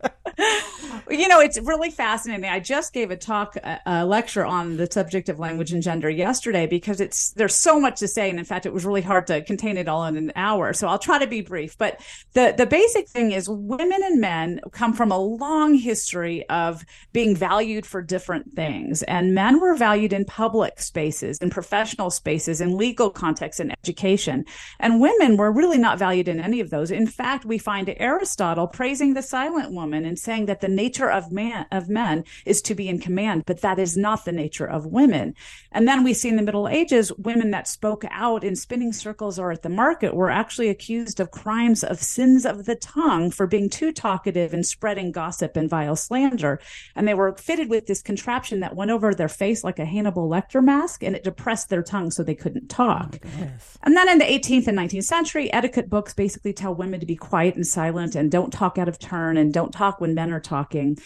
you 1.09 1.27
know, 1.27 1.39
it's 1.39 1.59
really 1.59 1.89
fascinating. 1.89 2.45
I 2.45 2.59
just 2.59 2.93
gave 2.93 3.11
a 3.11 3.15
talk, 3.15 3.57
a 3.85 4.05
lecture 4.05 4.45
on 4.45 4.77
the 4.77 4.91
subject 4.91 5.29
of 5.29 5.39
language 5.39 5.71
and 5.71 5.81
gender 5.81 6.09
yesterday 6.09 6.67
because 6.67 6.99
it's 6.99 7.31
there's 7.31 7.55
so 7.55 7.79
much 7.79 7.99
to 7.99 8.07
say, 8.07 8.29
and 8.29 8.39
in 8.39 8.45
fact, 8.45 8.65
it 8.65 8.73
was 8.73 8.85
really 8.85 9.01
hard 9.01 9.27
to 9.27 9.41
contain 9.43 9.77
it 9.77 9.87
all 9.87 10.05
in 10.05 10.17
an 10.17 10.31
hour. 10.35 10.73
So 10.73 10.87
I'll 10.87 10.99
try 10.99 11.19
to 11.19 11.27
be 11.27 11.41
brief. 11.41 11.77
But 11.77 12.01
the 12.33 12.53
the 12.57 12.65
basic 12.65 13.07
thing 13.07 13.31
is, 13.31 13.49
women 13.49 13.99
and 14.03 14.19
men 14.19 14.59
come 14.71 14.93
from 14.93 15.11
a 15.11 15.17
long 15.17 15.75
history 15.75 16.47
of 16.49 16.83
being 17.13 17.35
valued 17.35 17.85
for 17.85 18.01
different 18.01 18.53
things, 18.53 19.03
and 19.03 19.33
men 19.33 19.59
were 19.59 19.75
valued 19.75 20.13
in 20.13 20.25
public 20.25 20.79
spaces, 20.81 21.37
in 21.39 21.49
professional 21.49 22.09
spaces, 22.09 22.61
in 22.61 22.77
legal 22.77 23.09
contexts, 23.09 23.59
in 23.59 23.71
education, 23.83 24.45
and 24.79 24.99
women 24.99 25.37
were 25.37 25.51
really 25.51 25.77
not 25.77 25.97
valued 25.97 26.27
in 26.27 26.39
any 26.39 26.59
of 26.59 26.69
those. 26.69 26.91
In 26.91 27.07
fact, 27.07 27.45
we 27.45 27.57
find 27.57 27.93
Aristotle 27.97 28.67
praising 28.67 28.96
the 29.13 29.21
silent 29.21 29.71
woman 29.71 30.05
and 30.05 30.19
saying 30.19 30.47
that 30.47 30.61
the 30.61 30.67
nature 30.67 30.97
nature 30.97 31.11
of 31.11 31.31
man 31.31 31.65
of 31.71 31.89
men 31.89 32.23
is 32.45 32.61
to 32.61 32.73
be 32.73 32.87
in 32.87 32.99
command, 32.99 33.43
but 33.45 33.61
that 33.61 33.77
is 33.77 33.95
not 33.97 34.25
the 34.25 34.31
nature 34.31 34.65
of 34.65 34.85
women. 34.85 35.35
And 35.71 35.87
then 35.87 36.03
we 36.03 36.13
see 36.13 36.29
in 36.29 36.37
the 36.37 36.41
Middle 36.41 36.67
Ages 36.67 37.11
women 37.17 37.51
that 37.51 37.67
spoke 37.67 38.03
out 38.09 38.43
in 38.43 38.55
spinning 38.55 38.93
circles 38.93 39.37
or 39.37 39.51
at 39.51 39.61
the 39.61 39.69
market 39.69 40.15
were 40.15 40.31
actually 40.31 40.69
accused 40.69 41.19
of 41.19 41.31
crimes 41.31 41.83
of 41.83 41.99
sins 41.99 42.45
of 42.45 42.65
the 42.65 42.75
tongue 42.75 43.31
for 43.31 43.47
being 43.47 43.69
too 43.69 43.91
talkative 43.91 44.53
and 44.53 44.65
spreading 44.65 45.11
gossip 45.11 45.55
and 45.55 45.69
vile 45.69 45.95
slander. 45.95 46.59
And 46.95 47.07
they 47.07 47.13
were 47.13 47.35
fitted 47.35 47.69
with 47.69 47.85
this 47.85 48.01
contraption 48.01 48.61
that 48.61 48.75
went 48.75 48.91
over 48.91 49.13
their 49.13 49.29
face 49.29 49.63
like 49.63 49.79
a 49.79 49.85
Hannibal 49.85 50.27
Lecter 50.27 50.63
mask 50.63 51.03
and 51.03 51.15
it 51.15 51.23
depressed 51.23 51.69
their 51.69 51.83
tongue 51.83 52.11
so 52.11 52.23
they 52.23 52.35
couldn't 52.35 52.69
talk. 52.69 53.19
Oh 53.23 53.49
and 53.83 53.95
then 53.95 54.09
in 54.09 54.17
the 54.17 54.25
18th 54.25 54.67
and 54.67 54.77
19th 54.77 55.03
century, 55.03 55.51
etiquette 55.53 55.89
books 55.89 56.13
basically 56.13 56.53
tell 56.53 56.73
women 56.73 56.99
to 56.99 57.05
be 57.05 57.15
quiet 57.15 57.55
and 57.55 57.67
silent 57.67 58.15
and 58.15 58.31
don't 58.31 58.51
talk 58.51 58.77
out 58.77 58.86
of 58.87 58.99
turn 58.99 59.37
and 59.37 59.53
don't 59.53 59.71
talk 59.71 60.01
when 60.01 60.13
men 60.13 60.31
are 60.31 60.39
talking. 60.39 60.97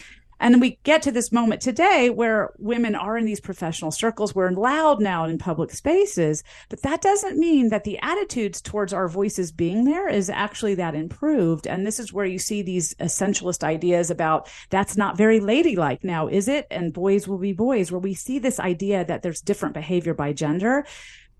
And 0.42 0.52
then 0.52 0.60
we 0.60 0.80
get 0.82 1.02
to 1.02 1.12
this 1.12 1.30
moment 1.30 1.60
today 1.60 2.10
where 2.10 2.50
women 2.58 2.96
are 2.96 3.16
in 3.16 3.24
these 3.24 3.40
professional 3.40 3.92
circles. 3.92 4.34
We're 4.34 4.50
loud 4.50 5.00
now 5.00 5.24
in 5.24 5.38
public 5.38 5.70
spaces, 5.70 6.42
but 6.68 6.82
that 6.82 7.00
doesn't 7.00 7.38
mean 7.38 7.68
that 7.68 7.84
the 7.84 7.96
attitudes 8.00 8.60
towards 8.60 8.92
our 8.92 9.06
voices 9.06 9.52
being 9.52 9.84
there 9.84 10.08
is 10.08 10.28
actually 10.28 10.74
that 10.74 10.96
improved. 10.96 11.68
And 11.68 11.86
this 11.86 12.00
is 12.00 12.12
where 12.12 12.26
you 12.26 12.40
see 12.40 12.60
these 12.60 12.92
essentialist 12.94 13.62
ideas 13.62 14.10
about 14.10 14.50
that's 14.68 14.96
not 14.96 15.16
very 15.16 15.38
ladylike 15.38 16.02
now, 16.02 16.26
is 16.26 16.48
it? 16.48 16.66
And 16.72 16.92
boys 16.92 17.28
will 17.28 17.38
be 17.38 17.52
boys, 17.52 17.92
where 17.92 18.00
we 18.00 18.14
see 18.14 18.40
this 18.40 18.58
idea 18.58 19.04
that 19.04 19.22
there's 19.22 19.42
different 19.42 19.74
behavior 19.74 20.12
by 20.12 20.32
gender. 20.32 20.84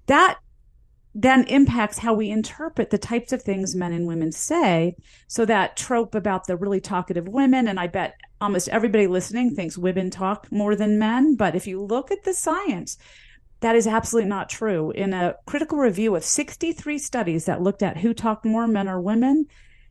That 0.07 0.39
then 1.15 1.45
impacts 1.45 1.99
how 1.99 2.15
we 2.15 2.31
interpret 2.31 2.91
the 2.91 2.99
types 2.99 3.33
of 3.33 3.43
things 3.43 3.75
men 3.75 3.93
and 3.93 4.07
women 4.07 4.33
say. 4.33 4.97
So 5.29 5.45
that 5.45 5.77
trope 5.77 6.15
about 6.15 6.47
the 6.47 6.57
really 6.57 6.81
talkative 6.81 7.29
women, 7.29 7.69
and 7.69 7.79
I 7.79 7.87
bet 7.87 8.15
almost 8.41 8.69
everybody 8.69 9.07
listening 9.07 9.55
thinks 9.55 9.77
women 9.77 10.11
talk 10.11 10.51
more 10.51 10.75
than 10.75 10.99
men. 10.99 11.37
But 11.37 11.55
if 11.55 11.67
you 11.67 11.83
look 11.83 12.11
at 12.11 12.25
the 12.25 12.35
science, 12.35 12.97
that 13.61 13.77
is 13.77 13.87
absolutely 13.87 14.29
not 14.29 14.49
true. 14.49 14.91
In 14.91 15.13
a 15.13 15.37
critical 15.47 15.79
review 15.79 16.17
of 16.17 16.25
63 16.25 16.99
studies 16.99 17.45
that 17.45 17.63
looked 17.63 17.83
at 17.83 17.99
who 17.99 18.15
talked 18.15 18.45
more, 18.45 18.67
men 18.67 18.89
or 18.89 19.01
women, 19.01 19.47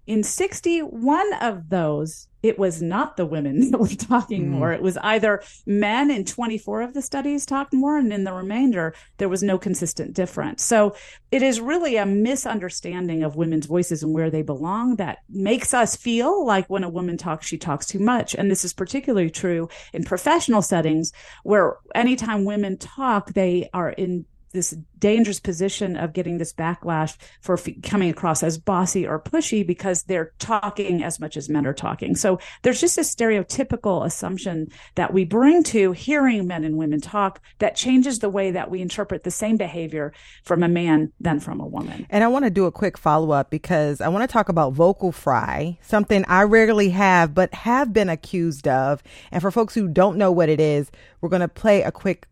in 0.08 0.24
61 0.24 1.34
of 1.36 1.70
those, 1.70 2.28
it 2.44 2.58
was 2.58 2.82
not 2.82 3.18
the 3.18 3.26
women 3.26 3.60
that 3.72 3.78
were 3.80 3.88
talking 3.88 4.46
mm. 4.46 4.50
more. 4.50 4.74
It 4.74 4.82
was 4.82 4.98
either 4.98 5.44
men 5.66 6.12
in 6.12 6.26
24 6.26 6.82
of 6.82 6.94
the 6.94 7.02
studies 7.02 7.46
talked 7.46 7.74
more, 7.74 7.98
and 7.98 8.12
in 8.12 8.24
the 8.24 8.34
remainder, 8.34 8.94
there 9.18 9.30
was 9.30 9.44
no 9.44 9.58
consistent 9.58 10.14
difference. 10.14 10.64
So 10.64 10.96
it 11.32 11.42
is 11.42 11.62
really 11.62 11.98
a 11.98 12.06
misunderstanding 12.06 13.24
of 13.24 13.36
women's 13.36 13.66
voices 13.66 14.04
and 14.04 14.14
where 14.14 14.30
they 14.30 14.42
belong 14.42 14.96
that 14.98 15.20
makes 15.30 15.74
us 15.74 15.96
feel 15.96 16.46
like 16.46 16.70
when 16.70 16.84
a 16.84 16.90
woman 16.90 17.18
talks, 17.18 17.48
she 17.48 17.58
talks 17.58 17.86
too 17.86 18.00
much. 18.00 18.36
And 18.36 18.50
this 18.50 18.66
is 18.66 18.74
particularly 18.74 19.30
true 19.30 19.70
in 19.94 20.04
professional 20.04 20.62
settings 20.62 21.12
where 21.44 21.78
anytime 21.96 22.46
women 22.46 22.78
talk, 22.78 23.34
they 23.34 23.70
are 23.74 23.90
in 23.90 24.26
this 24.52 24.76
dangerous 25.00 25.40
position 25.40 25.98
of 25.98 26.14
getting 26.14 26.38
this 26.38 26.54
backlash 26.54 27.18
for 27.42 27.58
f- 27.58 27.82
coming 27.84 28.10
across 28.10 28.44
as 28.44 28.58
bossy 28.58 29.06
or 29.06 29.20
pushy 29.20 29.66
because 29.66 30.04
they're 30.04 30.32
talking 30.40 31.04
as 31.04 31.20
much 31.20 31.36
as 31.36 31.50
men 31.50 31.66
are 31.66 31.74
talking. 31.74 32.16
So 32.16 32.40
there's 32.62 32.80
just 32.80 32.98
a 32.98 33.02
stereotypical 33.02 34.06
assumption 34.06 34.68
that 34.96 35.14
we 35.14 35.26
bring 35.26 35.64
to 35.64 35.92
hearing 35.92 36.48
men 36.48 36.64
and 36.64 36.78
women 36.78 37.02
talk 37.02 37.42
that 37.60 37.76
changes 37.76 38.20
the 38.20 38.30
way 38.30 38.52
that 38.52 38.70
we 38.70 38.82
interpret 38.82 39.24
the 39.24 39.32
same 39.32 39.58
behavior 39.58 40.14
from 40.44 40.64
a 40.64 40.70
man 40.70 41.12
than 41.20 41.40
from 41.40 41.60
a 41.60 41.68
woman. 41.68 42.06
And 42.10 42.24
I 42.24 42.28
want 42.28 42.46
to 42.46 42.52
do 42.52 42.66
a 42.66 42.72
quick 42.72 42.98
follow 42.98 43.32
up 43.32 43.50
because 43.50 44.02
I 44.02 44.08
want 44.10 44.30
to 44.30 44.32
talk 44.32 44.50
about 44.50 44.74
vocal 44.74 45.12
fry, 45.12 45.78
something 45.82 46.24
I 46.28 46.44
rarely 46.44 46.90
have 46.90 47.34
but 47.34 47.54
have 47.54 47.92
been 47.92 48.10
accused 48.10 48.68
of. 48.68 49.02
And 49.32 49.42
for 49.42 49.52
folks 49.52 49.74
who 49.74 49.88
don't 49.88 50.18
know 50.18 50.32
what 50.32 50.50
it 50.50 50.60
is, 50.60 50.92
we're 51.22 51.30
going 51.30 51.42
to 51.42 51.48
play 51.48 51.82
a 51.82 51.92
quick 51.92 52.28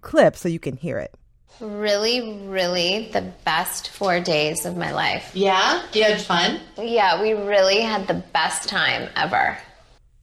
clip 0.00 0.36
so 0.36 0.48
you 0.48 0.58
can 0.58 0.76
hear 0.76 0.98
it 0.98 1.14
really, 1.60 2.40
really 2.46 3.08
the 3.12 3.32
best 3.44 3.90
four 3.90 4.20
days 4.20 4.66
of 4.66 4.76
my 4.76 4.92
life. 4.92 5.30
Yeah? 5.34 5.82
You 5.92 6.04
had 6.04 6.20
fun? 6.20 6.60
Yeah, 6.76 7.20
we 7.22 7.32
really 7.32 7.80
had 7.80 8.06
the 8.06 8.22
best 8.32 8.68
time 8.68 9.08
ever. 9.16 9.58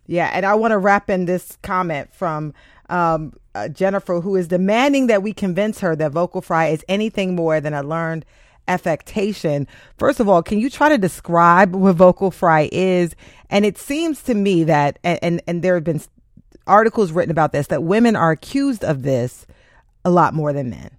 Yeah, 0.06 0.30
and 0.34 0.46
I 0.46 0.56
want 0.56 0.72
to 0.72 0.78
wrap 0.78 1.10
in 1.10 1.26
this 1.26 1.58
comment 1.64 2.14
from 2.14 2.54
um, 2.90 3.34
uh, 3.56 3.70
Jennifer, 3.70 4.20
who 4.22 4.36
is 4.36 4.48
demanding 4.48 5.08
that 5.08 5.24
we 5.24 5.34
convince 5.34 5.80
her 5.80 5.96
that 5.96 6.12
vocal 6.12 6.42
fry 6.42 6.68
is 6.68 6.84
anything 6.88 7.36
more 7.36 7.62
than 7.62 7.74
a 7.74 7.84
learned 7.84 8.26
affectation. 8.68 9.68
First 9.98 10.20
of 10.20 10.30
all, 10.30 10.44
can 10.44 10.60
you 10.60 10.70
try 10.70 10.90
to 10.90 10.98
describe 10.98 11.76
what 11.76 11.96
vocal 11.96 12.32
fry 12.32 12.70
is? 12.72 13.16
And 13.50 13.66
it 13.66 13.78
seems 13.78 14.22
to 14.24 14.34
me 14.34 14.66
that, 14.66 15.00
and, 15.04 15.20
and, 15.22 15.42
and 15.48 15.62
there 15.62 15.76
have 15.76 15.84
been 15.84 16.02
articles 16.68 17.12
written 17.12 17.32
about 17.32 17.52
this, 17.52 17.68
that 17.68 17.84
women 17.84 18.16
are 18.16 18.32
accused 18.32 18.84
of 18.84 19.04
this 19.04 19.46
a 20.06 20.10
lot 20.10 20.34
more 20.34 20.54
than 20.54 20.70
men. 20.70 20.92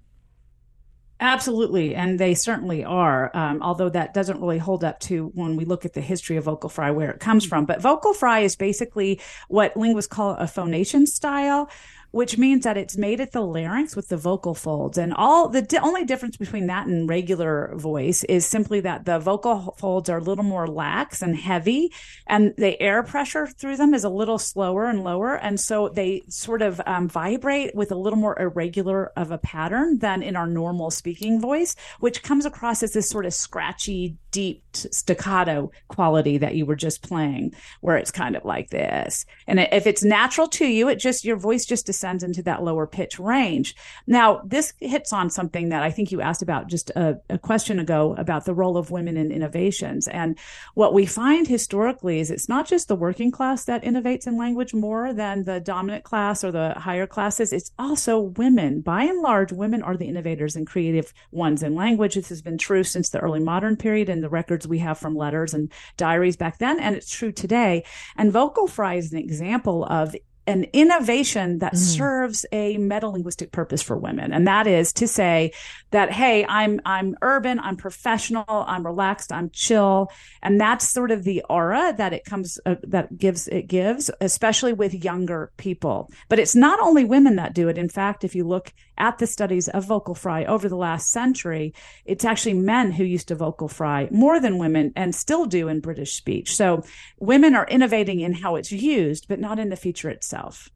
Absolutely, 1.20 1.94
and 1.94 2.18
they 2.18 2.34
certainly 2.34 2.84
are. 2.84 3.30
Um, 3.34 3.62
although 3.62 3.88
that 3.88 4.14
doesn't 4.14 4.40
really 4.40 4.58
hold 4.58 4.82
up 4.82 4.98
to 5.00 5.30
when 5.34 5.56
we 5.56 5.64
look 5.64 5.84
at 5.84 5.92
the 5.92 6.00
history 6.00 6.36
of 6.36 6.44
vocal 6.44 6.68
fry, 6.68 6.90
where 6.90 7.10
it 7.10 7.20
comes 7.20 7.44
from. 7.46 7.66
But 7.66 7.80
vocal 7.80 8.14
fry 8.14 8.40
is 8.40 8.56
basically 8.56 9.20
what 9.48 9.76
linguists 9.76 10.12
call 10.12 10.32
a 10.32 10.48
phonation 10.48 11.06
style, 11.06 11.70
which 12.14 12.38
means 12.38 12.62
that 12.62 12.76
it's 12.76 12.96
made 12.96 13.20
at 13.20 13.32
the 13.32 13.42
larynx 13.42 13.96
with 13.96 14.06
the 14.06 14.16
vocal 14.16 14.54
folds. 14.54 14.96
And 14.96 15.12
all 15.14 15.48
the 15.48 15.62
di- 15.62 15.78
only 15.78 16.04
difference 16.04 16.36
between 16.36 16.68
that 16.68 16.86
and 16.86 17.08
regular 17.08 17.72
voice 17.74 18.22
is 18.24 18.46
simply 18.46 18.78
that 18.80 19.04
the 19.04 19.18
vocal 19.18 19.74
folds 19.78 20.08
are 20.08 20.18
a 20.18 20.22
little 20.22 20.44
more 20.44 20.68
lax 20.68 21.22
and 21.22 21.36
heavy, 21.36 21.92
and 22.28 22.54
the 22.56 22.80
air 22.80 23.02
pressure 23.02 23.48
through 23.48 23.76
them 23.76 23.94
is 23.94 24.04
a 24.04 24.08
little 24.08 24.38
slower 24.38 24.86
and 24.86 25.02
lower. 25.02 25.34
And 25.34 25.58
so 25.58 25.88
they 25.88 26.22
sort 26.28 26.62
of 26.62 26.80
um, 26.86 27.08
vibrate 27.08 27.74
with 27.74 27.90
a 27.90 27.96
little 27.96 28.18
more 28.18 28.38
irregular 28.40 29.10
of 29.16 29.32
a 29.32 29.38
pattern 29.38 29.98
than 29.98 30.22
in 30.22 30.36
our 30.36 30.46
normal 30.46 30.92
speaking 30.92 31.40
voice, 31.40 31.74
which 31.98 32.22
comes 32.22 32.46
across 32.46 32.84
as 32.84 32.92
this 32.92 33.10
sort 33.10 33.26
of 33.26 33.34
scratchy, 33.34 34.16
deep 34.30 34.62
staccato 34.72 35.70
quality 35.88 36.38
that 36.38 36.54
you 36.54 36.64
were 36.64 36.76
just 36.76 37.02
playing, 37.02 37.52
where 37.80 37.96
it's 37.96 38.10
kind 38.10 38.36
of 38.36 38.44
like 38.44 38.70
this. 38.70 39.26
And 39.48 39.58
if 39.58 39.86
it's 39.86 40.04
natural 40.04 40.46
to 40.48 40.66
you, 40.66 40.88
it 40.88 41.00
just, 41.00 41.24
your 41.24 41.36
voice 41.36 41.64
just 41.64 41.86
into 42.04 42.42
that 42.42 42.62
lower 42.62 42.86
pitch 42.86 43.18
range. 43.18 43.74
Now, 44.06 44.42
this 44.44 44.74
hits 44.80 45.12
on 45.12 45.30
something 45.30 45.70
that 45.70 45.82
I 45.82 45.90
think 45.90 46.12
you 46.12 46.20
asked 46.20 46.42
about 46.42 46.68
just 46.68 46.90
a, 46.90 47.20
a 47.30 47.38
question 47.38 47.78
ago 47.78 48.14
about 48.18 48.44
the 48.44 48.54
role 48.54 48.76
of 48.76 48.90
women 48.90 49.16
in 49.16 49.32
innovations. 49.32 50.06
And 50.08 50.38
what 50.74 50.92
we 50.92 51.06
find 51.06 51.48
historically 51.48 52.20
is 52.20 52.30
it's 52.30 52.48
not 52.48 52.66
just 52.66 52.88
the 52.88 52.96
working 52.96 53.30
class 53.30 53.64
that 53.64 53.82
innovates 53.82 54.26
in 54.26 54.36
language 54.36 54.74
more 54.74 55.12
than 55.12 55.44
the 55.44 55.60
dominant 55.60 56.04
class 56.04 56.44
or 56.44 56.52
the 56.52 56.74
higher 56.74 57.06
classes. 57.06 57.52
It's 57.52 57.72
also 57.78 58.20
women. 58.20 58.80
By 58.80 59.04
and 59.04 59.20
large, 59.22 59.52
women 59.52 59.82
are 59.82 59.96
the 59.96 60.08
innovators 60.08 60.56
and 60.56 60.66
creative 60.66 61.12
ones 61.30 61.62
in 61.62 61.74
language. 61.74 62.14
This 62.14 62.28
has 62.28 62.42
been 62.42 62.58
true 62.58 62.84
since 62.84 63.10
the 63.10 63.20
early 63.20 63.40
modern 63.40 63.76
period 63.76 64.08
and 64.08 64.22
the 64.22 64.28
records 64.28 64.68
we 64.68 64.78
have 64.78 64.98
from 64.98 65.16
letters 65.16 65.54
and 65.54 65.72
diaries 65.96 66.36
back 66.36 66.58
then. 66.58 66.78
And 66.80 66.94
it's 66.94 67.10
true 67.10 67.32
today. 67.32 67.84
And 68.16 68.32
vocal 68.32 68.66
fry 68.66 68.94
is 68.94 69.12
an 69.12 69.18
example 69.18 69.84
of 69.84 70.14
an 70.46 70.64
innovation 70.72 71.58
that 71.58 71.74
mm. 71.74 71.78
serves 71.78 72.44
a 72.52 72.76
metalinguistic 72.76 73.50
purpose 73.52 73.82
for 73.82 73.96
women. 73.96 74.32
And 74.32 74.46
that 74.46 74.66
is 74.66 74.92
to 74.94 75.08
say 75.08 75.52
that 75.90 76.10
hey 76.10 76.44
i'm 76.48 76.80
i'm 76.84 77.16
urban 77.22 77.60
i'm 77.60 77.76
professional 77.76 78.44
i'm 78.48 78.84
relaxed 78.84 79.32
i'm 79.32 79.50
chill. 79.50 80.10
And 80.42 80.60
that's 80.60 80.88
sort 80.88 81.10
of 81.10 81.24
the 81.24 81.42
aura 81.48 81.94
that 81.96 82.12
it 82.12 82.24
comes 82.24 82.58
uh, 82.66 82.76
that 82.82 83.16
gives 83.16 83.48
it 83.48 83.68
gives 83.68 84.10
especially 84.20 84.72
with 84.72 85.04
younger 85.04 85.52
people. 85.56 86.10
But 86.28 86.38
it's 86.38 86.54
not 86.54 86.80
only 86.80 87.04
women 87.04 87.36
that 87.36 87.54
do 87.54 87.68
it. 87.68 87.78
In 87.78 87.88
fact 87.88 88.24
if 88.24 88.34
you 88.34 88.46
look 88.46 88.72
at 88.98 89.18
the 89.18 89.26
studies 89.26 89.68
of 89.68 89.84
vocal 89.84 90.14
fry 90.14 90.44
over 90.44 90.68
the 90.68 90.76
last 90.76 91.10
century 91.10 91.72
it's 92.04 92.24
actually 92.24 92.54
men 92.54 92.92
who 92.92 93.04
used 93.04 93.28
to 93.28 93.34
vocal 93.34 93.68
fry 93.68 94.08
more 94.10 94.40
than 94.40 94.58
women 94.58 94.92
and 94.94 95.14
still 95.14 95.46
do 95.46 95.68
in 95.68 95.80
british 95.80 96.14
speech 96.14 96.54
so 96.54 96.82
women 97.18 97.54
are 97.54 97.66
innovating 97.66 98.20
in 98.20 98.32
how 98.32 98.56
it's 98.56 98.72
used 98.72 99.26
but 99.28 99.40
not 99.40 99.58
in 99.58 99.68
the 99.68 99.76
feature 99.76 100.08
itself 100.10 100.34
itself. 100.34 100.70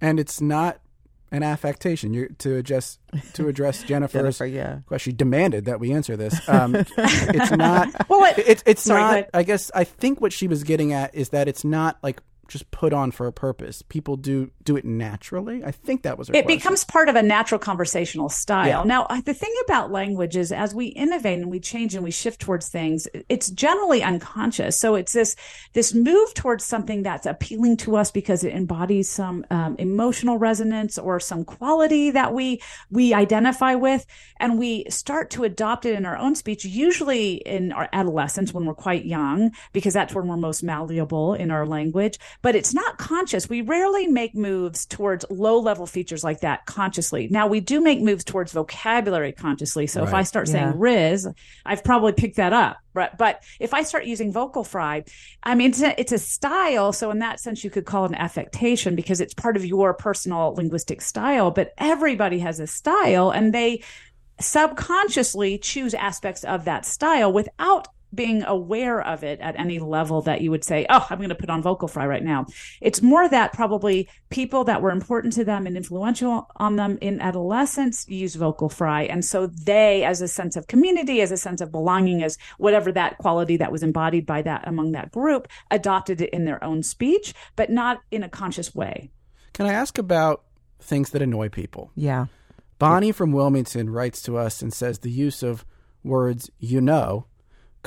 And 0.00 0.20
it's 0.20 0.40
not 0.40 0.80
an 1.30 1.42
affectation. 1.42 2.14
You're, 2.14 2.28
to 2.38 2.56
address 2.56 2.98
to 3.34 3.48
address 3.48 3.82
Jennifer's 3.84 4.38
Jennifer, 4.38 4.46
yeah. 4.46 4.78
question. 4.86 5.12
She 5.12 5.16
demanded 5.16 5.66
that 5.66 5.80
we 5.80 5.92
answer 5.92 6.16
this. 6.16 6.40
Um, 6.48 6.74
it's 6.74 7.50
not. 7.56 8.08
Well, 8.08 8.24
it, 8.24 8.44
it's 8.46 8.62
it's 8.66 8.82
sorry, 8.82 9.20
not. 9.22 9.30
I 9.34 9.42
guess 9.42 9.70
I 9.74 9.84
think 9.84 10.20
what 10.20 10.32
she 10.32 10.48
was 10.48 10.62
getting 10.64 10.92
at 10.92 11.14
is 11.14 11.30
that 11.30 11.48
it's 11.48 11.64
not 11.64 11.98
like 12.02 12.22
just 12.48 12.70
put 12.70 12.92
on 12.92 13.10
for 13.10 13.26
a 13.26 13.32
purpose. 13.32 13.82
People 13.82 14.16
do 14.16 14.50
do 14.62 14.76
it 14.76 14.84
naturally. 14.84 15.62
I 15.62 15.70
think 15.70 16.02
that 16.02 16.18
was. 16.18 16.28
it 16.30 16.32
question. 16.32 16.46
becomes 16.46 16.84
part 16.84 17.08
of 17.08 17.14
a 17.14 17.22
natural 17.22 17.58
conversational 17.58 18.30
style. 18.30 18.66
Yeah. 18.66 18.82
Now, 18.84 19.06
the 19.24 19.34
thing 19.34 19.54
about 19.66 19.92
language 19.92 20.36
is, 20.36 20.50
as 20.50 20.74
we 20.74 20.86
innovate 20.86 21.38
and 21.38 21.50
we 21.50 21.60
change 21.60 21.94
and 21.94 22.02
we 22.02 22.10
shift 22.10 22.40
towards 22.40 22.68
things, 22.68 23.06
it's 23.28 23.50
generally 23.50 24.02
unconscious. 24.02 24.80
So 24.80 24.94
it's 24.94 25.12
this 25.12 25.36
this 25.74 25.94
move 25.94 26.32
towards 26.34 26.64
something 26.64 27.02
that's 27.02 27.26
appealing 27.26 27.76
to 27.78 27.96
us 27.96 28.10
because 28.10 28.42
it 28.42 28.54
embodies 28.54 29.08
some 29.08 29.44
um, 29.50 29.76
emotional 29.78 30.38
resonance 30.38 30.98
or 30.98 31.20
some 31.20 31.44
quality 31.44 32.10
that 32.10 32.32
we 32.32 32.62
we 32.90 33.12
identify 33.12 33.74
with, 33.74 34.06
and 34.40 34.58
we 34.58 34.86
start 34.88 35.30
to 35.30 35.44
adopt 35.44 35.84
it 35.84 35.94
in 35.94 36.06
our 36.06 36.16
own 36.16 36.34
speech. 36.34 36.64
Usually 36.64 37.34
in 37.34 37.72
our 37.72 37.90
adolescence 37.92 38.54
when 38.54 38.64
we're 38.64 38.74
quite 38.74 39.04
young, 39.04 39.50
because 39.74 39.92
that's 39.92 40.14
when 40.14 40.26
we're 40.26 40.36
most 40.38 40.62
malleable 40.62 41.34
in 41.34 41.50
our 41.50 41.66
language 41.66 42.18
but 42.40 42.54
it's 42.54 42.72
not 42.72 42.98
conscious. 42.98 43.48
We 43.48 43.62
rarely 43.62 44.06
make 44.06 44.34
moves 44.34 44.86
towards 44.86 45.24
low 45.28 45.58
level 45.58 45.86
features 45.86 46.22
like 46.22 46.40
that 46.40 46.66
consciously. 46.66 47.28
Now 47.30 47.46
we 47.48 47.60
do 47.60 47.80
make 47.80 48.00
moves 48.00 48.24
towards 48.24 48.52
vocabulary 48.52 49.32
consciously. 49.32 49.86
So 49.86 50.00
right. 50.00 50.08
if 50.08 50.14
I 50.14 50.22
start 50.22 50.48
saying. 50.48 50.78
Riz, 50.78 51.28
I've 51.66 51.82
probably 51.82 52.12
picked 52.12 52.36
that 52.36 52.52
up. 52.52 52.78
Right. 52.94 53.16
But 53.16 53.42
if 53.60 53.74
I 53.74 53.82
start 53.82 54.06
using 54.06 54.32
vocal 54.32 54.64
fry, 54.64 55.04
I 55.42 55.54
mean, 55.54 55.70
it's 55.70 55.82
a, 55.82 56.00
it's 56.00 56.12
a 56.12 56.18
style. 56.18 56.92
So 56.92 57.10
in 57.10 57.18
that 57.20 57.40
sense, 57.40 57.62
you 57.64 57.70
could 57.70 57.84
call 57.84 58.04
it 58.04 58.10
an 58.10 58.16
affectation 58.16 58.96
because 58.96 59.20
it's 59.20 59.34
part 59.34 59.56
of 59.56 59.64
your 59.64 59.94
personal 59.94 60.54
linguistic 60.54 61.00
style, 61.00 61.50
but 61.50 61.74
everybody 61.78 62.38
has 62.40 62.60
a 62.60 62.66
style 62.66 63.30
and 63.30 63.52
they 63.52 63.82
subconsciously 64.40 65.58
choose 65.58 65.94
aspects 65.94 66.44
of 66.44 66.64
that 66.64 66.86
style 66.86 67.32
without 67.32 67.88
being 68.14 68.42
aware 68.44 69.00
of 69.00 69.22
it 69.22 69.40
at 69.40 69.58
any 69.58 69.78
level 69.78 70.22
that 70.22 70.40
you 70.40 70.50
would 70.50 70.64
say, 70.64 70.86
oh, 70.88 71.06
I'm 71.10 71.18
going 71.18 71.28
to 71.28 71.34
put 71.34 71.50
on 71.50 71.62
vocal 71.62 71.88
fry 71.88 72.06
right 72.06 72.22
now. 72.22 72.46
It's 72.80 73.02
more 73.02 73.28
that 73.28 73.52
probably 73.52 74.08
people 74.30 74.64
that 74.64 74.80
were 74.80 74.90
important 74.90 75.34
to 75.34 75.44
them 75.44 75.66
and 75.66 75.76
influential 75.76 76.48
on 76.56 76.76
them 76.76 76.98
in 77.00 77.20
adolescence 77.20 78.08
use 78.08 78.34
vocal 78.34 78.68
fry. 78.68 79.02
And 79.02 79.24
so 79.24 79.46
they, 79.46 80.04
as 80.04 80.20
a 80.20 80.28
sense 80.28 80.56
of 80.56 80.66
community, 80.66 81.20
as 81.20 81.32
a 81.32 81.36
sense 81.36 81.60
of 81.60 81.70
belonging, 81.70 82.22
as 82.22 82.38
whatever 82.56 82.92
that 82.92 83.18
quality 83.18 83.56
that 83.58 83.72
was 83.72 83.82
embodied 83.82 84.26
by 84.26 84.42
that 84.42 84.66
among 84.66 84.92
that 84.92 85.12
group, 85.12 85.48
adopted 85.70 86.20
it 86.20 86.30
in 86.30 86.44
their 86.44 86.62
own 86.64 86.82
speech, 86.82 87.34
but 87.56 87.70
not 87.70 88.00
in 88.10 88.22
a 88.22 88.28
conscious 88.28 88.74
way. 88.74 89.10
Can 89.52 89.66
I 89.66 89.72
ask 89.72 89.98
about 89.98 90.44
things 90.80 91.10
that 91.10 91.22
annoy 91.22 91.48
people? 91.48 91.90
Yeah. 91.94 92.26
Bonnie 92.78 93.12
from 93.12 93.32
Wilmington 93.32 93.90
writes 93.90 94.22
to 94.22 94.36
us 94.36 94.62
and 94.62 94.72
says 94.72 95.00
the 95.00 95.10
use 95.10 95.42
of 95.42 95.64
words 96.04 96.50
you 96.58 96.80
know 96.80 97.26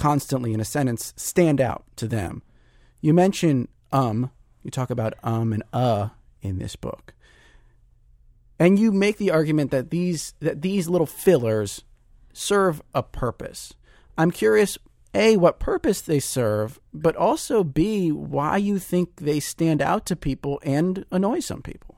constantly 0.02 0.52
in 0.52 0.60
a 0.60 0.66
sentence 0.66 1.14
stand 1.16 1.62
out 1.62 1.84
to 1.96 2.08
them. 2.08 2.42
You 3.02 3.14
mention 3.14 3.68
um, 3.92 4.32
you 4.64 4.72
talk 4.72 4.90
about 4.90 5.14
um 5.24 5.54
and 5.54 5.62
uh 5.72 6.10
in 6.42 6.58
this 6.58 6.76
book. 6.76 7.14
And 8.58 8.80
you 8.80 8.92
make 8.92 9.18
the 9.18 9.30
argument 9.30 9.70
that 9.70 9.92
these 9.92 10.34
that 10.40 10.64
these 10.64 10.90
little 10.90 11.06
fillers 11.06 11.84
serve 12.34 12.82
a 12.96 13.04
purpose. 13.04 13.74
I'm 14.18 14.32
curious 14.32 14.76
a 15.14 15.38
what 15.38 15.60
purpose 15.60 16.02
they 16.02 16.20
serve, 16.20 16.80
but 16.92 17.16
also 17.16 17.64
b 17.64 18.12
why 18.12 18.58
you 18.58 18.80
think 18.80 19.18
they 19.18 19.40
stand 19.40 19.84
out 19.84 20.08
to 20.08 20.16
people 20.16 20.60
and 20.64 21.06
annoy 21.12 21.42
some 21.42 21.62
people. 21.62 21.91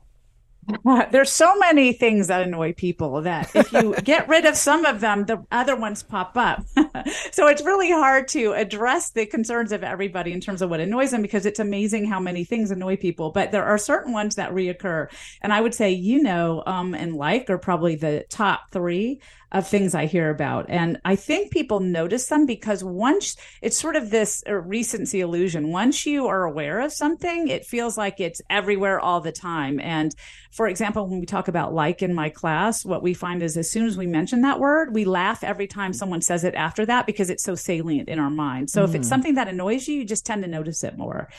There's 1.11 1.32
so 1.32 1.55
many 1.57 1.93
things 1.93 2.28
that 2.28 2.41
annoy 2.45 2.74
people 2.74 3.22
that 3.22 3.55
if 3.55 3.72
you 3.72 3.95
get 4.03 4.28
rid 4.28 4.45
of 4.45 4.55
some 4.55 4.86
of 4.86 4.99
them, 4.99 5.26
the 5.26 5.45
other 5.51 5.76
ones 5.76 6.03
pop 6.03 6.38
up. 6.38 6.66
so 7.32 7.47
it's 7.47 7.61
really 7.64 7.91
hard 7.91 8.28
to 8.30 8.53
address 8.53 9.11
the 9.11 9.26
concerns 9.26 9.72
of 9.72 9.84
everybody 9.84 10.32
in 10.32 10.41
terms 10.41 10.61
of 10.61 10.70
what 10.70 10.80
annoys 10.80 11.11
them 11.11 11.22
because 11.22 11.45
it's 11.45 11.59
amazing 11.59 12.05
how 12.05 12.20
many 12.20 12.43
things 12.43 12.72
annoy 12.72 12.97
people. 12.97 13.32
But 13.32 13.51
there 13.51 13.66
are 13.66 13.78
certain 13.78 14.14
ones 14.14 14.36
that 14.36 14.51
reoccur. 14.51 15.07
And 15.41 15.53
I 15.53 15.61
would 15.61 15.74
say, 15.74 15.91
you 15.91 16.22
know, 16.22 16.64
um, 16.66 16.93
and 16.93 17.16
like 17.16 17.49
are 17.49 17.57
probably 17.57 17.95
the 17.95 18.26
top 18.30 18.72
three 18.72 19.22
of 19.54 19.68
things 19.68 19.93
I 19.93 20.08
hear 20.08 20.32
about. 20.32 20.66
And 20.68 20.99
I 21.06 21.16
think 21.16 21.51
people 21.51 21.80
notice 21.80 22.28
them 22.28 22.47
because 22.47 22.84
once 22.84 23.38
it's 23.62 23.78
sort 23.78 23.95
of 23.95 24.10
this 24.10 24.43
uh, 24.47 24.54
recency 24.54 25.22
illusion. 25.22 25.72
Once 25.72 26.06
you 26.06 26.28
are 26.28 26.43
aware 26.43 26.82
of 26.82 26.91
something, 26.91 27.47
it 27.47 27.66
feels 27.66 27.95
like 27.95 28.20
it's 28.20 28.41
everywhere 28.49 28.99
all 28.99 29.22
the 29.22 29.32
time. 29.32 29.80
And 29.80 30.14
for 30.51 30.68
example, 30.68 31.08
when 31.08 31.20
we 31.20 31.28
talk 31.28 31.47
about 31.47 31.74
like 31.74 32.01
in 32.01 32.16
my 32.16 32.30
class, 32.30 32.84
what 32.84 33.04
we 33.04 33.14
find 33.14 33.43
is 33.43 33.56
as 33.56 33.70
soon 33.70 33.86
as 33.86 33.95
we 33.95 34.08
mention 34.08 34.41
that 34.41 34.60
word, 34.60 34.93
we 34.93 35.06
laugh 35.06 35.43
every 35.43 35.68
time 35.68 35.93
someone 35.93 36.22
says 36.22 36.43
it 36.43 36.56
after 36.56 36.86
that 36.88 37.06
because 37.06 37.30
it's 37.30 37.43
so 37.43 37.54
salient 37.54 38.10
in 38.10 38.20
our 38.20 38.32
mind. 38.32 38.72
So 38.72 38.82
mm. 38.82 38.89
if 38.89 38.95
it's 38.95 39.06
mm. 39.06 39.10
something 39.10 39.36
that 39.36 39.47
annoys 39.47 39.88
you, 39.88 39.97
you 39.97 40.06
just 40.06 40.26
tend 40.26 40.43
to 40.43 40.49
notice 40.49 40.84
it 40.84 40.97
more. 40.97 41.30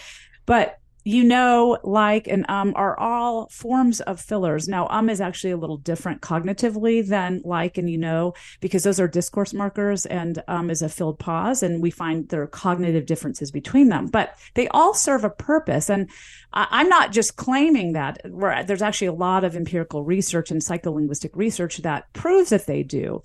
But 0.46 0.78
you 1.04 1.22
know, 1.22 1.78
like, 1.84 2.26
and 2.26 2.44
um 2.48 2.72
are 2.76 2.98
all 2.98 3.48
forms 3.50 4.00
of 4.00 4.20
fillers. 4.20 4.68
Now, 4.68 4.88
um 4.88 5.10
is 5.10 5.20
actually 5.20 5.50
a 5.50 5.56
little 5.56 5.76
different 5.76 6.22
cognitively 6.22 7.06
than 7.06 7.42
like 7.44 7.78
and 7.78 7.88
you 7.88 7.98
know, 7.98 8.34
because 8.60 8.82
those 8.82 8.98
are 8.98 9.08
discourse 9.08 9.52
markers 9.52 10.06
and 10.06 10.42
um 10.48 10.70
is 10.70 10.82
a 10.82 10.88
filled 10.88 11.18
pause. 11.18 11.62
And 11.62 11.82
we 11.82 11.90
find 11.90 12.28
there 12.28 12.42
are 12.42 12.46
cognitive 12.46 13.06
differences 13.06 13.50
between 13.50 13.88
them, 13.88 14.06
but 14.06 14.36
they 14.54 14.66
all 14.68 14.94
serve 14.94 15.24
a 15.24 15.30
purpose. 15.30 15.90
And 15.90 16.08
I, 16.54 16.80
am 16.80 16.88
not 16.88 17.12
just 17.12 17.36
claiming 17.36 17.92
that. 17.92 18.20
There's 18.24 18.82
actually 18.82 19.08
a 19.08 19.12
lot 19.12 19.44
of 19.44 19.56
empirical 19.56 20.04
research 20.04 20.50
and 20.50 20.60
psycholinguistic 20.60 21.30
research 21.34 21.78
that 21.78 22.10
proves 22.12 22.50
that 22.50 22.66
they 22.66 22.82
do 22.82 23.22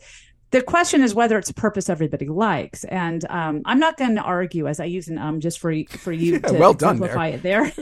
the 0.51 0.61
question 0.61 1.03
is 1.03 1.13
whether 1.13 1.37
it's 1.37 1.49
a 1.49 1.53
purpose 1.53 1.89
everybody 1.89 2.27
likes, 2.27 2.83
and 2.85 3.23
um, 3.29 3.61
I'm 3.65 3.79
not 3.79 3.97
going 3.97 4.15
to 4.15 4.21
argue 4.21 4.67
as 4.67 4.79
I 4.79 4.85
use 4.85 5.07
an 5.07 5.17
um 5.17 5.39
just 5.39 5.59
for 5.59 5.73
for 5.89 6.11
you 6.11 6.39
to 6.39 6.53
well 6.53 6.77
simplify 6.77 7.27
it 7.27 7.43
there. 7.43 7.71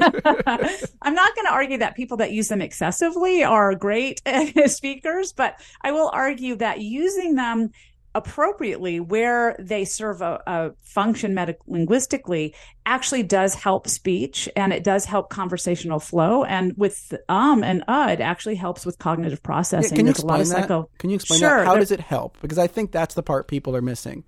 I'm 1.02 1.16
not 1.16 1.36
going 1.36 1.46
to 1.46 1.54
argue 1.54 1.78
that 1.78 1.96
people 1.96 2.18
that 2.18 2.32
use 2.32 2.50
them 2.50 2.62
excessively 2.62 3.44
are 3.44 3.74
great 3.76 4.22
speakers, 4.66 5.34
but 5.34 5.60
I 5.82 5.92
will 5.92 6.10
argue 6.14 6.56
that 6.58 6.82
using 6.82 7.36
them 7.36 7.72
appropriately 8.18 9.00
where 9.00 9.56
they 9.60 9.86
serve 9.86 10.22
a, 10.22 10.42
a 10.48 10.72
function 10.82 11.36
medic- 11.36 11.60
linguistically 11.68 12.56
actually 12.86 13.22
does 13.22 13.54
help 13.54 13.88
speech 13.88 14.50
and 14.56 14.74
it 14.74 14.84
does 14.84 15.06
help 15.06 15.30
conversational 15.30 16.00
flow. 16.00 16.44
And 16.44 16.74
with 16.76 17.14
um 17.30 17.64
and 17.64 17.84
uh 17.88 18.08
it 18.10 18.20
actually 18.20 18.56
helps 18.56 18.86
with 18.86 18.98
cognitive 18.98 19.44
processing. 19.44 19.92
yeah, 19.92 19.96
can 19.98 20.06
you 20.08 20.12
explain 20.12 20.48
that? 20.48 20.86
can 20.98 21.10
you 21.12 21.16
explain 21.16 21.40
sure, 21.40 21.58
that 21.60 21.66
how 21.66 21.76
does 21.76 21.92
it 21.92 22.00
help? 22.00 22.38
Because 22.42 22.58
i 22.58 22.68
think 22.68 22.92
that's 22.92 23.14
the 23.14 23.24
part 23.24 23.48
people 23.48 23.76
are 23.76 23.82
missing. 23.82 24.24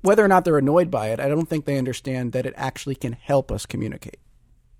Whether 0.00 0.24
or 0.24 0.28
not 0.28 0.46
they're 0.46 0.56
annoyed 0.56 0.90
by 0.90 1.08
it 1.08 1.20
i 1.20 1.28
don't 1.28 1.46
think 1.46 1.66
they 1.66 1.76
understand 1.76 2.32
that 2.32 2.46
it 2.46 2.54
actually 2.56 2.94
can 2.94 3.12
help 3.12 3.52
us 3.52 3.66
communicate 3.66 4.18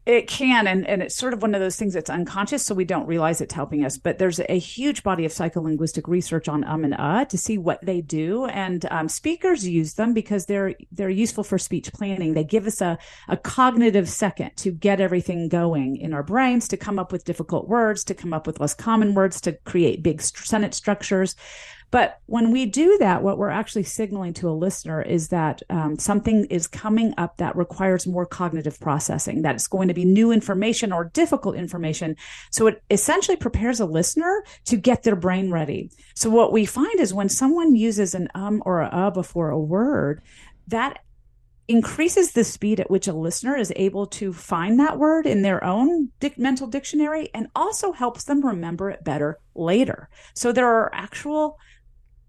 it 0.06 0.28
can, 0.28 0.66
and, 0.66 0.86
and 0.86 1.02
it's 1.02 1.14
sort 1.14 1.32
of 1.32 1.40
one 1.40 1.54
of 1.54 1.60
those 1.60 1.76
things 1.76 1.94
that's 1.94 2.10
unconscious, 2.10 2.64
so 2.64 2.74
we 2.74 2.84
don't 2.84 3.06
realize 3.06 3.40
it's 3.40 3.54
helping 3.54 3.84
us. 3.84 3.96
But 3.96 4.18
there's 4.18 4.38
a 4.38 4.58
huge 4.58 5.02
body 5.02 5.24
of 5.24 5.32
psycholinguistic 5.32 6.06
research 6.06 6.46
on 6.46 6.62
um 6.64 6.84
and 6.84 6.94
uh 6.94 7.24
to 7.24 7.38
see 7.38 7.56
what 7.56 7.84
they 7.84 8.00
do, 8.02 8.44
and 8.46 8.84
um, 8.90 9.08
speakers 9.08 9.66
use 9.66 9.94
them 9.94 10.12
because 10.12 10.46
they're 10.46 10.74
they're 10.92 11.08
useful 11.08 11.42
for 11.42 11.58
speech 11.58 11.90
planning. 11.92 12.34
They 12.34 12.44
give 12.44 12.66
us 12.66 12.80
a 12.82 12.98
a 13.28 13.36
cognitive 13.36 14.08
second 14.08 14.50
to 14.56 14.70
get 14.70 15.00
everything 15.00 15.48
going 15.48 15.96
in 15.96 16.12
our 16.12 16.22
brains, 16.22 16.68
to 16.68 16.76
come 16.76 16.98
up 16.98 17.10
with 17.10 17.24
difficult 17.24 17.66
words, 17.66 18.04
to 18.04 18.14
come 18.14 18.34
up 18.34 18.46
with 18.46 18.60
less 18.60 18.74
common 18.74 19.14
words, 19.14 19.40
to 19.42 19.52
create 19.64 20.02
big 20.02 20.20
sentence 20.20 20.76
structures. 20.76 21.34
But 21.90 22.20
when 22.26 22.50
we 22.50 22.66
do 22.66 22.96
that, 22.98 23.22
what 23.22 23.38
we're 23.38 23.50
actually 23.50 23.84
signaling 23.84 24.34
to 24.34 24.48
a 24.48 24.52
listener 24.52 25.00
is 25.00 25.28
that 25.28 25.62
um, 25.70 25.98
something 25.98 26.44
is 26.46 26.66
coming 26.66 27.14
up 27.16 27.36
that 27.36 27.56
requires 27.56 28.06
more 28.06 28.26
cognitive 28.26 28.80
processing, 28.80 29.42
that 29.42 29.54
it's 29.54 29.68
going 29.68 29.88
to 29.88 29.94
be 29.94 30.04
new 30.04 30.32
information 30.32 30.92
or 30.92 31.04
difficult 31.04 31.54
information. 31.54 32.16
So 32.50 32.66
it 32.66 32.82
essentially 32.90 33.36
prepares 33.36 33.80
a 33.80 33.86
listener 33.86 34.44
to 34.66 34.76
get 34.76 35.04
their 35.04 35.16
brain 35.16 35.50
ready. 35.50 35.90
So 36.14 36.30
what 36.30 36.52
we 36.52 36.66
find 36.66 36.98
is 36.98 37.14
when 37.14 37.28
someone 37.28 37.74
uses 37.74 38.14
an 38.14 38.28
um 38.34 38.62
or 38.66 38.80
a 38.80 38.86
uh 38.86 39.10
before 39.10 39.50
a 39.50 39.60
word, 39.60 40.22
that 40.68 40.98
increases 41.68 42.32
the 42.32 42.44
speed 42.44 42.78
at 42.78 42.90
which 42.90 43.08
a 43.08 43.12
listener 43.12 43.56
is 43.56 43.72
able 43.76 44.06
to 44.06 44.32
find 44.32 44.78
that 44.78 44.98
word 44.98 45.26
in 45.26 45.42
their 45.42 45.64
own 45.64 46.10
mental 46.36 46.66
dictionary 46.66 47.30
and 47.32 47.48
also 47.54 47.92
helps 47.92 48.24
them 48.24 48.44
remember 48.44 48.90
it 48.90 49.02
better 49.02 49.38
later. 49.54 50.08
So 50.34 50.52
there 50.52 50.66
are 50.66 50.94
actual 50.94 51.58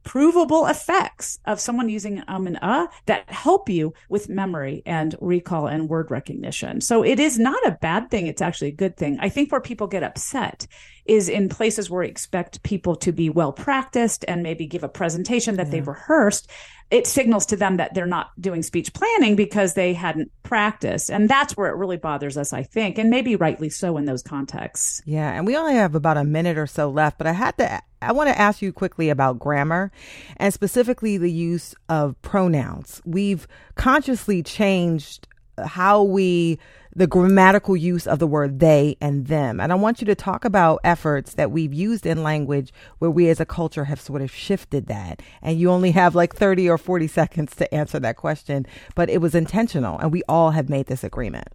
provable 0.06 0.68
effects 0.68 1.40
of 1.46 1.60
someone 1.60 1.90
using 1.90 2.24
um 2.28 2.48
and 2.48 2.58
uh 2.62 2.88
that 3.08 3.30
help 3.30 3.68
you 3.68 3.94
with 4.08 4.30
memory 4.30 4.82
and 4.86 5.16
recall 5.20 5.68
and 5.68 5.90
word 5.90 6.10
recognition. 6.10 6.80
So 6.80 7.04
it 7.04 7.20
is 7.20 7.38
not 7.38 7.66
a 7.66 7.78
bad 7.82 8.10
thing. 8.10 8.28
It's 8.28 8.42
actually 8.42 8.70
a 8.70 8.76
good 8.76 8.96
thing. 8.96 9.18
I 9.20 9.30
think 9.30 9.52
where 9.52 9.60
people 9.60 9.88
get 9.88 10.04
upset 10.04 10.68
is 11.06 11.28
in 11.28 11.50
places 11.50 11.90
where 11.90 12.02
we 12.02 12.08
expect 12.08 12.64
people 12.64 12.96
to 12.96 13.12
be 13.12 13.30
well 13.30 13.52
practiced 13.52 14.24
and 14.28 14.42
maybe 14.42 14.66
give 14.66 14.84
a 14.84 14.90
presentation 14.90 15.56
that 15.56 15.68
yeah. 15.68 15.72
they've 15.72 15.88
rehearsed 15.88 16.50
it 16.92 17.08
signals 17.08 17.46
to 17.48 17.56
them 17.56 17.78
that 17.78 17.94
they're 17.94 18.06
not 18.06 18.30
doing 18.40 18.62
speech 18.62 18.94
planning 18.94 19.36
because 19.36 19.74
they 19.74 19.94
hadn't 19.94 20.32
practiced. 20.44 21.10
And 21.10 21.28
that's 21.28 21.58
where 21.58 21.70
it 21.70 21.76
really 21.76 21.98
bothers 21.98 22.38
us, 22.38 22.54
I 22.54 22.64
think, 22.64 22.98
and 22.98 23.10
maybe 23.10 23.36
rightly 23.36 23.70
so 23.70 23.98
in 23.98 24.06
those 24.06 24.22
contexts. 24.22 25.02
Yeah. 25.06 25.32
And 25.32 25.48
we 25.48 25.58
only 25.58 25.74
have 25.74 25.96
about 25.96 26.18
a 26.18 26.24
minute 26.24 26.58
or 26.58 26.68
so 26.68 26.90
left, 26.90 27.18
but 27.18 27.26
I 27.26 27.32
had 27.32 27.58
to, 27.58 27.82
I 28.02 28.12
want 28.12 28.30
to 28.30 28.40
ask 28.40 28.62
you 28.62 28.72
quickly 28.72 29.10
about 29.10 29.40
grammar 29.40 29.92
and 30.38 30.54
specifically 30.54 31.18
the 31.18 31.32
use 31.32 31.74
of 31.90 32.22
pronouns. 32.22 33.02
We've 33.04 33.48
consciously 33.74 34.44
changed 34.44 35.28
how 35.58 36.04
we 36.04 36.60
the 36.96 37.08
grammatical 37.08 37.76
use 37.76 38.08
of 38.08 38.20
the 38.20 38.28
word 38.28 38.60
they 38.60 38.96
and 39.02 39.28
them. 39.28 39.60
And 39.60 39.72
I 39.72 39.76
want 39.76 40.00
you 40.00 40.06
to 40.06 40.16
talk 40.16 40.46
about 40.46 40.80
efforts 40.84 41.34
that 41.34 41.52
we've 41.52 41.74
used 41.74 42.06
in 42.06 42.24
language 42.24 42.72
where 43.00 43.12
we 43.12 43.30
as 43.30 43.40
a 43.42 43.46
culture 43.46 43.86
have 43.86 44.00
sort 44.00 44.22
of 44.22 44.34
shifted 44.34 44.88
that. 44.88 45.22
And 45.42 45.60
you 45.60 45.70
only 45.70 45.92
have 45.92 46.16
like 46.16 46.34
30 46.34 46.70
or 46.70 46.78
40 46.78 47.08
seconds 47.08 47.56
to 47.58 47.74
answer 47.74 48.00
that 48.00 48.16
question, 48.16 48.66
but 48.96 49.10
it 49.10 49.20
was 49.20 49.36
intentional 49.36 50.00
and 50.00 50.12
we 50.12 50.24
all 50.30 50.52
have 50.52 50.70
made 50.70 50.88
this 50.88 51.04
agreement. 51.04 51.50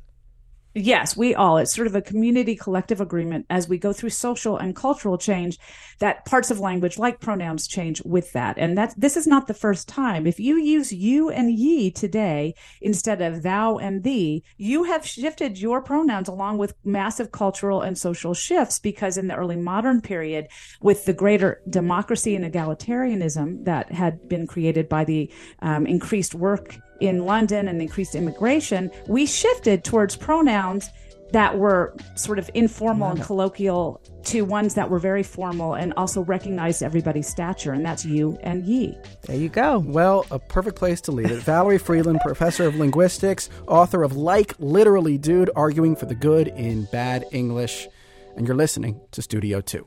Yes, 0.75 1.17
we 1.17 1.35
all. 1.35 1.59
It's 1.59 1.75
sort 1.75 1.89
of 1.89 1.97
a 1.97 2.03
community 2.03 2.55
collective 2.55 3.01
agreement 3.01 3.45
as 3.51 3.69
we 3.69 3.77
go 3.77 3.93
through 3.93 4.11
social 4.11 4.57
and 4.57 4.77
cultural 4.77 5.19
change 5.19 5.59
that 5.99 6.25
parts 6.25 6.53
of 6.53 6.61
language 6.61 6.97
like 6.97 7.19
pronouns 7.19 7.67
change 7.67 8.01
with 8.05 8.33
that. 8.35 8.57
And 8.57 8.79
that 8.79 8.95
this 8.97 9.17
is 9.17 9.27
not 9.27 9.49
the 9.49 9.55
first 9.55 9.89
time. 9.89 10.29
If 10.29 10.39
you 10.39 10.57
use 10.59 10.93
you 10.93 11.29
and 11.29 11.51
ye 11.51 11.91
today 11.91 12.55
instead 12.81 13.21
of 13.21 13.43
thou 13.43 13.79
and 13.79 14.05
thee, 14.05 14.45
you 14.59 14.85
have 14.85 15.05
shifted 15.05 15.59
your 15.59 15.83
pronouns 15.83 16.29
along 16.29 16.59
with 16.59 16.75
massive 16.85 17.33
cultural 17.33 17.83
and 17.83 17.99
social 17.99 18.33
shifts 18.33 18.79
because 18.79 19.19
in 19.19 19.27
the 19.27 19.35
early 19.35 19.57
modern 19.57 20.01
period 20.01 20.47
with 20.81 21.05
the 21.05 21.13
greater 21.13 21.63
democracy 21.69 22.37
and 22.37 22.45
egalitarianism 22.45 23.65
that 23.65 23.91
had 23.91 24.29
been 24.29 24.47
created 24.47 24.89
by 24.89 25.05
the 25.05 25.33
um, 25.63 25.85
increased 25.85 26.35
work 26.35 26.79
in 27.01 27.25
London 27.25 27.69
and 27.69 27.81
increased 27.81 28.15
immigration, 28.15 28.91
we 29.07 29.27
shifted 29.27 29.85
towards 29.85 30.17
pronouns 30.17 30.89
that 31.33 31.59
were 31.59 31.95
sort 32.17 32.39
of 32.39 32.51
informal 32.55 33.11
and 33.11 33.23
colloquial 33.23 34.01
to 34.25 34.43
ones 34.43 34.75
that 34.75 34.91
were 34.91 34.99
very 34.99 35.23
formal 35.23 35.75
and 35.75 35.93
also 35.97 36.23
recognized 36.25 36.83
everybody's 36.83 37.29
stature, 37.29 37.73
and 37.73 37.85
that's 37.85 38.05
you 38.05 38.39
and 38.43 38.65
ye. 38.65 38.97
There 39.23 39.37
you 39.37 39.49
go. 39.49 39.79
Well, 39.79 40.27
a 40.31 40.39
perfect 40.39 40.77
place 40.77 41.01
to 41.03 41.13
leave 41.13 41.31
it. 41.31 41.43
Valerie 41.43 41.79
Fridland, 41.79 42.21
professor 42.25 42.67
of 42.67 42.77
linguistics, 42.77 43.49
author 43.67 44.03
of 44.03 44.17
Like 44.17 44.55
Literally 44.59 45.19
Dude, 45.19 45.51
Arguing 45.57 45.97
for 45.97 46.07
the 46.07 46.15
Good 46.15 46.49
in 46.49 46.85
Bad 46.87 47.25
English. 47.31 47.89
And 48.37 48.47
you're 48.47 48.57
listening 48.57 49.01
to 49.13 49.23
Studio 49.23 49.61
2. 49.61 49.87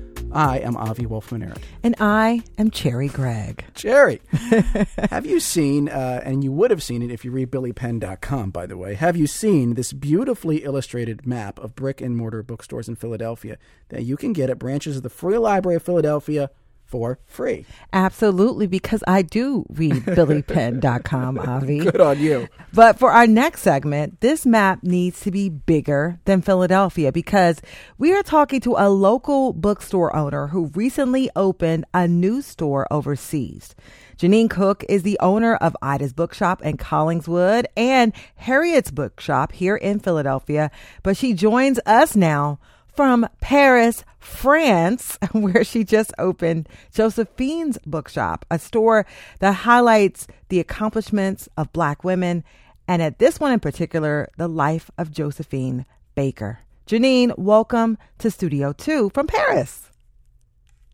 I 0.33 0.59
am 0.59 0.77
Avi 0.77 1.05
Wolfman 1.05 1.41
Arent. 1.41 1.61
And 1.83 1.95
I 1.99 2.43
am 2.57 2.71
Cherri 2.71 3.09
Gregg. 3.09 3.65
Cherri, 3.75 4.21
have 5.09 5.25
you 5.25 5.39
seen, 5.39 5.89
uh, 5.89 6.21
and 6.23 6.43
you 6.43 6.51
would 6.51 6.71
have 6.71 6.81
seen 6.81 7.01
it 7.01 7.11
if 7.11 7.25
you 7.25 7.31
read 7.31 7.51
BillyPenn.com, 7.51 8.51
by 8.51 8.65
the 8.65 8.77
way, 8.77 8.93
have 8.93 9.17
you 9.17 9.27
seen 9.27 9.73
this 9.73 9.91
beautifully 9.91 10.63
illustrated 10.63 11.27
map 11.27 11.59
of 11.59 11.75
brick 11.75 11.99
and 11.99 12.15
mortar 12.15 12.43
bookstores 12.43 12.87
in 12.87 12.95
Philadelphia 12.95 13.57
that 13.89 14.03
you 14.03 14.15
can 14.15 14.31
get 14.31 14.49
at 14.49 14.57
branches 14.57 14.97
of 14.97 15.03
the 15.03 15.09
Free 15.09 15.37
Library 15.37 15.75
of 15.75 15.83
Philadelphia 15.83 16.49
for 16.91 17.17
free. 17.25 17.65
Absolutely, 17.93 18.67
because 18.67 19.03
I 19.07 19.21
do 19.21 19.65
read 19.69 19.93
BillyPenn.com, 20.05 21.39
Avi. 21.39 21.79
Good 21.79 22.01
on 22.01 22.19
you. 22.19 22.47
But 22.73 22.99
for 22.99 23.11
our 23.11 23.25
next 23.25 23.61
segment, 23.61 24.19
this 24.19 24.45
map 24.45 24.83
needs 24.83 25.21
to 25.21 25.31
be 25.31 25.49
bigger 25.49 26.19
than 26.25 26.41
Philadelphia 26.41 27.11
because 27.11 27.61
we 27.97 28.13
are 28.13 28.23
talking 28.23 28.59
to 28.61 28.75
a 28.77 28.89
local 28.89 29.53
bookstore 29.53 30.15
owner 30.15 30.47
who 30.47 30.67
recently 30.75 31.29
opened 31.35 31.85
a 31.93 32.07
new 32.07 32.41
store 32.41 32.87
overseas. 32.91 33.73
Jeannine 34.17 34.49
Cook 34.49 34.83
is 34.87 35.01
the 35.01 35.17
owner 35.19 35.55
of 35.55 35.75
Ida's 35.81 36.13
Bookshop 36.13 36.61
in 36.61 36.77
Collingswood 36.77 37.65
and 37.75 38.13
Harriett's 38.35 38.91
Bookshop 38.91 39.51
here 39.51 39.75
in 39.75 39.99
Philadelphia, 39.99 40.69
but 41.01 41.17
she 41.17 41.33
joins 41.33 41.79
us 41.87 42.15
now 42.15 42.59
from 42.93 43.27
Paris, 43.39 44.03
France, 44.19 45.17
where 45.31 45.63
she 45.63 45.83
just 45.83 46.13
opened 46.17 46.67
Josephine's 46.93 47.77
Bookshop, 47.85 48.45
a 48.51 48.59
store 48.59 49.05
that 49.39 49.53
highlights 49.53 50.27
the 50.49 50.59
accomplishments 50.59 51.47
of 51.57 51.71
Black 51.73 52.03
women, 52.03 52.43
and 52.87 53.01
at 53.01 53.19
this 53.19 53.39
one 53.39 53.51
in 53.51 53.59
particular, 53.59 54.29
the 54.37 54.47
life 54.47 54.91
of 54.97 55.11
Josephine 55.11 55.85
Baker. 56.15 56.59
Jeannine, 56.85 57.31
welcome 57.37 57.97
to 58.17 58.29
Studio 58.29 58.73
2 58.73 59.11
from 59.13 59.27
Paris. 59.27 59.89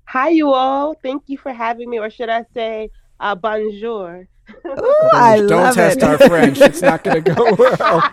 Hi, 0.06 0.30
you 0.30 0.54
all. 0.54 0.94
Thank 1.02 1.24
you 1.28 1.38
for 1.38 1.52
having 1.52 1.90
me, 1.90 2.00
or 2.00 2.10
should 2.10 2.30
I 2.30 2.46
say, 2.54 2.90
uh, 3.20 3.36
bonjour. 3.36 4.28
Ooh, 4.66 5.10
I 5.14 5.38
Don't 5.38 5.50
love 5.50 5.76
test 5.76 5.98
it. 5.98 6.04
our 6.04 6.18
French. 6.20 6.62
It's 6.62 6.82
not 6.82 7.04
going 7.04 7.24
to 7.24 7.34
go 7.34 7.56
well. 7.60 8.12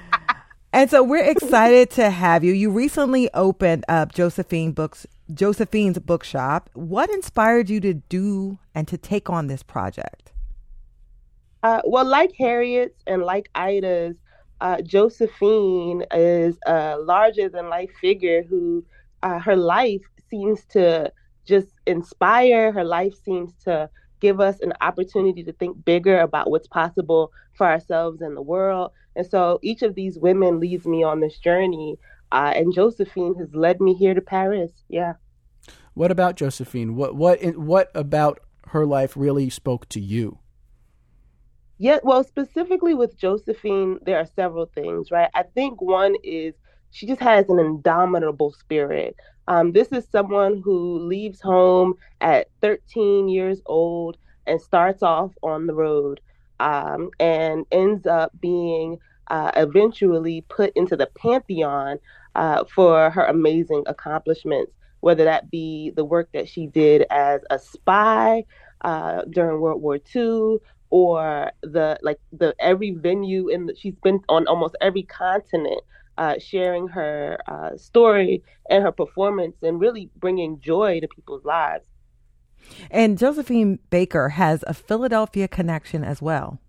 And 0.75 0.91
so 0.91 1.05
we're 1.05 1.23
excited 1.23 1.91
to 1.93 2.11
have 2.11 2.43
you. 2.43 2.53
You 2.53 2.69
recently 2.69 3.33
opened 3.33 3.85
up 3.87 4.13
Josephine 4.13 4.73
Books 4.73 5.07
Josephine's 5.33 6.01
Bookshop. 6.01 6.69
What 6.75 7.11
inspired 7.11 7.71
you 7.71 7.79
to 7.79 7.95
do 7.95 8.59
and 8.75 8.89
to 8.89 8.99
take 8.99 9.31
on 9.31 9.47
this 9.47 9.63
project? 9.63 10.33
Uh, 11.63 11.81
well, 11.85 12.05
like 12.05 12.33
Harriett's 12.37 13.01
and 13.07 13.23
like 13.23 13.51
Ida's, 13.55 14.17
uh, 14.61 14.83
Josephine 14.83 16.05
is 16.13 16.59
a 16.67 16.97
larger 16.99 17.49
than 17.49 17.69
life 17.69 17.93
figure 18.01 18.43
who 18.43 18.85
uh, 19.23 19.39
her 19.39 19.55
life 19.55 20.03
seems 20.29 20.65
to 20.71 21.13
just 21.45 21.69
inspire. 21.87 22.73
Her 22.73 22.85
life 22.85 23.15
seems 23.25 23.53
to 23.63 23.89
give 24.19 24.41
us 24.41 24.59
an 24.59 24.73
opportunity 24.81 25.45
to 25.45 25.53
think 25.53 25.85
bigger 25.85 26.19
about 26.19 26.51
what's 26.51 26.67
possible 26.67 27.31
for 27.57 27.67
ourselves 27.67 28.21
and 28.21 28.37
the 28.37 28.43
world. 28.43 28.93
And 29.17 29.27
so 29.27 29.59
each 29.63 29.83
of 29.83 29.95
these 29.95 30.19
women 30.19 30.61
leads 30.61 30.87
me 30.87 31.03
on 31.03 31.21
this 31.21 31.39
journey. 31.39 31.99
Uh, 32.33 32.53
and 32.55 32.75
Josephine 32.75 33.35
has 33.37 33.55
led 33.55 33.81
me 33.81 33.95
here 33.95 34.15
to 34.15 34.21
Paris. 34.21 34.73
Yeah. 34.89 35.15
What 35.95 36.11
about 36.11 36.37
Josephine? 36.37 36.97
What 36.97 37.15
what 37.15 37.41
what 37.57 37.91
about 37.95 38.41
her 38.69 38.85
life 38.85 39.17
really 39.17 39.49
spoke 39.49 39.89
to 39.91 40.01
you? 40.01 40.39
Yeah, 41.79 41.99
well, 42.03 42.23
specifically 42.25 42.95
with 42.95 43.17
Josephine, 43.17 43.99
there 44.03 44.19
are 44.19 44.27
several 44.27 44.67
things, 44.67 45.11
right? 45.11 45.31
I 45.35 45.43
think 45.43 45.81
one 45.81 46.15
is 46.23 46.55
she 46.91 47.07
just 47.07 47.21
has 47.21 47.49
an 47.49 47.59
indomitable 47.59 48.53
spirit. 48.53 49.17
Um, 49.49 49.73
this 49.73 49.89
is 49.89 50.07
someone 50.11 50.63
who 50.65 50.99
leaves 51.01 51.41
home 51.41 51.95
at 52.21 52.49
13 52.63 53.29
years 53.29 53.61
old 53.67 54.17
and 54.47 54.61
starts 54.61 55.03
off 55.03 55.33
on 55.43 55.67
the 55.67 55.75
road 55.75 56.21
um, 56.61 57.11
and 57.21 57.67
ends 57.73 58.07
up 58.07 58.33
being 58.41 58.99
uh, 59.29 59.51
eventually 59.57 60.45
put 60.49 60.73
into 60.77 60.97
the 60.97 61.09
pantheon 61.19 61.99
uh, 62.35 62.65
for 62.75 63.11
her 63.11 63.25
amazing 63.27 63.83
accomplishments, 63.87 64.73
whether 65.01 65.25
that 65.25 65.51
be 65.51 65.93
the 65.97 66.05
work 66.05 66.29
that 66.33 66.49
she 66.49 66.67
did 66.67 67.07
as 67.11 67.41
a 67.51 67.59
spy 67.59 68.45
uh, 68.83 69.23
during 69.31 69.61
World 69.61 69.83
War 69.83 69.99
II 70.15 70.59
or 70.91 71.51
the 71.63 71.99
like 72.03 72.21
the 72.33 72.55
every 72.61 72.93
venue 72.93 73.49
in 73.49 73.71
she's 73.77 73.97
been 74.03 74.21
on 74.29 74.47
almost 74.47 74.77
every 74.81 75.03
continent 75.03 75.81
uh, 76.19 76.39
sharing 76.39 76.87
her 76.89 77.39
uh, 77.49 77.77
story 77.77 78.43
and 78.71 78.83
her 78.85 78.93
performance 78.93 79.57
and 79.63 79.81
really 79.81 80.11
bringing 80.17 80.61
joy 80.61 81.01
to 81.01 81.09
people's 81.09 81.45
lives. 81.45 81.87
And 82.91 83.19
Josephine 83.19 83.79
Baker 83.91 84.31
has 84.31 84.65
a 84.67 84.75
Philadelphia 84.75 85.49
connection 85.49 86.05
as 86.05 86.23
well. 86.23 86.61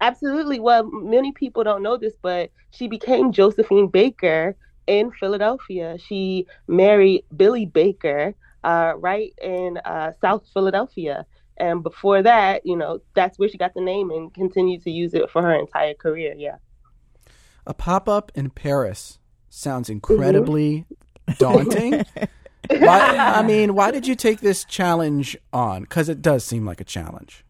Absolutely. 0.00 0.58
Well, 0.58 0.84
many 0.90 1.32
people 1.32 1.62
don't 1.62 1.82
know 1.82 1.96
this, 1.96 2.14
but 2.20 2.50
she 2.70 2.88
became 2.88 3.30
Josephine 3.32 3.86
Baker 3.86 4.56
in 4.86 5.12
Philadelphia. 5.12 5.96
She 5.98 6.46
married 6.66 7.24
Billy 7.36 7.66
Baker 7.66 8.34
uh, 8.64 8.94
right 8.96 9.32
in 9.40 9.78
uh, 9.84 10.12
South 10.20 10.44
Philadelphia. 10.52 11.24
And 11.56 11.82
before 11.82 12.22
that, 12.22 12.66
you 12.66 12.76
know, 12.76 13.00
that's 13.14 13.38
where 13.38 13.48
she 13.48 13.58
got 13.58 13.74
the 13.74 13.80
name 13.80 14.10
and 14.10 14.32
continued 14.34 14.82
to 14.82 14.90
use 14.90 15.14
it 15.14 15.30
for 15.30 15.42
her 15.42 15.54
entire 15.54 15.94
career. 15.94 16.34
Yeah. 16.36 16.56
A 17.66 17.74
pop 17.74 18.08
up 18.08 18.32
in 18.34 18.50
Paris 18.50 19.20
sounds 19.48 19.88
incredibly 19.88 20.86
daunting. 21.38 22.04
why, 22.68 23.16
I 23.16 23.42
mean, 23.46 23.74
why 23.74 23.90
did 23.90 24.06
you 24.06 24.14
take 24.14 24.40
this 24.40 24.64
challenge 24.64 25.36
on? 25.52 25.82
Because 25.82 26.08
it 26.08 26.22
does 26.22 26.44
seem 26.44 26.64
like 26.64 26.80
a 26.80 26.84
challenge. 26.84 27.44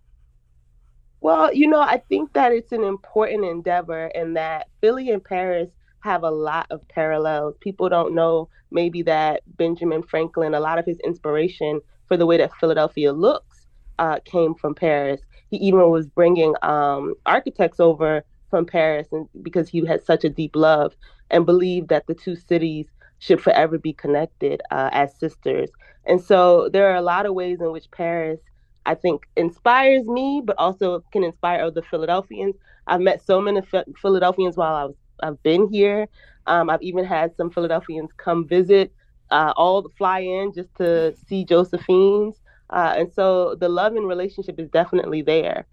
Well, 1.20 1.54
you 1.54 1.68
know, 1.68 1.80
I 1.80 1.98
think 2.08 2.32
that 2.32 2.52
it's 2.52 2.72
an 2.72 2.82
important 2.82 3.44
endeavor 3.44 4.06
and 4.06 4.36
that 4.36 4.68
Philly 4.80 5.10
and 5.10 5.22
Paris 5.22 5.70
have 6.00 6.24
a 6.24 6.30
lot 6.30 6.66
of 6.70 6.86
parallels. 6.88 7.54
People 7.60 7.88
don't 7.88 8.14
know 8.14 8.48
maybe 8.72 9.02
that 9.02 9.42
Benjamin 9.56 10.02
Franklin, 10.02 10.54
a 10.54 10.60
lot 10.60 10.78
of 10.78 10.84
his 10.84 10.98
inspiration 11.00 11.80
for 12.08 12.16
the 12.16 12.26
way 12.26 12.38
that 12.38 12.52
Philadelphia 12.56 13.12
looks 13.12 13.66
uh, 14.00 14.18
came 14.24 14.54
from 14.54 14.74
Paris. 14.74 15.20
He 15.48 15.58
even 15.58 15.90
was 15.90 16.06
bringing 16.06 16.54
um, 16.62 17.14
architects 17.24 17.78
over 17.78 18.24
from 18.50 18.66
Paris 18.66 19.06
and 19.12 19.28
because 19.42 19.68
he 19.68 19.86
had 19.86 20.04
such 20.04 20.24
a 20.24 20.28
deep 20.28 20.56
love 20.56 20.94
and 21.30 21.46
believed 21.46 21.88
that 21.88 22.06
the 22.06 22.14
two 22.14 22.34
cities 22.34 22.86
should 23.22 23.40
forever 23.40 23.78
be 23.78 23.92
connected 23.92 24.60
uh, 24.72 24.90
as 24.92 25.16
sisters. 25.16 25.70
And 26.06 26.20
so 26.20 26.68
there 26.72 26.90
are 26.90 26.96
a 26.96 27.02
lot 27.02 27.24
of 27.24 27.34
ways 27.34 27.60
in 27.60 27.70
which 27.70 27.88
Paris 27.92 28.40
I 28.84 28.96
think 28.96 29.28
inspires 29.36 30.04
me, 30.06 30.42
but 30.44 30.58
also 30.58 31.04
can 31.12 31.22
inspire 31.22 31.62
other 31.62 31.82
Philadelphians. 31.82 32.56
I've 32.88 33.00
met 33.00 33.24
so 33.24 33.40
many 33.40 33.60
Philadelphians 34.00 34.56
while 34.56 34.74
I 34.74 34.84
was 34.86 34.96
I've 35.22 35.40
been 35.44 35.68
here. 35.68 36.08
Um, 36.48 36.68
I've 36.68 36.82
even 36.82 37.04
had 37.04 37.36
some 37.36 37.48
Philadelphians 37.48 38.10
come 38.16 38.44
visit, 38.48 38.92
uh, 39.30 39.52
all 39.56 39.88
fly 39.96 40.18
in 40.18 40.52
just 40.52 40.74
to 40.78 41.14
see 41.28 41.44
Josephine's. 41.44 42.40
Uh, 42.70 42.94
and 42.96 43.12
so 43.12 43.54
the 43.54 43.68
love 43.68 43.94
and 43.94 44.08
relationship 44.08 44.58
is 44.58 44.68
definitely 44.70 45.22
there. 45.22 45.66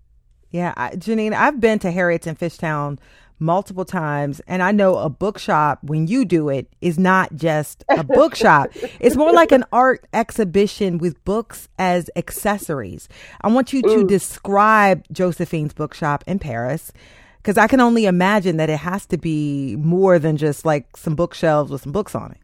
Yeah, 0.51 0.95
Jeannine, 0.95 1.33
I've 1.33 1.59
been 1.59 1.79
to 1.79 1.91
Harriett's 1.91 2.27
in 2.27 2.35
Fishtown 2.35 2.99
multiple 3.39 3.85
times, 3.85 4.41
and 4.47 4.61
I 4.61 4.71
know 4.71 4.97
a 4.97 5.09
bookshop 5.09 5.79
when 5.83 6.07
you 6.07 6.25
do 6.25 6.49
it 6.49 6.71
is 6.81 6.99
not 6.99 7.35
just 7.35 7.83
a 7.89 8.03
bookshop. 8.03 8.69
it's 8.99 9.15
more 9.15 9.31
like 9.31 9.51
an 9.51 9.63
art 9.71 10.05
exhibition 10.13 10.97
with 10.97 11.23
books 11.23 11.69
as 11.77 12.09
accessories. 12.15 13.07
I 13.41 13.47
want 13.49 13.73
you 13.73 13.81
to 13.81 13.87
mm. 13.87 14.07
describe 14.07 15.05
Josephine's 15.11 15.73
bookshop 15.73 16.23
in 16.27 16.39
Paris 16.39 16.91
because 17.37 17.57
I 17.57 17.67
can 17.67 17.79
only 17.79 18.05
imagine 18.05 18.57
that 18.57 18.69
it 18.69 18.79
has 18.79 19.05
to 19.07 19.17
be 19.17 19.75
more 19.77 20.19
than 20.19 20.37
just 20.37 20.65
like 20.65 20.97
some 20.97 21.15
bookshelves 21.15 21.71
with 21.71 21.81
some 21.81 21.91
books 21.91 22.15
on 22.15 22.31
it. 22.31 22.37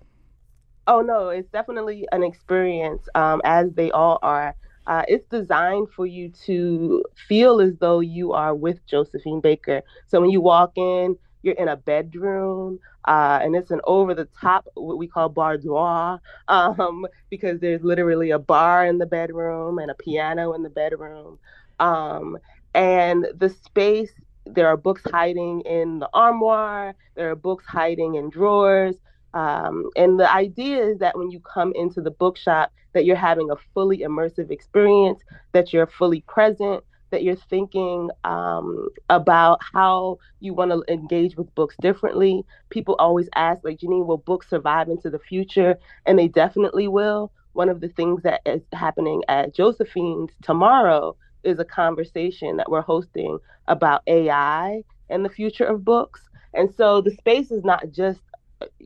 Oh 0.87 1.01
no, 1.01 1.29
it's 1.29 1.49
definitely 1.49 2.07
an 2.11 2.23
experience, 2.23 3.07
um, 3.15 3.41
as 3.43 3.71
they 3.73 3.91
all 3.91 4.19
are. 4.21 4.55
Uh, 4.87 5.03
it's 5.07 5.27
designed 5.29 5.87
for 5.95 6.05
you 6.05 6.29
to 6.45 7.03
feel 7.27 7.61
as 7.61 7.73
though 7.79 7.99
you 7.99 8.33
are 8.33 8.55
with 8.55 8.85
Josephine 8.87 9.41
Baker. 9.41 9.81
So 10.07 10.21
when 10.21 10.29
you 10.29 10.41
walk 10.41 10.73
in, 10.77 11.17
you're 11.43 11.55
in 11.55 11.67
a 11.67 11.77
bedroom, 11.77 12.79
uh, 13.07 13.39
and 13.41 13.55
it's 13.55 13.71
an 13.71 13.81
over 13.85 14.13
the 14.13 14.27
top, 14.41 14.65
what 14.75 14.97
we 14.97 15.07
call 15.07 15.29
boudoir, 15.29 16.19
um, 16.47 17.05
because 17.29 17.59
there's 17.59 17.83
literally 17.83 18.31
a 18.31 18.39
bar 18.39 18.85
in 18.85 18.97
the 18.97 19.05
bedroom 19.05 19.79
and 19.79 19.91
a 19.91 19.95
piano 19.95 20.53
in 20.53 20.63
the 20.63 20.69
bedroom. 20.69 21.39
Um, 21.79 22.37
and 22.73 23.27
the 23.37 23.49
space, 23.49 24.11
there 24.45 24.67
are 24.67 24.77
books 24.77 25.03
hiding 25.11 25.61
in 25.61 25.99
the 25.99 26.09
armoire, 26.13 26.95
there 27.15 27.31
are 27.31 27.35
books 27.35 27.65
hiding 27.67 28.15
in 28.15 28.29
drawers. 28.29 28.95
Um, 29.33 29.89
and 29.97 30.19
the 30.19 30.31
idea 30.31 30.83
is 30.85 30.99
that 30.99 31.17
when 31.17 31.29
you 31.29 31.41
come 31.41 31.73
into 31.75 32.01
the 32.01 32.11
bookshop, 32.11 32.71
that 32.95 33.05
you're 33.05 33.15
having 33.15 33.51
a 33.51 33.57
fully 33.75 33.99
immersive 33.99 34.51
experience, 34.51 35.21
that 35.53 35.73
you're 35.73 35.87
fully 35.87 36.21
present, 36.21 36.83
that 37.11 37.23
you're 37.23 37.35
thinking 37.35 38.09
um, 38.23 38.89
about 39.09 39.59
how 39.73 40.17
you 40.39 40.53
want 40.53 40.71
to 40.71 40.83
engage 40.91 41.37
with 41.37 41.53
books 41.55 41.75
differently. 41.81 42.43
People 42.71 42.95
always 42.99 43.29
ask, 43.35 43.63
like, 43.63 43.79
Jeannine, 43.79 44.07
will 44.07 44.17
books 44.17 44.49
survive 44.49 44.89
into 44.89 45.11
the 45.11 45.19
future? 45.19 45.77
And 46.07 46.17
they 46.17 46.27
definitely 46.27 46.87
will. 46.87 47.31
One 47.53 47.69
of 47.69 47.81
the 47.81 47.89
things 47.89 48.23
that 48.23 48.41
is 48.45 48.63
happening 48.73 49.23
at 49.29 49.53
Josephine's 49.55 50.31
tomorrow 50.41 51.15
is 51.43 51.59
a 51.59 51.65
conversation 51.65 52.57
that 52.57 52.71
we're 52.71 52.81
hosting 52.81 53.39
about 53.67 54.01
AI 54.07 54.83
and 55.09 55.23
the 55.23 55.29
future 55.29 55.65
of 55.65 55.85
books. 55.85 56.21
And 56.53 56.73
so 56.73 57.01
the 57.01 57.11
space 57.11 57.51
is 57.51 57.63
not 57.63 57.91
just 57.91 58.21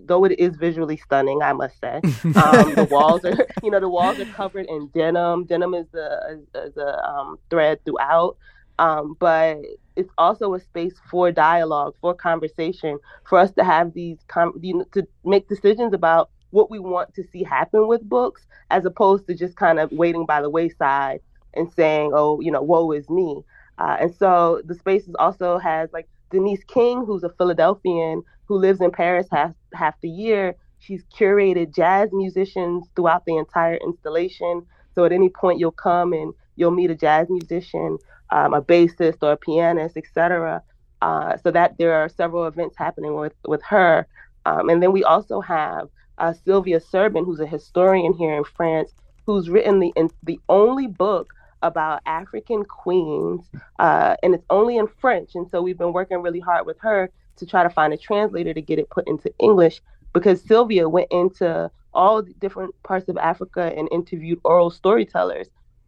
though 0.06 0.24
it 0.26 0.40
is 0.40 0.56
visually 0.56 0.98
stunning, 0.98 1.42
I 1.42 1.54
must 1.54 1.80
say. 1.80 2.02
Um, 2.40 2.76
the 2.76 2.88
walls 2.90 3.26
are, 3.26 3.48
you 3.64 3.72
know, 3.72 3.80
the 3.80 3.90
walls 3.90 4.20
are 4.20 4.26
covered 4.26 4.66
in 4.68 4.88
denim. 4.94 5.46
Denim 5.46 5.74
is 5.74 5.88
the 5.92 6.42
is 6.56 6.78
a 6.78 7.10
um, 7.10 7.38
thread 7.50 7.84
throughout, 7.86 8.38
um, 8.78 9.16
but 9.20 9.58
it's 9.96 10.12
also 10.18 10.54
a 10.54 10.60
space 10.60 10.96
for 11.10 11.32
dialogue, 11.32 11.96
for 12.00 12.14
conversation, 12.14 12.98
for 13.28 13.38
us 13.38 13.52
to 13.52 13.64
have 13.64 13.94
these 13.94 14.18
com- 14.28 14.58
you 14.62 14.78
know, 14.78 14.86
to 14.94 15.08
make 15.26 15.50
decisions 15.50 15.94
about 15.94 16.30
what 16.52 16.72
we 16.72 16.80
want 16.80 17.14
to 17.16 17.24
see 17.24 17.44
happen 17.44 17.88
with 17.88 18.08
books, 18.08 18.48
as 18.72 18.86
opposed 18.86 19.28
to 19.28 19.36
just 19.36 19.56
kind 19.56 19.80
of 19.80 19.92
waiting 19.92 20.26
by 20.26 20.42
the 20.42 20.50
wayside 20.50 21.20
and 21.54 21.72
saying, 21.74 22.12
"Oh, 22.14 22.40
you 22.40 22.52
know, 22.52 22.62
woe 22.62 22.92
is 22.92 23.10
me." 23.10 23.44
Uh, 23.78 23.98
and 24.02 24.16
so 24.16 24.62
the 24.66 24.76
spaces 24.76 25.16
also 25.20 25.58
has 25.58 25.90
like 25.94 26.08
Denise 26.32 26.64
King, 26.66 27.06
who's 27.06 27.24
a 27.24 27.30
Philadelphian 27.30 28.24
who 28.50 28.58
lives 28.58 28.82
in 28.82 28.91
Paris 28.91 29.28
half 29.32 29.54
half 29.74 29.95
the 30.02 30.10
year. 30.10 30.56
She's 30.80 31.04
curated 31.06 31.74
jazz 31.74 32.10
musicians 32.12 32.88
throughout 32.95 33.24
the 33.26 33.38
entire 33.38 33.78
installation. 33.78 34.66
So 34.95 35.06
at 35.06 35.14
any 35.14 35.30
point 35.30 35.60
you'll 35.60 35.72
come 35.72 36.12
and 36.12 36.34
you'll 36.56 36.72
meet 36.72 36.89
a 36.89 36.95
jazz 36.95 37.28
musician, 37.30 37.97
um, 38.32 38.54
a 38.54 38.62
bassist 38.62 39.18
or 39.22 39.34
a 39.34 39.38
pianist, 39.38 39.95
etc. 39.95 40.64
Uh, 41.02 41.38
so 41.38 41.52
that 41.52 41.78
there 41.78 41.93
are 41.93 42.10
several 42.10 42.47
events 42.47 42.76
happening 42.76 43.14
with 43.14 43.34
with 43.47 43.62
her. 43.64 44.08
Um, 44.45 44.70
and 44.70 44.82
then 44.82 44.91
we 44.91 45.04
also 45.04 45.41
have 45.41 45.88
uh, 46.18 46.34
Sylvia 46.34 46.80
Serbin, 46.80 47.26
who's 47.26 47.39
a 47.39 47.45
historian 47.45 48.14
here 48.14 48.36
in 48.36 48.43
France, 48.43 48.91
who's 49.26 49.50
written 49.50 49.80
the 49.80 49.93
in, 49.95 50.10
the 50.24 50.39
only 50.50 50.88
book 50.88 51.34
about 51.62 52.02
African 52.06 52.64
queens, 52.66 53.47
uh, 53.80 54.16
and 54.24 54.34
it's 54.34 54.45
only 54.50 54.78
in 54.78 54.88
French. 54.88 55.36
And 55.36 55.47
so 55.50 55.62
we've 55.62 55.78
been 55.78 55.93
working 55.93 56.22
really 56.22 56.39
hard 56.39 56.66
with 56.66 56.80
her 56.80 57.12
to 57.40 57.46
try 57.46 57.64
to 57.64 57.70
find 57.70 57.94
a 57.94 57.98
translator 57.98 58.54
to 58.54 58.62
get 58.62 58.80
it 58.80 58.90
put 58.90 59.08
into 59.08 59.34
English 59.40 59.82
because 60.14 60.42
Sylvia 60.42 60.88
went 60.90 61.08
into 61.12 61.70
all 61.94 62.22
different 62.22 62.76
parts 62.84 63.10
of 63.10 63.18
Africa 63.18 63.74
and 63.76 63.90
interviewed 63.92 64.40
oral 64.44 64.70
storytellers. 64.70 65.48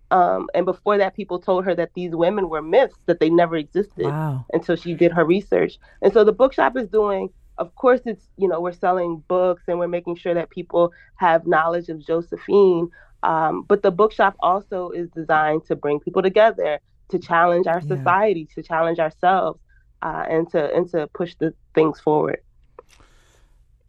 Um, 0.09 0.49
and 0.53 0.65
before 0.65 0.97
that, 0.97 1.15
people 1.15 1.39
told 1.39 1.63
her 1.65 1.73
that 1.75 1.91
these 1.93 2.13
women 2.13 2.49
were 2.49 2.61
myths, 2.61 2.97
that 3.05 3.19
they 3.19 3.29
never 3.29 3.55
existed 3.55 4.05
wow. 4.05 4.45
until 4.51 4.75
she 4.75 4.93
did 4.93 5.11
her 5.13 5.23
research. 5.23 5.79
And 6.01 6.11
so 6.11 6.23
the 6.23 6.33
bookshop 6.33 6.75
is 6.75 6.89
doing, 6.89 7.29
of 7.57 7.73
course, 7.75 8.01
it's, 8.05 8.27
you 8.37 8.47
know, 8.47 8.59
we're 8.59 8.73
selling 8.73 9.23
books 9.27 9.63
and 9.67 9.79
we're 9.79 9.87
making 9.87 10.17
sure 10.17 10.33
that 10.33 10.49
people 10.49 10.91
have 11.15 11.47
knowledge 11.47 11.87
of 11.87 12.05
Josephine. 12.05 12.89
Um, 13.23 13.63
but 13.63 13.83
the 13.83 13.91
bookshop 13.91 14.35
also 14.41 14.89
is 14.89 15.09
designed 15.11 15.65
to 15.67 15.75
bring 15.75 15.99
people 15.99 16.21
together, 16.21 16.79
to 17.09 17.19
challenge 17.19 17.67
our 17.67 17.81
yeah. 17.81 17.95
society, 17.95 18.49
to 18.55 18.63
challenge 18.63 18.99
ourselves, 18.99 19.59
uh, 20.01 20.25
and 20.29 20.49
to 20.51 20.73
and 20.73 20.89
to 20.91 21.07
push 21.07 21.35
the 21.35 21.53
things 21.73 21.99
forward. 21.99 22.41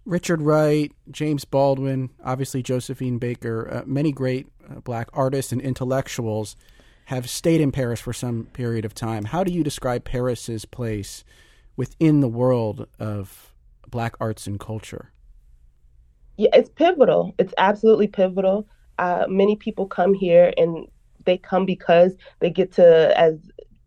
Richard 0.05 0.43
Wright, 0.43 0.91
James 1.11 1.45
Baldwin, 1.45 2.11
obviously 2.25 2.63
Josephine 2.63 3.19
Baker, 3.19 3.69
uh, 3.71 3.83
many 3.87 4.11
great 4.11 4.49
uh, 4.69 4.81
black 4.81 5.09
artists 5.13 5.53
and 5.53 5.61
intellectuals 5.61 6.57
have 7.07 7.31
stayed 7.31 7.61
in 7.61 7.71
Paris 7.71 8.01
for 8.01 8.13
some 8.13 8.47
period 8.53 8.85
of 8.85 8.95
time. 8.95 9.27
How 9.27 9.45
do 9.45 9.53
you 9.53 9.63
describe 9.63 10.05
Paris's 10.05 10.65
place 10.65 11.25
within 11.77 12.21
the 12.21 12.29
world 12.29 12.87
of 12.99 13.53
black 13.89 14.17
arts 14.21 14.47
and 14.47 14.59
culture? 14.59 15.13
Yeah, 16.37 16.51
it's 16.53 16.71
pivotal. 16.71 17.35
It's 17.39 17.55
absolutely 17.59 18.09
pivotal. 18.09 18.67
Uh, 18.99 19.27
many 19.29 19.57
people 19.57 19.87
come 19.87 20.15
here 20.15 20.53
and 20.57 20.89
they 21.25 21.39
come 21.39 21.67
because 21.67 22.17
they 22.41 22.51
get 22.51 22.73
to, 22.73 23.19
as 23.19 23.39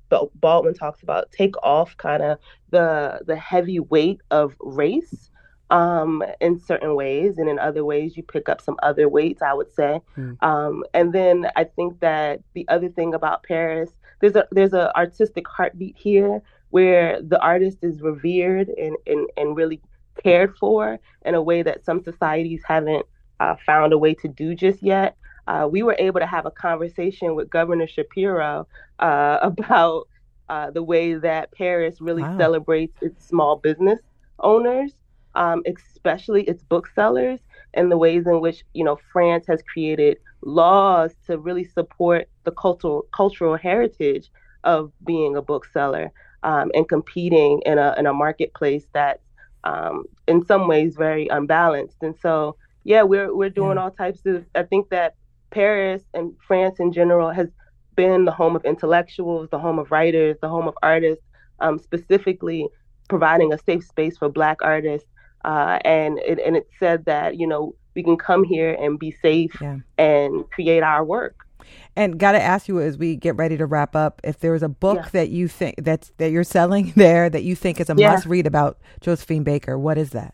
Baldwin 0.10 0.74
talks 0.74 1.02
about, 1.04 1.32
take 1.32 1.56
off 1.64 1.98
kind 1.98 2.24
of 2.24 2.40
the 2.70 3.22
the 3.26 3.36
heavy 3.36 3.80
weight 3.80 4.22
of 4.32 4.56
race 4.60 5.30
um, 5.70 6.24
in 6.40 6.60
certain 6.60 6.96
ways, 6.96 7.38
and 7.38 7.50
in 7.50 7.60
other 7.60 7.84
ways 7.84 8.16
you 8.16 8.24
pick 8.24 8.50
up 8.50 8.62
some 8.62 8.78
other 8.84 9.10
weights. 9.10 9.42
I 9.42 9.54
would 9.54 9.74
say, 9.74 10.02
mm. 10.18 10.42
um, 10.44 10.84
and 10.94 11.14
then 11.14 11.48
I 11.56 11.64
think 11.64 12.00
that 12.00 12.42
the 12.54 12.68
other 12.68 12.90
thing 12.90 13.14
about 13.14 13.44
Paris, 13.44 13.92
there's 14.22 14.36
a 14.36 14.48
there's 14.52 14.74
a 14.74 14.96
artistic 14.96 15.48
heartbeat 15.48 15.98
here 15.98 16.42
where 16.70 17.22
the 17.22 17.40
artist 17.40 17.80
is 17.84 18.02
revered 18.02 18.70
and 18.70 18.96
and, 19.08 19.28
and 19.38 19.56
really 19.56 19.82
cared 20.24 20.56
for 20.58 21.00
in 21.26 21.36
a 21.36 21.42
way 21.42 21.62
that 21.62 21.84
some 21.84 22.02
societies 22.02 22.62
haven't 22.66 23.06
uh, 23.40 23.56
found 23.66 23.92
a 23.94 23.98
way 23.98 24.14
to 24.14 24.28
do 24.28 24.56
just 24.56 24.82
yet 24.82 25.18
uh, 25.48 25.68
we 25.70 25.84
were 25.84 25.96
able 26.00 26.20
to 26.20 26.26
have 26.26 26.46
a 26.46 26.52
conversation 26.52 27.36
with 27.36 27.50
Governor 27.50 27.88
Shapiro 27.88 28.68
uh, 29.00 29.40
about 29.42 30.08
uh, 30.50 30.72
the 30.72 30.84
way 30.84 31.16
that 31.16 31.52
Paris 31.52 32.00
really 32.00 32.22
wow. 32.22 32.38
celebrates 32.38 33.02
its 33.02 33.26
small 33.26 33.56
business 33.56 34.00
owners, 34.40 34.94
um, 35.34 35.64
especially 35.66 36.44
its 36.44 36.64
booksellers, 36.64 37.40
and 37.74 37.92
the 37.92 37.98
ways 37.98 38.28
in 38.28 38.42
which 38.42 38.64
you 38.74 38.84
know 38.84 38.98
France 39.12 39.46
has 39.48 39.62
created 39.62 40.18
laws 40.42 41.16
to 41.26 41.38
really 41.38 41.64
support 41.64 42.30
the 42.44 42.52
cultural 42.52 43.08
cultural 43.12 43.58
heritage 43.58 44.30
of 44.64 44.92
being 45.06 45.36
a 45.36 45.42
bookseller 45.42 46.12
um, 46.44 46.72
and 46.74 46.88
competing 46.88 47.62
in 47.66 47.78
a 47.80 47.96
in 47.98 48.06
a 48.06 48.14
marketplace 48.14 48.86
that's 48.94 49.24
um, 49.66 50.06
in 50.28 50.46
some 50.46 50.68
ways 50.68 50.96
very 50.96 51.28
unbalanced. 51.28 51.98
And 52.02 52.16
so, 52.22 52.56
yeah, 52.84 53.02
we're 53.02 53.36
we're 53.36 53.50
doing 53.50 53.78
yeah. 53.78 53.84
all 53.84 53.92
types 53.92 54.26
of. 54.26 54.46
I 54.54 54.64
think 54.64 54.90
that 54.90 55.16
Paris 55.56 56.04
and 56.14 56.34
France 56.46 56.80
in 56.80 56.92
general 56.92 57.32
has 57.32 57.48
been 57.96 58.26
the 58.26 58.32
home 58.32 58.58
of 58.58 58.66
intellectuals, 58.66 59.48
the 59.52 59.58
home 59.58 59.80
of 59.80 59.90
writers, 59.90 60.36
the 60.42 60.50
home 60.50 60.68
of 60.68 60.76
artists, 60.84 61.24
um, 61.62 61.80
specifically 61.80 62.68
providing 63.08 63.54
a 63.54 63.58
safe 63.60 63.86
space 63.86 64.18
for 64.18 64.28
Black 64.28 64.58
artists. 64.62 65.08
Uh, 65.46 65.80
and 65.86 66.20
it, 66.20 66.40
and 66.46 66.58
it 66.58 66.68
said 66.78 67.06
that 67.06 67.38
you 67.38 67.48
know 67.48 67.74
we 67.96 68.04
can 68.04 68.18
come 68.18 68.44
here 68.44 68.74
and 68.74 69.00
be 69.00 69.12
safe 69.22 69.56
yeah. 69.62 69.78
and 69.98 70.50
create 70.52 70.84
our 70.84 71.06
work. 71.06 71.48
And 71.96 72.20
got 72.20 72.34
to 72.34 72.42
ask 72.42 72.68
you 72.68 72.82
as 72.82 72.98
we 72.98 73.16
get 73.16 73.38
ready 73.38 73.56
to 73.56 73.66
wrap 73.66 73.96
up, 73.96 74.20
if 74.26 74.40
there 74.40 74.56
is 74.56 74.64
a 74.64 74.68
book 74.68 74.98
yeah. 74.98 75.10
that 75.14 75.30
you 75.30 75.48
think 75.48 75.76
that's 75.78 76.12
that 76.18 76.32
you're 76.32 76.44
selling 76.44 76.92
there 76.98 77.30
that 77.30 77.44
you 77.44 77.56
think 77.56 77.80
is 77.80 77.90
a 77.90 77.96
yeah. 77.98 78.12
must 78.12 78.26
read 78.26 78.46
about 78.46 78.78
Josephine 79.00 79.44
Baker, 79.44 79.80
what 79.80 79.98
is 79.98 80.10
that? 80.10 80.34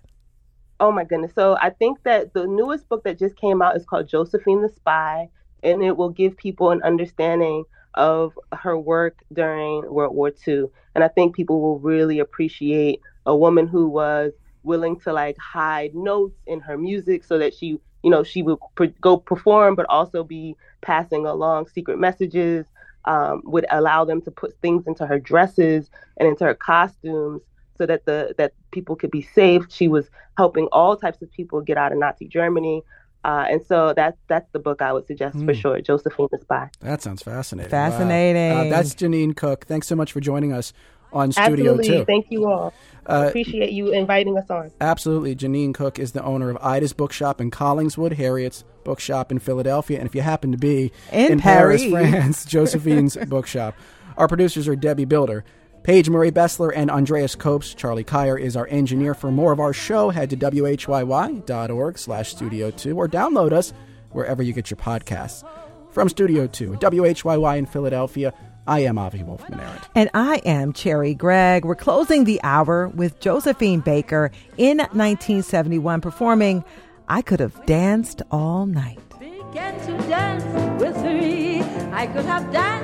Oh 0.81 0.91
my 0.91 1.03
goodness. 1.03 1.31
So 1.35 1.55
I 1.61 1.69
think 1.69 2.01
that 2.05 2.33
the 2.33 2.47
newest 2.47 2.89
book 2.89 3.03
that 3.03 3.19
just 3.19 3.35
came 3.35 3.61
out 3.61 3.77
is 3.77 3.85
called 3.85 4.07
Josephine 4.07 4.63
the 4.63 4.69
Spy, 4.69 5.29
and 5.61 5.83
it 5.83 5.95
will 5.95 6.09
give 6.09 6.35
people 6.35 6.71
an 6.71 6.81
understanding 6.81 7.65
of 7.93 8.37
her 8.51 8.75
work 8.75 9.19
during 9.31 9.87
World 9.93 10.15
War 10.15 10.31
II. 10.47 10.65
And 10.95 11.03
I 11.03 11.07
think 11.07 11.35
people 11.35 11.61
will 11.61 11.77
really 11.77 12.17
appreciate 12.17 12.99
a 13.27 13.35
woman 13.35 13.67
who 13.67 13.87
was 13.87 14.33
willing 14.63 14.99
to 15.01 15.13
like 15.13 15.37
hide 15.37 15.93
notes 15.93 16.39
in 16.47 16.59
her 16.61 16.79
music 16.79 17.25
so 17.25 17.37
that 17.37 17.53
she 17.53 17.79
you 18.03 18.09
know, 18.09 18.23
she 18.23 18.41
would 18.41 18.57
go 18.99 19.17
perform, 19.17 19.75
but 19.75 19.85
also 19.87 20.23
be 20.23 20.55
passing 20.81 21.27
along 21.27 21.67
secret 21.67 21.99
messages. 21.99 22.65
Um, 23.05 23.41
would 23.45 23.65
allow 23.71 24.05
them 24.05 24.21
to 24.21 24.29
put 24.29 24.55
things 24.61 24.85
into 24.85 25.07
her 25.07 25.19
dresses 25.19 25.89
and 26.17 26.27
into 26.27 26.43
her 26.43 26.53
costumes 26.53 27.41
so 27.81 27.87
that 27.87 28.05
the 28.05 28.35
that 28.37 28.53
people 28.69 28.95
could 28.95 29.09
be 29.09 29.23
safe. 29.23 29.65
She 29.69 29.87
was 29.87 30.07
helping 30.37 30.67
all 30.71 30.95
types 30.95 31.19
of 31.23 31.31
people 31.31 31.61
get 31.61 31.77
out 31.77 31.91
of 31.91 31.97
Nazi 31.97 32.27
Germany. 32.27 32.83
Uh, 33.23 33.45
and 33.49 33.61
so 33.65 33.93
that's 33.95 34.17
that's 34.27 34.47
the 34.51 34.59
book 34.59 34.83
I 34.83 34.93
would 34.93 35.07
suggest 35.07 35.35
mm. 35.35 35.45
for 35.45 35.53
hmm. 35.53 35.59
sure, 35.59 35.81
Josephine 35.81 36.27
the 36.31 36.37
Spy. 36.37 36.69
That 36.81 37.01
sounds 37.01 37.23
fascinating. 37.23 37.71
Fascinating. 37.71 38.51
Wow. 38.51 38.65
Uh, 38.65 38.69
that's 38.69 38.93
Jeannine 38.93 39.33
Cook. 39.33 39.65
Thanks 39.65 39.87
so 39.87 39.95
much 39.95 40.11
for 40.11 40.19
joining 40.19 40.53
us 40.53 40.73
on 41.11 41.31
Studio 41.31 41.73
Absolutely. 41.73 41.87
2. 41.99 42.05
Thank 42.05 42.27
you 42.29 42.47
all. 42.47 42.73
Uh, 43.05 43.25
appreciate 43.27 43.71
you 43.71 43.91
inviting 43.91 44.37
us 44.37 44.49
on. 44.49 44.71
Absolutely. 44.79 45.33
Jeannine 45.33 45.73
Cook 45.73 45.97
is 45.97 46.11
the 46.11 46.23
owner 46.23 46.51
of 46.51 46.57
Ida's 46.61 46.93
Bookshop 46.93 47.41
in 47.41 47.49
Collingswood, 47.49 48.13
Harriett's 48.13 48.63
Bookshop 48.83 49.31
in 49.31 49.39
Philadelphia, 49.39 49.97
and 49.97 50.07
if 50.07 50.15
you 50.15 50.21
happen 50.21 50.51
to 50.51 50.57
be 50.57 50.91
in, 51.11 51.33
in 51.33 51.39
Paris, 51.39 51.83
France, 51.83 52.45
Josephine's 52.47 53.17
Bookshop. 53.27 53.75
Our 54.17 54.27
producers 54.27 54.67
are 54.67 54.75
Debbie 54.75 55.05
Builder. 55.05 55.43
Paige 55.83 56.09
Marie 56.09 56.31
Bessler 56.31 56.71
and 56.75 56.91
Andreas 56.91 57.33
Copes. 57.33 57.73
Charlie 57.73 58.03
Kyer 58.03 58.37
is 58.37 58.55
our 58.55 58.67
engineer. 58.67 59.13
For 59.13 59.31
more 59.31 59.51
of 59.51 59.59
our 59.59 59.73
show, 59.73 60.11
head 60.11 60.29
to 60.29 60.37
whyy.org 60.37 61.97
slash 61.97 62.31
studio 62.31 62.69
2 62.69 62.95
or 62.95 63.07
download 63.07 63.51
us 63.51 63.73
wherever 64.11 64.43
you 64.43 64.53
get 64.53 64.69
your 64.69 64.77
podcasts. 64.77 65.43
From 65.89 66.07
Studio 66.07 66.47
2, 66.47 66.73
WHYY 66.73 67.57
in 67.57 67.65
Philadelphia, 67.65 68.33
I 68.67 68.81
am 68.81 68.97
Avi 68.97 69.23
Wolfman 69.23 69.59
Arent. 69.59 69.89
And 69.95 70.09
I 70.13 70.35
am 70.45 70.71
Cherri 70.71 71.15
Gregg. 71.15 71.65
We're 71.65 71.75
closing 71.75 72.23
the 72.23 72.39
hour 72.43 72.87
with 72.89 73.19
Josephine 73.19 73.81
Baker 73.81 74.31
in 74.57 74.77
1971 74.77 75.99
performing 75.99 76.63
I 77.09 77.21
Could 77.23 77.39
Have 77.39 77.65
Danced 77.65 78.21
All 78.31 78.67
Night. 78.67 78.99
Began 79.19 79.79
to 79.87 80.07
dance 80.07 80.81
with 80.81 80.95
me. 81.03 81.61
I 81.91 82.07
could 82.07 82.25
have 82.25 82.51
danced 82.53 82.80